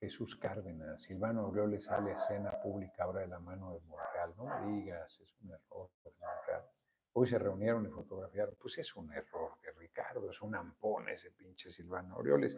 Jesús 0.00 0.34
Cárdenas, 0.36 1.02
Silvano 1.02 1.42
Aureoles 1.42 1.84
sale 1.84 2.12
a 2.12 2.14
escena 2.14 2.52
pública 2.62 3.04
ahora 3.04 3.20
de 3.20 3.26
la 3.26 3.38
mano 3.38 3.74
de 3.74 3.80
Monreal. 3.80 4.34
No 4.34 4.66
digas, 4.66 5.20
es 5.20 5.36
un 5.42 5.50
error. 5.50 5.90
Hoy 7.12 7.26
se 7.26 7.38
reunieron 7.38 7.86
y 7.86 7.90
fotografiaron. 7.90 8.56
Pues 8.58 8.78
es 8.78 8.96
un 8.96 9.12
error 9.12 9.60
de 9.62 9.72
Ricardo, 9.72 10.30
es 10.30 10.40
un 10.40 10.54
ampón 10.54 11.08
ese 11.10 11.30
pinche 11.32 11.70
Silvano 11.70 12.14
Aureoles. 12.14 12.56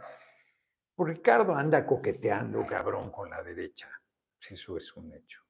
Pues 0.95 1.17
Ricardo 1.17 1.55
anda 1.55 1.85
coqueteando, 1.85 2.65
cabrón, 2.65 3.11
con 3.11 3.29
la 3.29 3.43
derecha. 3.43 3.91
Eso 4.49 4.77
es 4.77 4.95
un 4.95 5.13
hecho. 5.13 5.43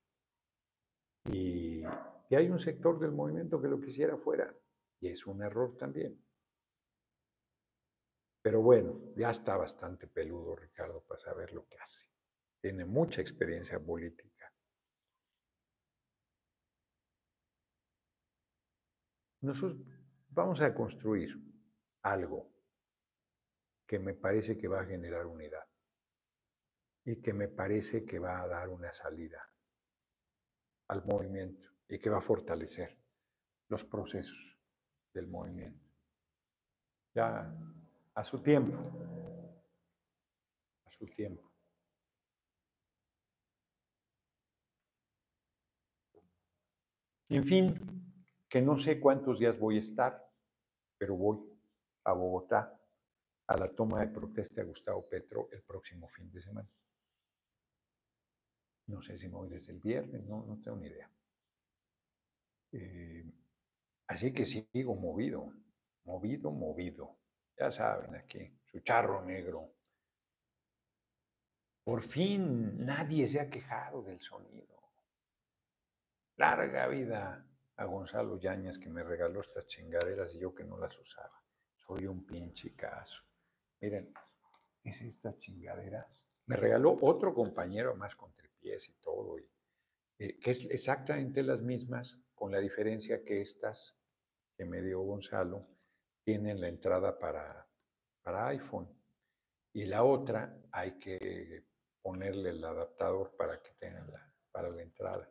Y, 1.26 1.82
y 2.30 2.34
hay 2.34 2.48
un 2.48 2.58
sector 2.58 2.98
del 2.98 3.12
movimiento 3.12 3.60
que 3.60 3.68
lo 3.68 3.78
quisiera 3.78 4.16
fuera. 4.16 4.54
Y 5.00 5.08
es 5.08 5.26
un 5.26 5.42
error 5.42 5.76
también. 5.76 6.18
Pero 8.42 8.60
bueno, 8.60 9.14
ya 9.16 9.30
está 9.30 9.56
bastante 9.56 10.08
peludo 10.08 10.56
Ricardo 10.56 11.00
para 11.04 11.20
saber 11.20 11.52
lo 11.52 11.64
que 11.66 11.78
hace. 11.78 12.06
Tiene 12.60 12.84
mucha 12.84 13.20
experiencia 13.20 13.78
política. 13.78 14.52
Nosotros 19.42 19.80
vamos 20.28 20.60
a 20.60 20.74
construir 20.74 21.30
algo 22.02 22.52
que 23.86 23.98
me 23.98 24.14
parece 24.14 24.56
que 24.56 24.68
va 24.68 24.80
a 24.80 24.86
generar 24.86 25.26
unidad 25.26 25.66
y 27.04 27.20
que 27.20 27.32
me 27.32 27.48
parece 27.48 28.04
que 28.04 28.18
va 28.18 28.42
a 28.42 28.46
dar 28.46 28.68
una 28.68 28.92
salida 28.92 29.48
al 30.88 31.04
movimiento 31.04 31.68
y 31.88 31.98
que 31.98 32.10
va 32.10 32.18
a 32.18 32.22
fortalecer 32.22 32.98
los 33.68 33.84
procesos 33.84 34.58
del 35.12 35.26
movimiento. 35.26 35.84
Ya 37.14 37.52
a 38.14 38.24
su 38.24 38.42
tiempo, 38.42 38.78
a 40.84 40.90
su 40.90 41.06
tiempo. 41.06 41.50
En 47.28 47.44
fin, 47.44 47.74
que 48.48 48.60
no 48.60 48.76
sé 48.76 49.00
cuántos 49.00 49.38
días 49.38 49.58
voy 49.58 49.76
a 49.76 49.80
estar, 49.80 50.30
pero 50.98 51.16
voy 51.16 51.38
a 52.04 52.12
Bogotá 52.12 52.78
a 53.46 53.56
la 53.56 53.68
toma 53.68 54.00
de 54.00 54.08
protesta 54.08 54.60
de 54.60 54.68
Gustavo 54.68 55.02
Petro 55.08 55.48
el 55.50 55.62
próximo 55.62 56.08
fin 56.08 56.30
de 56.30 56.42
semana. 56.42 56.68
No 58.88 59.00
sé 59.00 59.16
si 59.16 59.28
me 59.28 59.34
voy 59.34 59.48
desde 59.48 59.72
el 59.72 59.80
viernes, 59.80 60.22
no, 60.26 60.44
no 60.44 60.60
tengo 60.60 60.76
ni 60.76 60.88
idea. 60.88 61.10
Eh, 62.72 63.24
así 64.08 64.34
que 64.34 64.44
sigo 64.44 64.94
movido, 64.94 65.50
movido, 66.04 66.50
movido. 66.50 67.21
Ya 67.62 67.70
saben 67.70 68.16
aquí, 68.16 68.52
su 68.72 68.80
charro 68.80 69.22
negro. 69.24 69.72
Por 71.84 72.02
fin 72.02 72.84
nadie 72.84 73.28
se 73.28 73.38
ha 73.38 73.48
quejado 73.48 74.02
del 74.02 74.20
sonido. 74.20 74.82
Larga 76.38 76.88
vida 76.88 77.46
a 77.76 77.84
Gonzalo 77.84 78.36
Yañez 78.40 78.80
que 78.80 78.88
me 78.88 79.04
regaló 79.04 79.42
estas 79.42 79.68
chingaderas 79.68 80.34
y 80.34 80.40
yo 80.40 80.52
que 80.52 80.64
no 80.64 80.76
las 80.76 80.98
usaba. 80.98 81.40
Soy 81.76 82.08
un 82.08 82.26
pinche 82.26 82.74
caso. 82.74 83.22
Miren, 83.80 84.12
es 84.82 85.00
estas 85.00 85.38
chingaderas. 85.38 86.26
Me 86.46 86.56
regaló 86.56 86.98
otro 87.00 87.32
compañero 87.32 87.94
más 87.94 88.16
con 88.16 88.34
tripies 88.34 88.88
y 88.88 88.94
todo, 88.94 89.38
eh, 90.18 90.36
que 90.40 90.50
es 90.50 90.64
exactamente 90.64 91.44
las 91.44 91.62
mismas, 91.62 92.18
con 92.34 92.50
la 92.50 92.58
diferencia 92.58 93.22
que 93.22 93.40
estas 93.40 93.94
que 94.56 94.64
me 94.64 94.82
dio 94.82 95.00
Gonzalo 95.02 95.71
tienen 96.24 96.60
la 96.60 96.68
entrada 96.68 97.18
para, 97.18 97.66
para 98.22 98.48
iPhone 98.48 98.88
y 99.72 99.84
la 99.84 100.04
otra 100.04 100.56
hay 100.70 100.98
que 100.98 101.64
ponerle 102.02 102.50
el 102.50 102.64
adaptador 102.64 103.34
para 103.36 103.60
que 103.62 103.70
tengan 103.78 104.10
la, 104.10 104.34
para 104.50 104.68
la 104.68 104.82
entrada. 104.82 105.28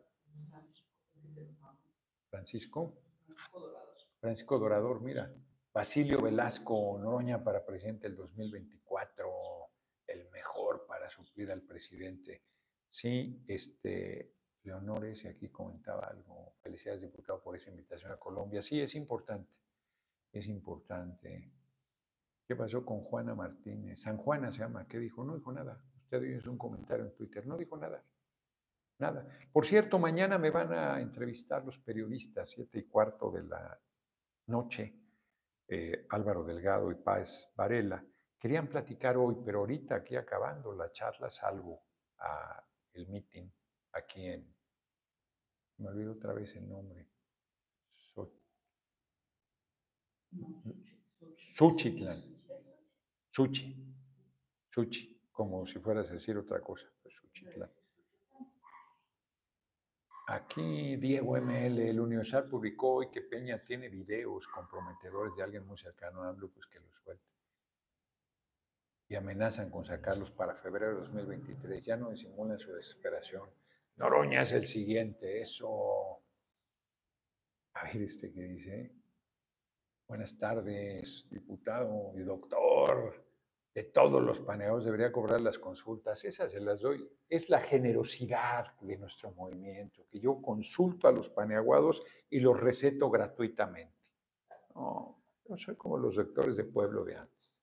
Francisco. 2.30 2.98
Francisco 4.20 4.58
Dorador, 4.58 5.00
mira. 5.00 5.32
Basilio 5.72 6.18
Velasco 6.18 6.98
Noroña 6.98 7.42
para 7.42 7.64
presidente 7.64 8.06
del 8.06 8.16
2024, 8.16 9.26
el 10.06 10.28
mejor 10.30 10.84
para 10.86 11.08
suplir 11.08 11.50
al 11.50 11.62
presidente. 11.62 12.42
Sí, 12.90 13.42
este, 13.48 14.34
Leonores, 14.64 15.24
y 15.24 15.28
aquí 15.28 15.48
comentaba 15.48 16.06
algo. 16.08 16.54
Felicidades, 16.60 17.00
diputado, 17.00 17.42
por 17.42 17.56
esa 17.56 17.70
invitación 17.70 18.12
a 18.12 18.18
Colombia. 18.18 18.62
Sí, 18.62 18.80
es 18.80 18.94
importante 18.94 19.61
es 20.32 20.46
importante. 20.46 21.50
¿Qué 22.46 22.56
pasó 22.56 22.84
con 22.84 23.00
Juana 23.02 23.34
Martínez? 23.34 24.00
San 24.00 24.16
Juana 24.16 24.52
se 24.52 24.60
llama. 24.60 24.86
¿Qué 24.88 24.98
dijo? 24.98 25.24
No 25.24 25.36
dijo 25.36 25.52
nada. 25.52 25.82
Usted 26.04 26.22
hizo 26.22 26.50
un 26.50 26.58
comentario 26.58 27.04
en 27.04 27.14
Twitter. 27.14 27.46
No 27.46 27.56
dijo 27.56 27.76
nada. 27.76 28.02
Nada. 28.98 29.26
Por 29.52 29.66
cierto, 29.66 29.98
mañana 29.98 30.38
me 30.38 30.50
van 30.50 30.72
a 30.72 31.00
entrevistar 31.00 31.64
los 31.64 31.78
periodistas, 31.78 32.50
siete 32.50 32.78
y 32.78 32.84
cuarto 32.84 33.30
de 33.30 33.42
la 33.42 33.80
noche, 34.46 34.94
eh, 35.68 36.06
Álvaro 36.10 36.44
Delgado 36.44 36.90
y 36.90 36.96
Páez 36.96 37.48
Varela. 37.56 38.04
Querían 38.38 38.68
platicar 38.68 39.16
hoy, 39.16 39.36
pero 39.44 39.60
ahorita 39.60 39.96
aquí 39.96 40.16
acabando 40.16 40.74
la 40.74 40.90
charla 40.92 41.30
salgo 41.30 41.80
a 42.18 42.62
el 42.92 43.08
meeting 43.08 43.48
aquí 43.92 44.26
en, 44.26 44.54
me 45.78 45.88
olvido 45.88 46.12
otra 46.12 46.32
vez 46.32 46.54
el 46.56 46.68
nombre, 46.68 47.08
Suchitlán. 51.54 52.22
Suchi. 53.30 53.76
Suchi. 54.70 55.20
Como 55.30 55.66
si 55.66 55.78
fueras 55.78 56.10
a 56.10 56.14
decir 56.14 56.36
otra 56.36 56.60
cosa. 56.60 56.86
Pues 57.02 57.14
Suchitlán. 57.14 57.70
Aquí 60.28 60.96
Diego 60.96 61.36
ML, 61.36 61.78
el 61.78 62.00
Universal 62.00 62.48
publicó 62.48 62.94
hoy 62.94 63.10
que 63.10 63.22
Peña 63.22 63.62
tiene 63.64 63.88
videos 63.88 64.46
comprometedores 64.48 65.36
de 65.36 65.42
alguien 65.42 65.66
muy 65.66 65.76
cercano 65.76 66.22
a 66.22 66.28
AMLO, 66.28 66.48
pues 66.48 66.66
que 66.68 66.80
los 66.80 66.94
suelte. 67.04 67.24
Y 69.08 69.14
amenazan 69.16 69.68
con 69.68 69.84
sacarlos 69.84 70.30
para 70.30 70.54
febrero 70.56 70.94
de 70.94 71.00
2023. 71.02 71.84
Ya 71.84 71.96
no 71.96 72.10
disimulan 72.10 72.58
su 72.58 72.72
desesperación. 72.72 73.50
Noroña 73.96 74.42
es 74.42 74.52
el 74.52 74.66
siguiente, 74.66 75.42
eso. 75.42 76.22
A 77.74 77.84
ver, 77.84 77.96
este 78.02 78.32
que 78.32 78.42
dice. 78.42 79.01
Buenas 80.12 80.36
tardes, 80.36 81.26
diputado 81.30 82.12
y 82.14 82.20
doctor. 82.20 83.24
De 83.72 83.84
todos 83.84 84.22
los 84.22 84.40
paneados 84.40 84.84
debería 84.84 85.10
cobrar 85.10 85.40
las 85.40 85.58
consultas. 85.58 86.22
Esas 86.26 86.52
se 86.52 86.60
las 86.60 86.82
doy. 86.82 87.08
Es 87.30 87.48
la 87.48 87.60
generosidad 87.60 88.78
de 88.82 88.98
nuestro 88.98 89.30
movimiento, 89.32 90.06
que 90.10 90.20
yo 90.20 90.42
consulto 90.42 91.08
a 91.08 91.12
los 91.12 91.30
paneaguados 91.30 92.02
y 92.28 92.40
los 92.40 92.60
receto 92.60 93.08
gratuitamente. 93.08 93.96
No, 94.74 95.18
yo 95.48 95.56
soy 95.56 95.76
como 95.76 95.96
los 95.96 96.14
rectores 96.14 96.58
de 96.58 96.64
pueblo 96.64 97.06
de 97.06 97.16
antes, 97.16 97.56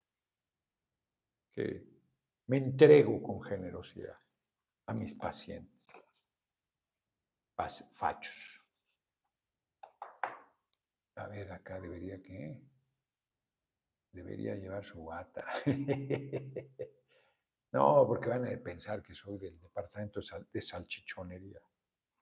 que 1.52 1.86
me 2.48 2.58
entrego 2.58 3.22
con 3.22 3.44
generosidad 3.44 4.18
a 4.88 4.94
mis 4.96 5.14
pacientes, 5.14 5.88
fachos. 7.94 8.59
A 11.20 11.28
ver, 11.28 11.52
acá 11.52 11.80
debería 11.80 12.22
que. 12.22 12.62
Debería 14.12 14.56
llevar 14.56 14.84
su 14.86 15.04
bata. 15.04 15.46
no, 17.74 18.08
porque 18.08 18.30
van 18.30 18.48
a 18.48 18.58
pensar 18.58 19.04
que 19.04 19.14
soy 19.14 19.38
del 19.38 19.60
departamento 19.60 20.22
de 20.52 20.62
salchichonería. 20.62 21.60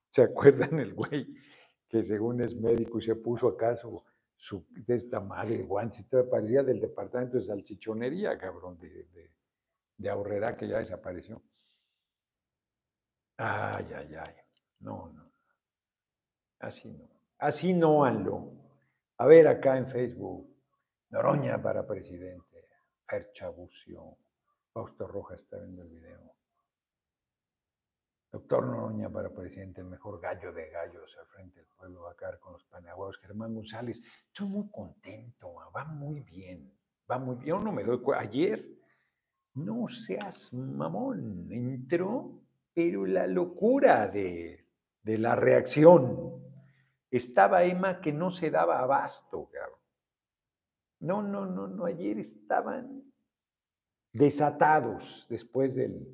¿Se 0.10 0.24
acuerdan 0.24 0.80
el 0.80 0.94
güey 0.94 1.28
que 1.88 2.04
según 2.04 2.42
es 2.42 2.56
médico 2.56 2.98
y 2.98 3.04
se 3.04 3.16
puso 3.16 3.48
acaso 3.48 4.04
su, 4.36 4.66
de 4.70 4.96
esta 4.96 5.20
madre, 5.20 5.64
guancito, 5.64 6.30
parecía 6.30 6.64
del 6.64 6.80
departamento 6.80 7.38
de 7.38 7.44
salchichonería, 7.44 8.38
cabrón, 8.38 8.78
de, 8.80 9.32
de, 9.98 10.10
ahorrera 10.10 10.58
que 10.58 10.68
ya 10.68 10.80
desapareció. 10.80 11.42
Ay, 13.38 13.88
ay, 13.96 14.16
ay. 14.16 14.36
No, 14.80 15.10
no. 15.10 15.32
Así 16.60 16.90
no. 16.90 17.10
Así 17.38 17.74
no, 17.74 18.04
Anlo. 18.04 18.57
A 19.20 19.26
ver 19.26 19.48
acá 19.48 19.78
en 19.78 19.88
Facebook. 19.88 20.48
Noroña 21.10 21.60
para 21.62 21.88
presidente. 21.88 22.68
Percha 23.10 23.50
Bucio. 23.50 24.18
Fausto 24.72 25.08
Rojas 25.08 25.42
está 25.42 25.58
viendo 25.58 25.82
el 25.82 25.90
video. 25.90 26.36
Doctor 28.32 28.68
Noroña 28.68 29.10
para 29.10 29.34
presidente, 29.34 29.82
el 29.82 29.88
mejor 29.88 30.20
gallo 30.22 30.54
de 30.54 30.70
gallos 30.70 31.18
al 31.18 31.26
frente 31.28 31.62
del 31.62 31.70
pueblo 31.70 32.02
Bacar 32.02 32.40
con 32.40 32.54
los 32.54 32.64
paneaguados. 32.66 33.18
Germán 33.18 33.56
González, 33.56 34.02
estoy 34.28 34.48
muy 34.48 34.70
contento, 34.70 35.56
va 35.76 35.86
muy 35.86 36.22
bien, 36.22 36.72
va 37.10 37.18
muy 37.18 37.38
bien. 37.38 37.48
Yo 37.48 37.60
no 37.60 37.72
me 37.72 37.84
doy 37.84 38.00
cuenta. 38.02 38.24
Ayer, 38.24 38.64
no 39.56 39.88
seas 39.88 40.54
mamón, 40.54 41.48
entró, 41.50 42.40
pero 42.74 43.08
la 43.08 43.26
locura 43.26 44.08
de, 44.08 44.68
de 45.02 45.18
la 45.18 45.36
reacción. 45.36 46.47
Estaba 47.10 47.64
Emma 47.64 48.02
que 48.02 48.12
no 48.12 48.32
se 48.32 48.52
daba 48.52 48.80
abasto, 48.80 49.50
cabrón. 49.50 49.80
No, 51.00 51.22
no, 51.22 51.46
no, 51.46 51.68
no, 51.68 51.86
ayer 51.86 52.18
estaban 52.18 53.04
desatados 54.12 55.28
después 55.30 55.76
del 55.76 56.08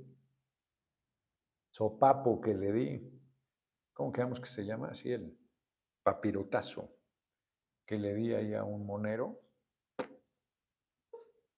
sopapo 1.71 2.41
que 2.41 2.53
le 2.53 2.71
di. 2.71 3.21
¿Cómo 3.93 4.11
quedamos 4.11 4.39
que 4.39 4.47
se 4.47 4.65
llama 4.65 4.89
así? 4.89 5.11
El 5.11 5.37
papirotazo 6.03 6.93
que 7.85 7.97
le 7.97 8.13
di 8.13 8.33
ahí 8.33 8.53
a 8.53 8.63
un 8.63 8.85
monero. 8.85 9.39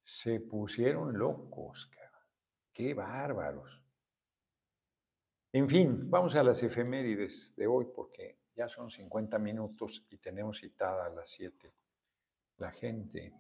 Se 0.04 0.40
pusieron 0.40 1.18
locos, 1.18 1.88
cabrón. 1.88 2.28
Qué 2.72 2.94
bárbaros. 2.94 3.82
En 5.52 5.68
fin, 5.68 6.10
vamos 6.10 6.36
a 6.36 6.44
las 6.44 6.62
efemérides 6.62 7.56
de 7.56 7.66
hoy 7.66 7.88
porque 7.96 8.45
ya 8.56 8.70
son 8.70 8.90
50 8.90 9.38
minutos 9.40 10.06
y 10.10 10.18
tenemos 10.18 10.60
citada 10.60 11.06
a 11.06 11.10
las 11.10 11.30
7. 11.30 11.74
La 12.58 12.72
gente 12.72 13.34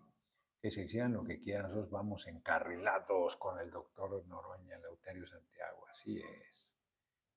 que 0.62 0.72
se 0.72 0.82
hicieran 0.82 1.14
lo 1.14 1.24
que 1.24 1.40
quieran, 1.40 1.70
nosotros 1.70 1.90
vamos 1.90 2.28
encarrilados 2.28 3.36
con 3.38 3.60
el 3.60 3.70
doctor 3.72 4.26
Noroña, 4.28 4.78
Lauterio 4.80 5.28
Santiago, 5.28 5.86
así 5.92 6.20
es. 6.20 6.70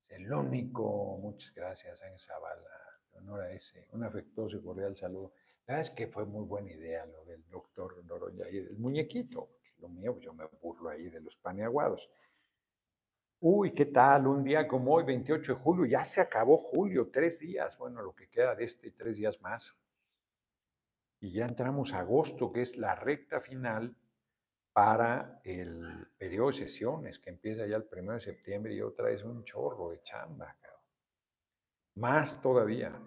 Es 0.08 0.18
el 0.18 0.32
único, 0.32 1.18
muchas 1.18 1.52
gracias, 1.54 2.00
Ángel 2.02 2.18
Zavala, 2.18 2.70
honor 3.12 3.42
a 3.42 3.52
ese, 3.52 3.86
un 3.92 4.04
afectuoso 4.04 4.56
y 4.56 4.62
cordial 4.62 4.96
saludo. 4.96 5.32
La 5.66 5.74
verdad 5.74 5.90
es 5.90 5.94
que 5.94 6.06
fue 6.08 6.24
muy 6.24 6.46
buena 6.46 6.72
idea 6.72 7.04
lo 7.04 7.24
del 7.26 7.46
doctor 7.48 8.02
Noroña 8.06 8.48
y 8.48 8.60
del 8.60 8.78
muñequito, 8.78 9.50
lo 9.78 9.88
mío, 9.88 10.18
yo 10.20 10.32
me 10.32 10.46
burlo 10.60 10.88
ahí 10.88 11.08
de 11.08 11.20
los 11.20 11.36
paneaguados. 11.36 12.10
Uy, 13.40 13.72
¿qué 13.72 13.86
tal? 13.86 14.26
Un 14.26 14.42
día 14.42 14.66
como 14.66 14.94
hoy, 14.94 15.04
28 15.04 15.54
de 15.54 15.60
julio, 15.60 15.86
ya 15.86 16.04
se 16.04 16.20
acabó 16.20 16.58
julio, 16.58 17.08
tres 17.12 17.38
días, 17.38 17.78
bueno, 17.78 18.02
lo 18.02 18.12
que 18.12 18.28
queda 18.28 18.56
de 18.56 18.64
este, 18.64 18.90
tres 18.90 19.16
días 19.16 19.40
más. 19.40 19.76
Y 21.20 21.32
ya 21.32 21.46
entramos 21.46 21.92
a 21.92 22.00
agosto, 22.00 22.52
que 22.52 22.62
es 22.62 22.76
la 22.76 22.96
recta 22.96 23.40
final 23.40 23.94
para 24.72 25.40
el 25.44 26.08
periodo 26.18 26.48
de 26.48 26.54
sesiones, 26.54 27.20
que 27.20 27.30
empieza 27.30 27.64
ya 27.66 27.76
el 27.76 27.84
primero 27.84 28.14
de 28.14 28.20
septiembre 28.20 28.74
y 28.74 28.80
otra 28.80 29.10
es 29.10 29.22
un 29.22 29.44
chorro 29.44 29.90
de 29.90 30.02
chamba. 30.02 30.56
Más 31.94 32.40
todavía, 32.40 33.00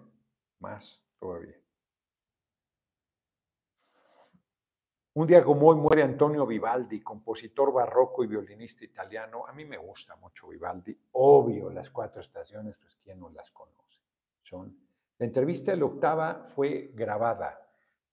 más 0.60 1.06
todavía. 1.18 1.60
Un 5.14 5.26
día 5.26 5.44
como 5.44 5.68
hoy 5.68 5.76
muere 5.76 6.02
Antonio 6.02 6.46
Vivaldi, 6.46 7.02
compositor 7.02 7.70
barroco 7.70 8.24
y 8.24 8.28
violinista 8.28 8.82
italiano. 8.82 9.46
A 9.46 9.52
mí 9.52 9.66
me 9.66 9.76
gusta 9.76 10.16
mucho 10.16 10.48
Vivaldi. 10.48 10.98
Obvio, 11.12 11.68
las 11.68 11.90
cuatro 11.90 12.22
estaciones, 12.22 12.76
pues 12.78 12.96
quién 12.96 13.20
no 13.20 13.28
las 13.28 13.50
conoce. 13.50 14.00
Son... 14.42 14.74
La 15.18 15.26
entrevista 15.26 15.70
de 15.70 15.76
la 15.76 15.84
octava 15.84 16.44
fue 16.48 16.92
grabada. 16.94 17.60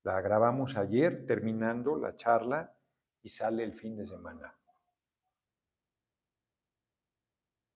La 0.04 0.20
grabamos 0.20 0.76
ayer 0.76 1.26
terminando 1.26 1.96
la 1.96 2.18
charla 2.18 2.76
y 3.22 3.30
sale 3.30 3.64
el 3.64 3.74
fin 3.74 3.96
de 3.96 4.06
semana. 4.06 4.54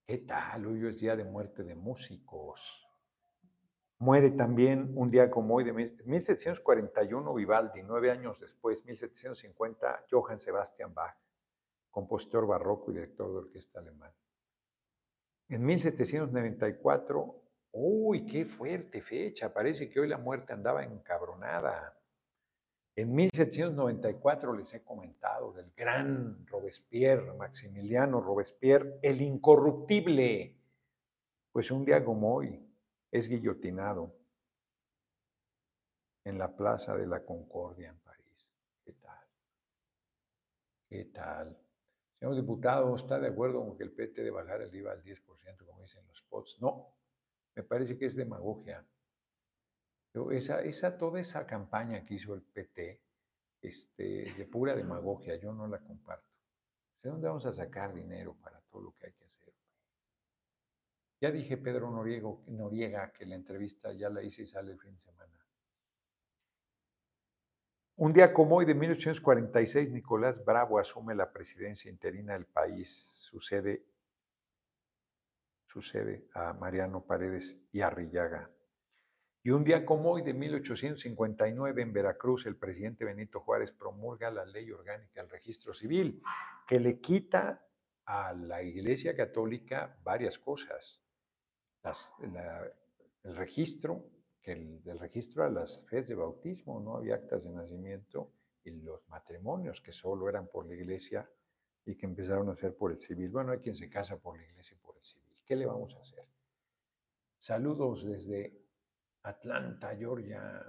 ¿Qué 0.06 0.18
tal? 0.18 0.68
Hoy 0.68 0.86
es 0.86 1.00
día 1.00 1.16
de 1.16 1.24
muerte 1.24 1.64
de 1.64 1.76
músicos. 1.76 2.86
Muere 4.00 4.32
también 4.32 4.92
un 4.96 5.10
día 5.10 5.30
como 5.32 5.56
hoy 5.56 5.64
de 5.64 5.74
1741 5.74 7.34
Vivaldi, 7.34 7.84
nueve 7.84 8.12
años 8.12 8.40
después, 8.40 8.84
1750 8.86 10.06
Johann 10.10 10.40
Sebastian 10.40 10.94
Bach, 10.94 11.16
compositor 11.90 12.46
barroco 12.46 12.92
y 12.92 12.96
director 12.96 13.32
de 13.32 13.38
orquesta 13.38 13.80
alemán. 13.80 14.12
En 15.50 15.66
1794, 15.66 17.42
uy, 17.74 18.26
qué 18.26 18.46
fuerte 18.46 19.02
fecha, 19.02 19.54
parece 19.54 19.90
que 19.90 20.00
hoy 20.00 20.08
la 20.08 20.18
muerte 20.18 20.54
andaba 20.54 20.84
encabronada. 20.84 21.98
En 22.96 23.14
1794 23.14 24.54
les 24.54 24.74
he 24.74 24.84
comentado 24.84 25.54
del 25.54 25.72
gran 25.76 26.46
Robespierre, 26.48 27.34
Maximiliano 27.34 28.22
Robespierre, 28.22 29.00
el 29.02 29.22
incorruptible. 29.22 30.58
Pues 31.52 31.72
un 31.72 31.86
día 31.86 32.04
como 32.04 32.36
hoy, 32.36 32.73
es 33.14 33.30
guillotinado 33.30 34.12
en 36.24 36.40
la 36.40 36.56
Plaza 36.56 36.98
de 36.98 37.06
la 37.06 37.24
Concordia 37.24 37.90
en 37.90 38.00
París. 38.00 38.50
¿Qué 38.84 38.94
tal? 38.94 39.28
¿Qué 40.90 41.06
tal? 41.06 41.56
Señor 42.18 42.36
diputado, 42.36 42.96
¿está 42.96 43.20
de 43.20 43.28
acuerdo 43.28 43.64
con 43.64 43.78
que 43.78 43.84
el 43.84 43.92
PT 43.92 44.24
debe 44.24 44.32
bajar 44.32 44.64
el 44.64 44.74
IVA 44.74 44.94
al 44.94 45.04
10%, 45.04 45.64
como 45.64 45.84
dicen 45.84 46.04
los 46.08 46.18
spots? 46.18 46.58
No, 46.60 46.92
me 47.54 47.62
parece 47.62 48.00
que 48.00 48.08
es 48.08 48.16
demagogia. 48.16 48.84
esa, 50.32 50.62
esa, 50.62 50.98
toda 50.98 51.22
esa 51.22 51.46
campaña 51.46 52.04
que 52.04 52.16
hizo 52.16 52.34
el 52.34 52.42
PT, 52.42 53.00
este, 53.62 54.34
de 54.34 54.46
pura 54.48 54.76
demagogia, 54.76 55.36
yo 55.36 55.54
no 55.54 55.68
la 55.68 55.78
comparto. 55.78 56.34
¿De 57.04 57.12
dónde 57.12 57.28
vamos 57.28 57.46
a 57.46 57.54
sacar 57.54 57.94
dinero 57.94 58.36
para 58.42 58.60
todo 58.72 58.82
lo 58.82 58.96
que 58.96 59.06
hay 59.06 59.14
que? 59.14 59.23
Ya 61.24 61.32
dije 61.32 61.56
Pedro 61.56 61.90
Noriega 61.90 63.14
que 63.14 63.26
la 63.26 63.36
entrevista 63.36 63.94
ya 63.94 64.10
la 64.10 64.22
hice 64.22 64.42
y 64.42 64.46
sale 64.46 64.74
el 64.74 64.78
fin 64.78 64.94
de 64.94 65.00
semana. 65.00 65.40
Un 67.96 68.12
día 68.12 68.34
como 68.34 68.58
hoy 68.58 68.66
de 68.66 68.74
1846, 68.74 69.92
Nicolás 69.92 70.44
Bravo 70.44 70.80
asume 70.80 71.16
la 71.16 71.32
presidencia 71.32 71.90
interina 71.90 72.34
del 72.34 72.46
país. 72.46 73.22
Sucede, 73.22 73.86
sucede 75.66 76.28
a 76.34 76.52
Mariano 76.52 77.06
Paredes 77.06 77.58
y 77.72 77.80
Arrillaga. 77.80 78.52
Y 79.44 79.52
un 79.52 79.64
día 79.64 79.86
como 79.86 80.12
hoy 80.12 80.24
de 80.24 80.34
1859 80.34 81.82
en 81.84 81.94
Veracruz, 81.94 82.46
el 82.48 82.58
presidente 82.58 83.06
Benito 83.06 83.40
Juárez 83.40 83.72
promulga 83.72 84.30
la 84.30 84.44
ley 84.44 84.70
orgánica 84.72 85.22
del 85.22 85.30
registro 85.30 85.74
civil, 85.74 86.22
que 86.68 86.82
le 86.82 87.00
quita 87.00 87.66
a 88.04 88.34
la 88.34 88.62
Iglesia 88.62 89.16
Católica 89.16 89.98
varias 90.04 90.38
cosas 90.38 91.00
el 93.24 93.36
registro, 93.36 94.10
que 94.42 94.54
el, 94.54 94.84
del 94.84 95.00
registro 95.00 95.44
a 95.44 95.50
las 95.50 95.86
fes 95.88 96.08
de 96.08 96.16
bautismo, 96.16 96.80
no 96.80 96.98
había 96.98 97.16
actas 97.16 97.44
de 97.44 97.52
nacimiento 97.52 98.32
y 98.64 98.72
los 98.72 99.08
matrimonios 99.10 99.82
que 99.82 99.92
solo 99.92 100.30
eran 100.30 100.48
por 100.48 100.66
la 100.66 100.76
iglesia 100.76 101.30
y 101.86 101.96
que 101.96 102.06
empezaron 102.06 102.50
a 102.50 102.56
ser 102.56 102.76
por 102.76 102.92
el 102.92 103.00
civil. 103.00 103.30
Bueno, 103.30 103.52
hay 103.52 103.60
quien 103.60 103.76
se 103.76 103.90
casa 103.90 104.18
por 104.18 104.38
la 104.38 104.44
iglesia 104.44 104.76
y 104.76 104.86
por 104.86 104.96
el 104.98 105.04
civil. 105.04 105.38
¿Qué 105.46 105.56
le 105.56 105.66
vamos 105.66 105.94
a 105.96 106.00
hacer? 106.00 106.26
Saludos 107.38 108.06
desde 108.06 108.58
Atlanta, 109.24 109.96
Georgia. 109.96 110.64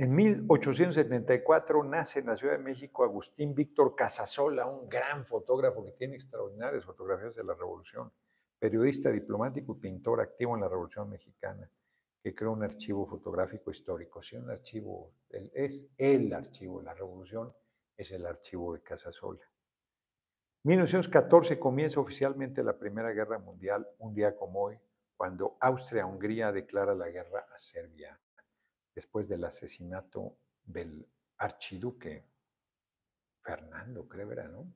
En 0.00 0.14
1874 0.14 1.82
nace 1.82 2.20
en 2.20 2.26
la 2.26 2.36
Ciudad 2.36 2.56
de 2.56 2.62
México 2.62 3.02
Agustín 3.02 3.52
Víctor 3.52 3.96
Casasola, 3.96 4.64
un 4.64 4.88
gran 4.88 5.26
fotógrafo 5.26 5.84
que 5.84 5.90
tiene 5.90 6.14
extraordinarias 6.14 6.84
fotografías 6.84 7.34
de 7.34 7.42
la 7.42 7.54
Revolución, 7.54 8.12
periodista 8.60 9.10
diplomático 9.10 9.72
y 9.72 9.80
pintor 9.80 10.20
activo 10.20 10.54
en 10.54 10.60
la 10.60 10.68
Revolución 10.68 11.10
Mexicana, 11.10 11.68
que 12.22 12.32
creó 12.32 12.52
un 12.52 12.62
archivo 12.62 13.08
fotográfico 13.08 13.72
histórico. 13.72 14.22
Si 14.22 14.36
un 14.36 14.48
archivo, 14.48 15.14
es 15.52 15.88
el 15.96 16.32
archivo, 16.32 16.80
la 16.80 16.94
Revolución 16.94 17.52
es 17.96 18.12
el 18.12 18.24
archivo 18.24 18.74
de 18.74 18.82
Casasola. 18.84 19.50
1914 20.62 21.58
comienza 21.58 21.98
oficialmente 21.98 22.62
la 22.62 22.78
Primera 22.78 23.10
Guerra 23.10 23.40
Mundial, 23.40 23.84
un 23.98 24.14
día 24.14 24.36
como 24.36 24.62
hoy, 24.62 24.78
cuando 25.16 25.56
Austria-Hungría 25.58 26.52
declara 26.52 26.94
la 26.94 27.08
guerra 27.08 27.48
a 27.52 27.58
Serbia 27.58 28.16
después 28.98 29.28
del 29.28 29.44
asesinato 29.44 30.36
del 30.64 31.06
archiduque 31.36 32.24
Fernando, 33.40 34.08
creo 34.08 34.32
era, 34.32 34.48
¿no? 34.48 34.66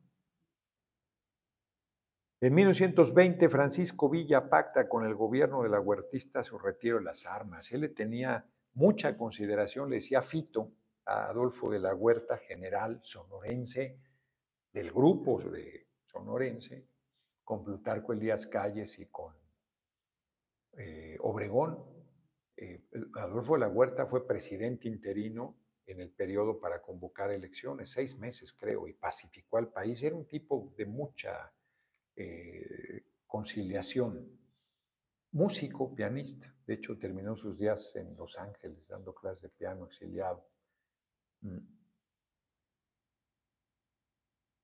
En 2.40 2.54
1920, 2.54 3.48
Francisco 3.48 4.08
Villa 4.08 4.48
pacta 4.48 4.88
con 4.88 5.04
el 5.04 5.16
gobierno 5.16 5.64
de 5.64 5.70
la 5.70 5.80
huertista 5.80 6.44
su 6.44 6.56
retiro 6.56 6.98
de 6.98 7.04
las 7.04 7.26
armas. 7.26 7.72
Él 7.72 7.80
le 7.80 7.88
tenía 7.88 8.46
mucha 8.74 9.16
consideración, 9.16 9.90
le 9.90 9.96
decía 9.96 10.22
Fito 10.22 10.70
a 11.04 11.26
Adolfo 11.26 11.68
de 11.70 11.80
la 11.80 11.92
Huerta, 11.92 12.38
general 12.38 13.00
sonorense 13.02 13.98
del 14.72 14.92
grupo 14.92 15.40
de 15.40 15.88
sonorense, 16.06 16.86
con 17.42 17.64
Plutarco 17.64 18.12
Elías 18.12 18.46
Calles 18.46 19.00
y 19.00 19.06
con 19.06 19.34
eh, 20.74 21.16
Obregón. 21.20 21.91
Eh, 22.62 22.80
Adolfo 23.14 23.54
de 23.54 23.60
la 23.60 23.68
Huerta 23.68 24.06
fue 24.06 24.24
presidente 24.24 24.86
interino 24.86 25.56
en 25.84 26.00
el 26.00 26.10
periodo 26.10 26.60
para 26.60 26.80
convocar 26.80 27.32
elecciones, 27.32 27.90
seis 27.90 28.16
meses 28.16 28.52
creo, 28.52 28.86
y 28.86 28.92
pacificó 28.92 29.56
al 29.56 29.72
país. 29.72 30.00
Era 30.04 30.14
un 30.14 30.28
tipo 30.28 30.72
de 30.76 30.86
mucha 30.86 31.52
eh, 32.14 33.04
conciliación. 33.26 34.38
Músico, 35.32 35.92
pianista, 35.92 36.54
de 36.64 36.74
hecho 36.74 36.96
terminó 36.98 37.34
sus 37.36 37.58
días 37.58 37.96
en 37.96 38.16
Los 38.16 38.38
Ángeles 38.38 38.86
dando 38.86 39.12
clases 39.12 39.42
de 39.42 39.48
piano 39.48 39.86
exiliado. 39.86 40.46
Mm. 41.40 41.58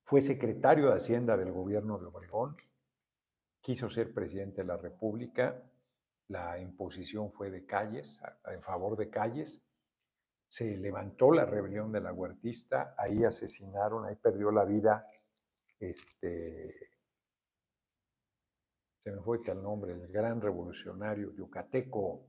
Fue 0.05 0.23
secretario 0.23 0.89
de 0.91 0.97
Hacienda 0.99 1.37
del 1.37 1.51
gobierno 1.51 1.99
de 1.99 2.07
Obregón, 2.07 2.57
quiso 3.61 3.91
ser 3.91 4.15
presidente 4.15 4.61
de 4.61 4.69
la 4.69 4.77
República, 4.77 5.69
la 6.29 6.59
imposición 6.59 7.33
fue 7.33 7.51
de 7.51 7.65
Calles, 7.65 8.21
en 8.47 8.63
favor 8.63 8.97
de 8.97 9.11
Calles, 9.11 9.63
se 10.49 10.77
levantó 10.77 11.31
la 11.31 11.45
rebelión 11.45 11.93
de 11.93 12.01
la 12.01 12.13
huertista, 12.13 12.95
ahí 12.97 13.25
asesinaron, 13.25 14.07
ahí 14.07 14.17
perdió 14.17 14.51
la 14.51 14.65
vida, 14.65 15.07
este, 15.79 16.91
se 19.03 19.13
me 19.13 19.21
fue 19.21 19.41
el 19.45 19.63
nombre, 19.63 19.93
el 19.93 20.09
gran 20.09 20.41
revolucionario 20.41 21.33
yucateco, 21.35 22.27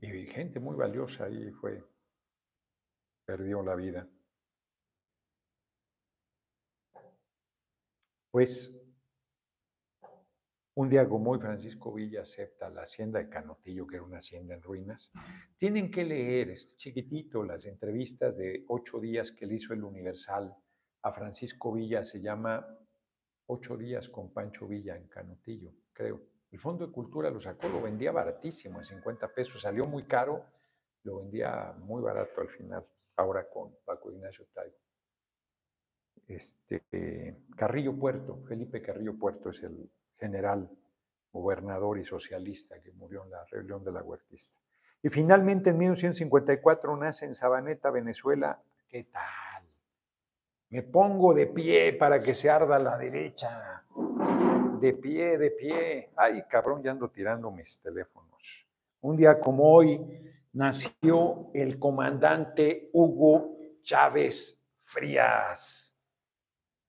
y 0.00 0.26
gente 0.26 0.60
muy 0.60 0.76
valiosa 0.76 1.24
ahí 1.24 1.50
fue, 1.52 1.82
perdió 3.24 3.62
la 3.62 3.74
vida. 3.74 4.08
Pues 8.30 8.83
un 10.76 10.88
día 10.88 11.08
como 11.08 11.30
hoy, 11.30 11.38
Francisco 11.38 11.92
Villa 11.92 12.22
acepta 12.22 12.68
la 12.68 12.82
hacienda 12.82 13.20
de 13.20 13.28
Canotillo, 13.28 13.86
que 13.86 13.96
era 13.96 14.04
una 14.04 14.18
hacienda 14.18 14.54
en 14.54 14.62
ruinas. 14.62 15.12
Tienen 15.56 15.88
que 15.90 16.04
leer, 16.04 16.50
este 16.50 16.74
chiquitito, 16.76 17.44
las 17.44 17.64
entrevistas 17.66 18.36
de 18.36 18.64
ocho 18.68 18.98
días 18.98 19.30
que 19.30 19.46
le 19.46 19.54
hizo 19.54 19.72
el 19.72 19.84
Universal 19.84 20.52
a 21.02 21.12
Francisco 21.12 21.72
Villa. 21.72 22.04
Se 22.04 22.20
llama 22.20 22.66
Ocho 23.46 23.76
días 23.76 24.08
con 24.08 24.32
Pancho 24.32 24.66
Villa 24.66 24.96
en 24.96 25.06
Canotillo, 25.06 25.70
creo. 25.92 26.20
El 26.50 26.58
Fondo 26.58 26.86
de 26.86 26.92
Cultura 26.92 27.30
lo 27.30 27.40
sacó, 27.40 27.68
lo 27.68 27.82
vendía 27.82 28.10
baratísimo, 28.10 28.78
en 28.78 28.84
50 28.84 29.28
pesos. 29.32 29.60
Salió 29.60 29.86
muy 29.86 30.04
caro, 30.04 30.44
lo 31.04 31.18
vendía 31.18 31.72
muy 31.78 32.02
barato 32.02 32.40
al 32.40 32.48
final, 32.48 32.84
ahora 33.16 33.48
con 33.48 33.76
Paco 33.84 34.10
Ignacio 34.12 34.46
Taibo. 34.52 34.74
Este, 36.26 37.36
Carrillo 37.56 37.96
Puerto, 37.96 38.42
Felipe 38.48 38.80
Carrillo 38.80 39.16
Puerto 39.18 39.50
es 39.50 39.62
el 39.62 39.90
general, 40.18 40.70
gobernador 41.32 41.98
y 41.98 42.04
socialista 42.04 42.80
que 42.80 42.92
murió 42.92 43.24
en 43.24 43.30
la 43.30 43.44
rebelión 43.44 43.84
de 43.84 43.92
la 43.92 44.02
huertista. 44.02 44.56
Y 45.02 45.08
finalmente 45.10 45.70
en 45.70 45.78
1954 45.78 46.96
nace 46.96 47.26
en 47.26 47.34
Sabaneta, 47.34 47.90
Venezuela. 47.90 48.58
¿Qué 48.88 49.04
tal? 49.04 49.64
Me 50.70 50.82
pongo 50.82 51.34
de 51.34 51.46
pie 51.46 51.92
para 51.92 52.20
que 52.20 52.34
se 52.34 52.48
arda 52.48 52.78
la 52.78 52.96
derecha. 52.96 53.84
De 54.80 54.94
pie, 54.94 55.36
de 55.36 55.50
pie. 55.50 56.10
Ay, 56.16 56.44
cabrón, 56.48 56.82
ya 56.82 56.92
ando 56.92 57.10
tirando 57.10 57.50
mis 57.50 57.78
teléfonos. 57.80 58.66
Un 59.02 59.16
día 59.16 59.38
como 59.38 59.74
hoy 59.74 60.00
nació 60.54 61.50
el 61.52 61.78
comandante 61.78 62.88
Hugo 62.92 63.56
Chávez 63.82 64.58
Frías. 64.84 65.94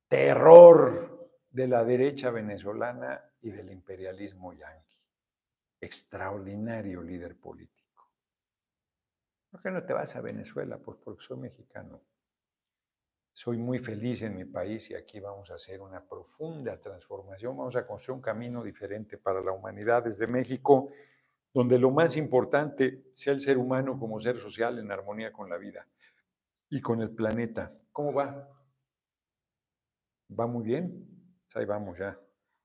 Terror 0.08 1.14
de 1.56 1.70
la 1.70 1.86
derecha 1.86 2.32
venezolana 2.32 3.24
y 3.41 3.49
del 3.49 3.72
imperialismo 3.72 4.51
yanqui. 4.51 4.99
Extraordinario 5.80 7.01
líder 7.01 7.38
político. 7.38 8.12
¿Por 9.49 9.62
qué 9.62 9.72
no 9.72 9.82
te 9.86 9.93
vas 9.93 10.14
a 10.18 10.22
Venezuela? 10.22 10.78
Pues 10.78 10.97
porque 11.01 11.24
soy 11.24 11.38
mexicano. 11.38 12.01
Soy 13.32 13.58
muy 13.58 13.80
feliz 13.80 14.22
en 14.24 14.36
mi 14.36 14.43
país 14.43 14.89
y 14.89 14.95
aquí 14.95 15.22
vamos 15.22 15.49
a 15.49 15.56
hacer 15.56 15.80
una 15.80 16.03
profunda 16.03 16.78
transformación. 16.78 17.56
Vamos 17.56 17.78
a 17.78 17.88
construir 17.88 18.18
un 18.18 18.22
camino 18.22 18.62
diferente 18.62 19.18
para 19.18 19.39
la 19.39 19.53
humanidad 19.53 20.03
desde 20.03 20.28
México, 20.28 20.89
donde 21.53 21.80
lo 21.80 21.89
más 21.89 22.18
importante 22.18 23.06
sea 23.14 23.32
el 23.32 23.39
ser 23.39 23.58
humano 23.58 23.97
como 23.97 24.20
ser 24.20 24.39
social 24.39 24.78
en 24.78 24.91
armonía 24.91 25.32
con 25.32 25.49
la 25.49 25.58
vida 25.58 25.88
y 26.70 26.82
con 26.82 27.01
el 27.01 27.12
planeta. 27.12 27.72
¿Cómo 27.93 28.12
va? 28.12 28.45
¿Va 30.38 30.47
muy 30.47 30.66
bien? 30.66 31.14
Ahí 31.56 31.66
vamos 31.66 31.97
ya. 31.97 32.20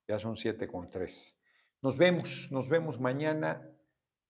Ya 0.07 0.18
son 0.18 0.36
siete 0.36 0.66
con 0.66 0.91
tres. 0.91 1.36
Nos 1.82 1.97
vemos, 1.97 2.49
nos 2.51 2.68
vemos 2.68 2.99
mañana. 3.01 3.66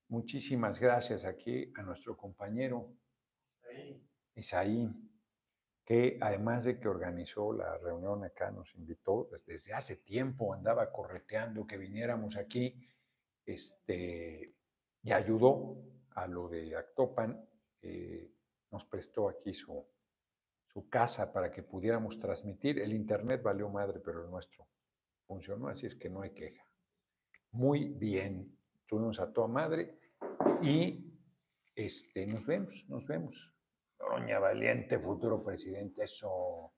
Muchísimas 0.09 0.79
gracias 0.79 1.25
aquí 1.25 1.73
a 1.77 1.83
nuestro 1.83 2.17
compañero 2.17 2.93
Isaí, 4.35 4.89
que 5.85 6.19
además 6.21 6.65
de 6.65 6.79
que 6.79 6.89
organizó 6.89 7.53
la 7.53 7.79
reunión 7.79 8.25
acá, 8.25 8.51
nos 8.51 8.75
invitó, 8.75 9.27
pues, 9.29 9.45
desde 9.47 9.73
hace 9.73 9.97
tiempo 9.97 10.53
andaba 10.53 10.93
correteando 10.93 11.67
que 11.67 11.79
viniéramos 11.79 12.37
aquí, 12.37 12.87
este, 13.47 14.55
y 15.03 15.13
ayudó 15.13 15.83
a 16.15 16.27
lo 16.27 16.49
de 16.49 16.77
Actopan, 16.77 17.49
nos 18.71 18.85
prestó 18.85 19.29
aquí 19.29 19.55
su, 19.55 19.85
su 20.73 20.89
casa 20.89 21.33
para 21.33 21.51
que 21.51 21.63
pudiéramos 21.63 22.19
transmitir. 22.19 22.79
El 22.79 22.93
Internet 22.93 23.43
valió 23.43 23.69
madre, 23.69 24.01
pero 24.05 24.25
el 24.25 24.31
nuestro 24.31 24.67
funcionó, 25.27 25.69
así 25.69 25.87
es 25.87 25.97
que 25.97 26.11
no 26.11 26.23
hay 26.23 26.31
queja. 26.31 26.65
Muy 27.53 27.89
bien, 27.89 28.57
tuvimos 28.87 29.21
a 29.21 29.33
toda 29.33 29.49
madre 29.49 29.99
y 30.63 31.11
este, 31.75 32.27
nos 32.27 32.45
vemos, 32.47 32.85
nos 32.89 33.07
vemos. 33.07 33.53
Doña 33.99 34.39
Valiente, 34.39 34.99
futuro 34.99 35.43
presidente, 35.43 36.05
eso, 36.05 36.73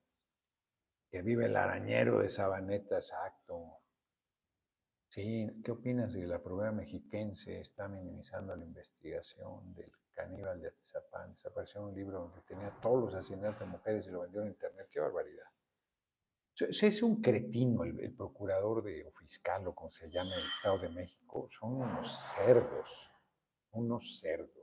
que 1.11 1.22
vive 1.22 1.47
el 1.47 1.57
arañero 1.57 2.20
de 2.20 2.28
Sabaneta, 2.28 2.97
exacto. 2.97 3.78
Sí, 5.09 5.47
¿qué 5.62 5.70
opinas 5.70 6.12
de 6.14 6.26
la 6.26 6.43
programa 6.43 6.78
mexiquense 6.78 7.61
está 7.61 7.86
minimizando 7.86 8.57
la 8.57 8.64
investigación 8.64 9.74
del 9.74 9.93
caníbal 10.13 10.61
de 10.61 10.69
Atizapán? 10.69 11.31
Desapareció 11.33 11.83
un 11.83 11.95
libro 11.95 12.21
donde 12.21 12.41
tenía 12.43 12.71
todos 12.81 13.05
los 13.05 13.15
asesinatos 13.15 13.61
de 13.61 13.67
mujeres 13.67 14.07
y 14.07 14.11
lo 14.11 14.21
vendió 14.21 14.43
en 14.43 14.49
internet. 14.49 14.87
¡Qué 14.91 15.01
barbaridad! 15.01 15.47
Es 16.59 17.03
un 17.03 17.23
cretino 17.23 17.83
el, 17.83 18.15
procurador 18.15 18.83
de, 18.83 19.07
o 19.07 19.11
fiscal 19.13 19.67
o 19.67 19.75
como 19.75 19.91
se 19.91 20.11
llama 20.11 20.31
el 20.35 20.45
Estado 20.45 20.79
de 20.79 20.89
México. 20.91 21.49
Son 21.59 21.73
unos 21.81 22.25
cerdos, 22.37 23.11
unos 23.73 24.21
cerdos. 24.21 24.63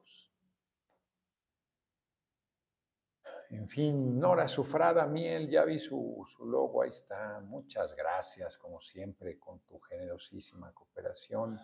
En 3.50 3.68
fin, 3.68 4.20
Nora 4.20 4.48
Sufrada 4.48 5.08
Miel, 5.08 5.50
ya 5.50 5.66
vi 5.66 5.80
su, 5.80 6.24
su, 6.36 6.46
logo, 6.46 6.84
ahí 6.84 6.92
está. 6.92 7.40
Muchas 7.40 7.96
gracias, 7.96 8.60
como 8.60 8.80
siempre, 8.80 9.40
con 9.40 9.60
tu 9.62 9.80
generosísima 9.80 10.72
cooperación. 10.72 11.60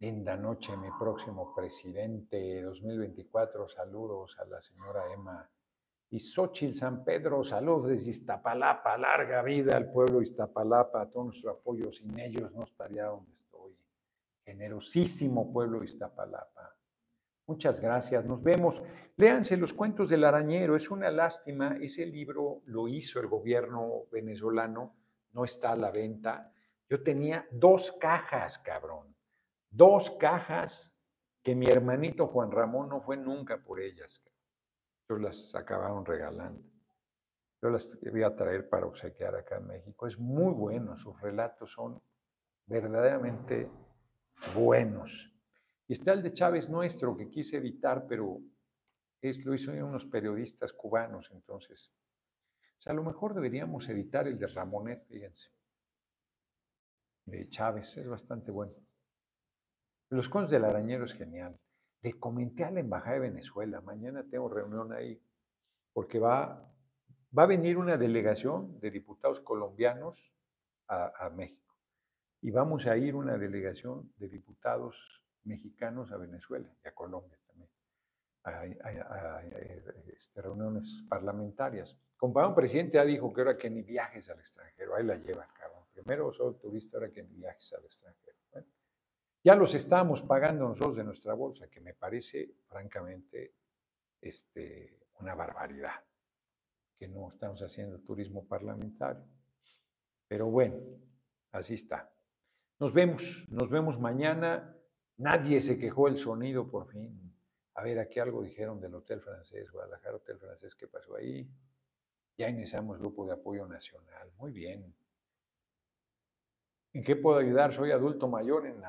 Linda 0.00 0.36
noche, 0.36 0.76
mi 0.76 0.90
próximo 0.96 1.52
presidente 1.52 2.62
2024. 2.62 3.68
Saludos 3.68 4.38
a 4.38 4.44
la 4.44 4.62
señora 4.62 5.12
Emma 5.12 5.50
y 6.10 6.20
Xochitl 6.20 6.72
San 6.72 7.02
Pedro, 7.02 7.42
saludos 7.42 7.88
desde 7.88 8.10
Iztapalapa, 8.10 8.96
larga 8.96 9.42
vida 9.42 9.76
al 9.76 9.90
pueblo 9.90 10.22
Iztapalapa, 10.22 11.10
todo 11.10 11.24
nuestro 11.24 11.50
apoyo, 11.50 11.90
sin 11.90 12.16
ellos 12.16 12.52
no 12.52 12.62
estaría 12.62 13.06
donde 13.06 13.32
estoy. 13.32 13.76
Generosísimo 14.44 15.52
pueblo 15.52 15.80
de 15.80 15.86
Iztapalapa. 15.86 16.76
Muchas 17.48 17.80
gracias, 17.80 18.24
nos 18.24 18.40
vemos. 18.40 18.80
Léanse 19.16 19.56
los 19.56 19.74
cuentos 19.74 20.10
del 20.10 20.22
arañero, 20.22 20.76
es 20.76 20.92
una 20.92 21.10
lástima, 21.10 21.76
ese 21.80 22.06
libro 22.06 22.62
lo 22.66 22.86
hizo 22.86 23.18
el 23.18 23.26
gobierno 23.26 24.04
venezolano, 24.12 24.94
no 25.32 25.44
está 25.44 25.72
a 25.72 25.76
la 25.76 25.90
venta. 25.90 26.52
Yo 26.88 27.02
tenía 27.02 27.48
dos 27.50 27.90
cajas, 27.90 28.60
cabrón, 28.60 29.17
dos 29.70 30.10
cajas 30.12 30.94
que 31.42 31.54
mi 31.54 31.66
hermanito 31.66 32.26
Juan 32.26 32.50
Ramón 32.50 32.88
no 32.88 33.00
fue 33.00 33.16
nunca 33.16 33.62
por 33.62 33.80
ellas. 33.80 34.22
Yo 35.08 35.16
las 35.16 35.54
acabaron 35.54 36.04
regalando. 36.04 36.62
Yo 37.62 37.70
las 37.70 37.98
voy 38.00 38.22
a 38.22 38.36
traer 38.36 38.68
para 38.68 38.86
obsequiar 38.86 39.34
acá 39.34 39.56
en 39.56 39.66
México. 39.66 40.06
Es 40.06 40.18
muy 40.18 40.52
bueno, 40.54 40.96
sus 40.96 41.20
relatos 41.20 41.72
son 41.72 42.00
verdaderamente 42.66 43.70
buenos. 44.54 45.34
Y 45.88 45.94
está 45.94 46.12
el 46.12 46.22
de 46.22 46.34
Chávez 46.34 46.68
Nuestro, 46.68 47.16
que 47.16 47.30
quise 47.30 47.56
editar, 47.56 48.06
pero 48.06 48.40
es, 49.20 49.44
lo 49.44 49.54
hizo 49.54 49.72
unos 49.72 50.06
periodistas 50.06 50.72
cubanos, 50.72 51.30
entonces. 51.32 51.92
O 52.78 52.82
sea, 52.82 52.92
a 52.92 52.96
lo 52.96 53.02
mejor 53.02 53.34
deberíamos 53.34 53.88
editar 53.88 54.28
el 54.28 54.38
de 54.38 54.46
Ramonet, 54.46 55.04
fíjense. 55.06 55.48
de 57.24 57.48
Chávez, 57.48 57.96
es 57.96 58.06
bastante 58.06 58.50
bueno. 58.50 58.74
Los 60.10 60.28
conos 60.28 60.50
del 60.50 60.64
arañero 60.64 61.04
es 61.04 61.12
genial. 61.14 61.58
Le 62.00 62.18
comenté 62.18 62.64
a 62.64 62.70
la 62.70 62.80
Embajada 62.80 63.14
de 63.14 63.20
Venezuela, 63.20 63.80
mañana 63.82 64.24
tengo 64.30 64.48
reunión 64.48 64.92
ahí, 64.92 65.20
porque 65.92 66.18
va, 66.18 66.72
va 67.36 67.42
a 67.42 67.46
venir 67.46 67.76
una 67.76 67.96
delegación 67.98 68.80
de 68.80 68.90
diputados 68.90 69.40
colombianos 69.40 70.32
a, 70.86 71.28
México. 71.28 71.76
Y 72.40 72.50
vamos 72.50 72.86
a 72.86 72.96
ir 72.96 73.14
una 73.14 73.36
delegación 73.36 74.10
de 74.16 74.28
diputados 74.28 75.22
mexicanos 75.44 76.10
a 76.12 76.16
Venezuela 76.16 76.72
y 76.82 76.88
a 76.88 76.94
Colombia 76.94 77.38
también, 77.46 77.70
a, 78.44 79.42
este, 80.06 80.40
reuniones 80.40 81.04
parlamentarias. 81.10 81.98
Compadre, 82.16 82.48
un 82.48 82.54
presidente 82.54 82.94
ya 82.94 83.04
dijo 83.04 83.30
que 83.34 83.42
ahora 83.42 83.58
que 83.58 83.68
ni 83.68 83.82
viajes 83.82 84.30
al 84.30 84.38
extranjero, 84.38 84.94
ahí 84.94 85.04
la 85.04 85.16
lleva, 85.16 85.46
cabrón. 85.52 85.84
Primero 85.92 86.32
solo 86.32 86.54
turista, 86.54 86.96
ahora 86.96 87.10
que 87.10 87.22
ni 87.22 87.34
viajes 87.34 87.70
al 87.74 87.84
extranjero. 87.84 88.38
Ya 89.44 89.54
los 89.54 89.74
estamos 89.74 90.22
pagando 90.22 90.68
nosotros 90.68 90.96
de 90.96 91.04
nuestra 91.04 91.34
bolsa, 91.34 91.68
que 91.68 91.80
me 91.80 91.94
parece, 91.94 92.54
francamente, 92.66 93.54
este, 94.20 94.98
una 95.20 95.34
barbaridad, 95.34 96.04
que 96.98 97.08
no 97.08 97.28
estamos 97.28 97.62
haciendo 97.62 98.00
turismo 98.00 98.46
parlamentario. 98.46 99.24
Pero 100.26 100.46
bueno, 100.46 100.76
así 101.52 101.74
está. 101.74 102.12
Nos 102.80 102.92
vemos, 102.92 103.46
nos 103.48 103.70
vemos 103.70 103.98
mañana. 103.98 104.76
Nadie 105.16 105.60
se 105.60 105.78
quejó 105.78 106.08
el 106.08 106.18
sonido 106.18 106.68
por 106.68 106.88
fin. 106.88 107.34
A 107.74 107.82
ver, 107.82 107.98
aquí 107.98 108.18
algo 108.18 108.42
dijeron 108.42 108.80
del 108.80 108.94
Hotel 108.94 109.20
Francés, 109.20 109.70
Guadalajara 109.70 110.16
Hotel 110.16 110.38
Francés, 110.38 110.74
¿qué 110.74 110.88
pasó 110.88 111.16
ahí? 111.16 111.48
Ya 112.36 112.48
iniciamos 112.48 112.98
grupo 112.98 113.26
de 113.26 113.32
apoyo 113.32 113.66
nacional. 113.66 114.30
Muy 114.38 114.52
bien. 114.52 114.94
¿En 116.92 117.04
qué 117.04 117.16
puedo 117.16 117.38
ayudar? 117.38 117.72
Soy 117.72 117.90
adulto 117.92 118.28
mayor 118.28 118.66
en 118.66 118.80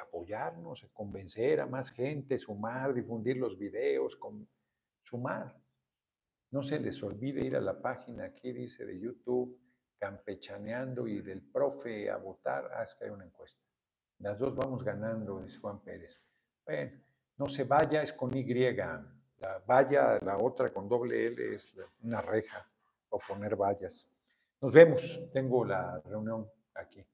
apoyarnos, 0.00 0.86
convencer 0.92 1.60
a 1.60 1.66
más 1.66 1.90
gente, 1.90 2.38
sumar, 2.38 2.94
difundir 2.94 3.36
los 3.36 3.58
videos, 3.58 4.18
sumar. 5.02 5.56
No 6.50 6.62
se 6.62 6.78
les 6.80 7.02
olvide 7.02 7.44
ir 7.44 7.56
a 7.56 7.60
la 7.60 7.80
página 7.80 8.24
aquí, 8.24 8.52
dice 8.52 8.84
de 8.84 8.98
YouTube, 8.98 9.58
campechaneando 9.98 11.06
y 11.06 11.20
del 11.20 11.42
profe 11.42 12.10
a 12.10 12.16
votar, 12.16 12.72
haz 12.72 12.94
que 12.94 13.04
hay 13.04 13.10
una 13.10 13.24
encuesta. 13.24 13.60
Las 14.20 14.38
dos 14.38 14.54
vamos 14.56 14.82
ganando, 14.82 15.40
dice 15.40 15.58
Juan 15.58 15.80
Pérez. 15.80 16.20
Bueno, 16.64 17.00
no 17.36 17.48
se 17.48 17.64
vaya, 17.64 18.02
es 18.02 18.12
con 18.12 18.36
Y. 18.36 18.44
La 19.40 19.62
valla, 19.64 20.18
la 20.20 20.38
otra 20.38 20.72
con 20.72 20.88
doble 20.88 21.26
L 21.26 21.54
es 21.54 21.72
una 22.02 22.20
reja 22.20 22.68
o 23.10 23.18
poner 23.20 23.54
vallas. 23.54 24.08
Nos 24.60 24.72
vemos. 24.72 25.20
Tengo 25.32 25.64
la 25.64 26.00
reunión 26.04 26.50
aquí. 26.74 27.04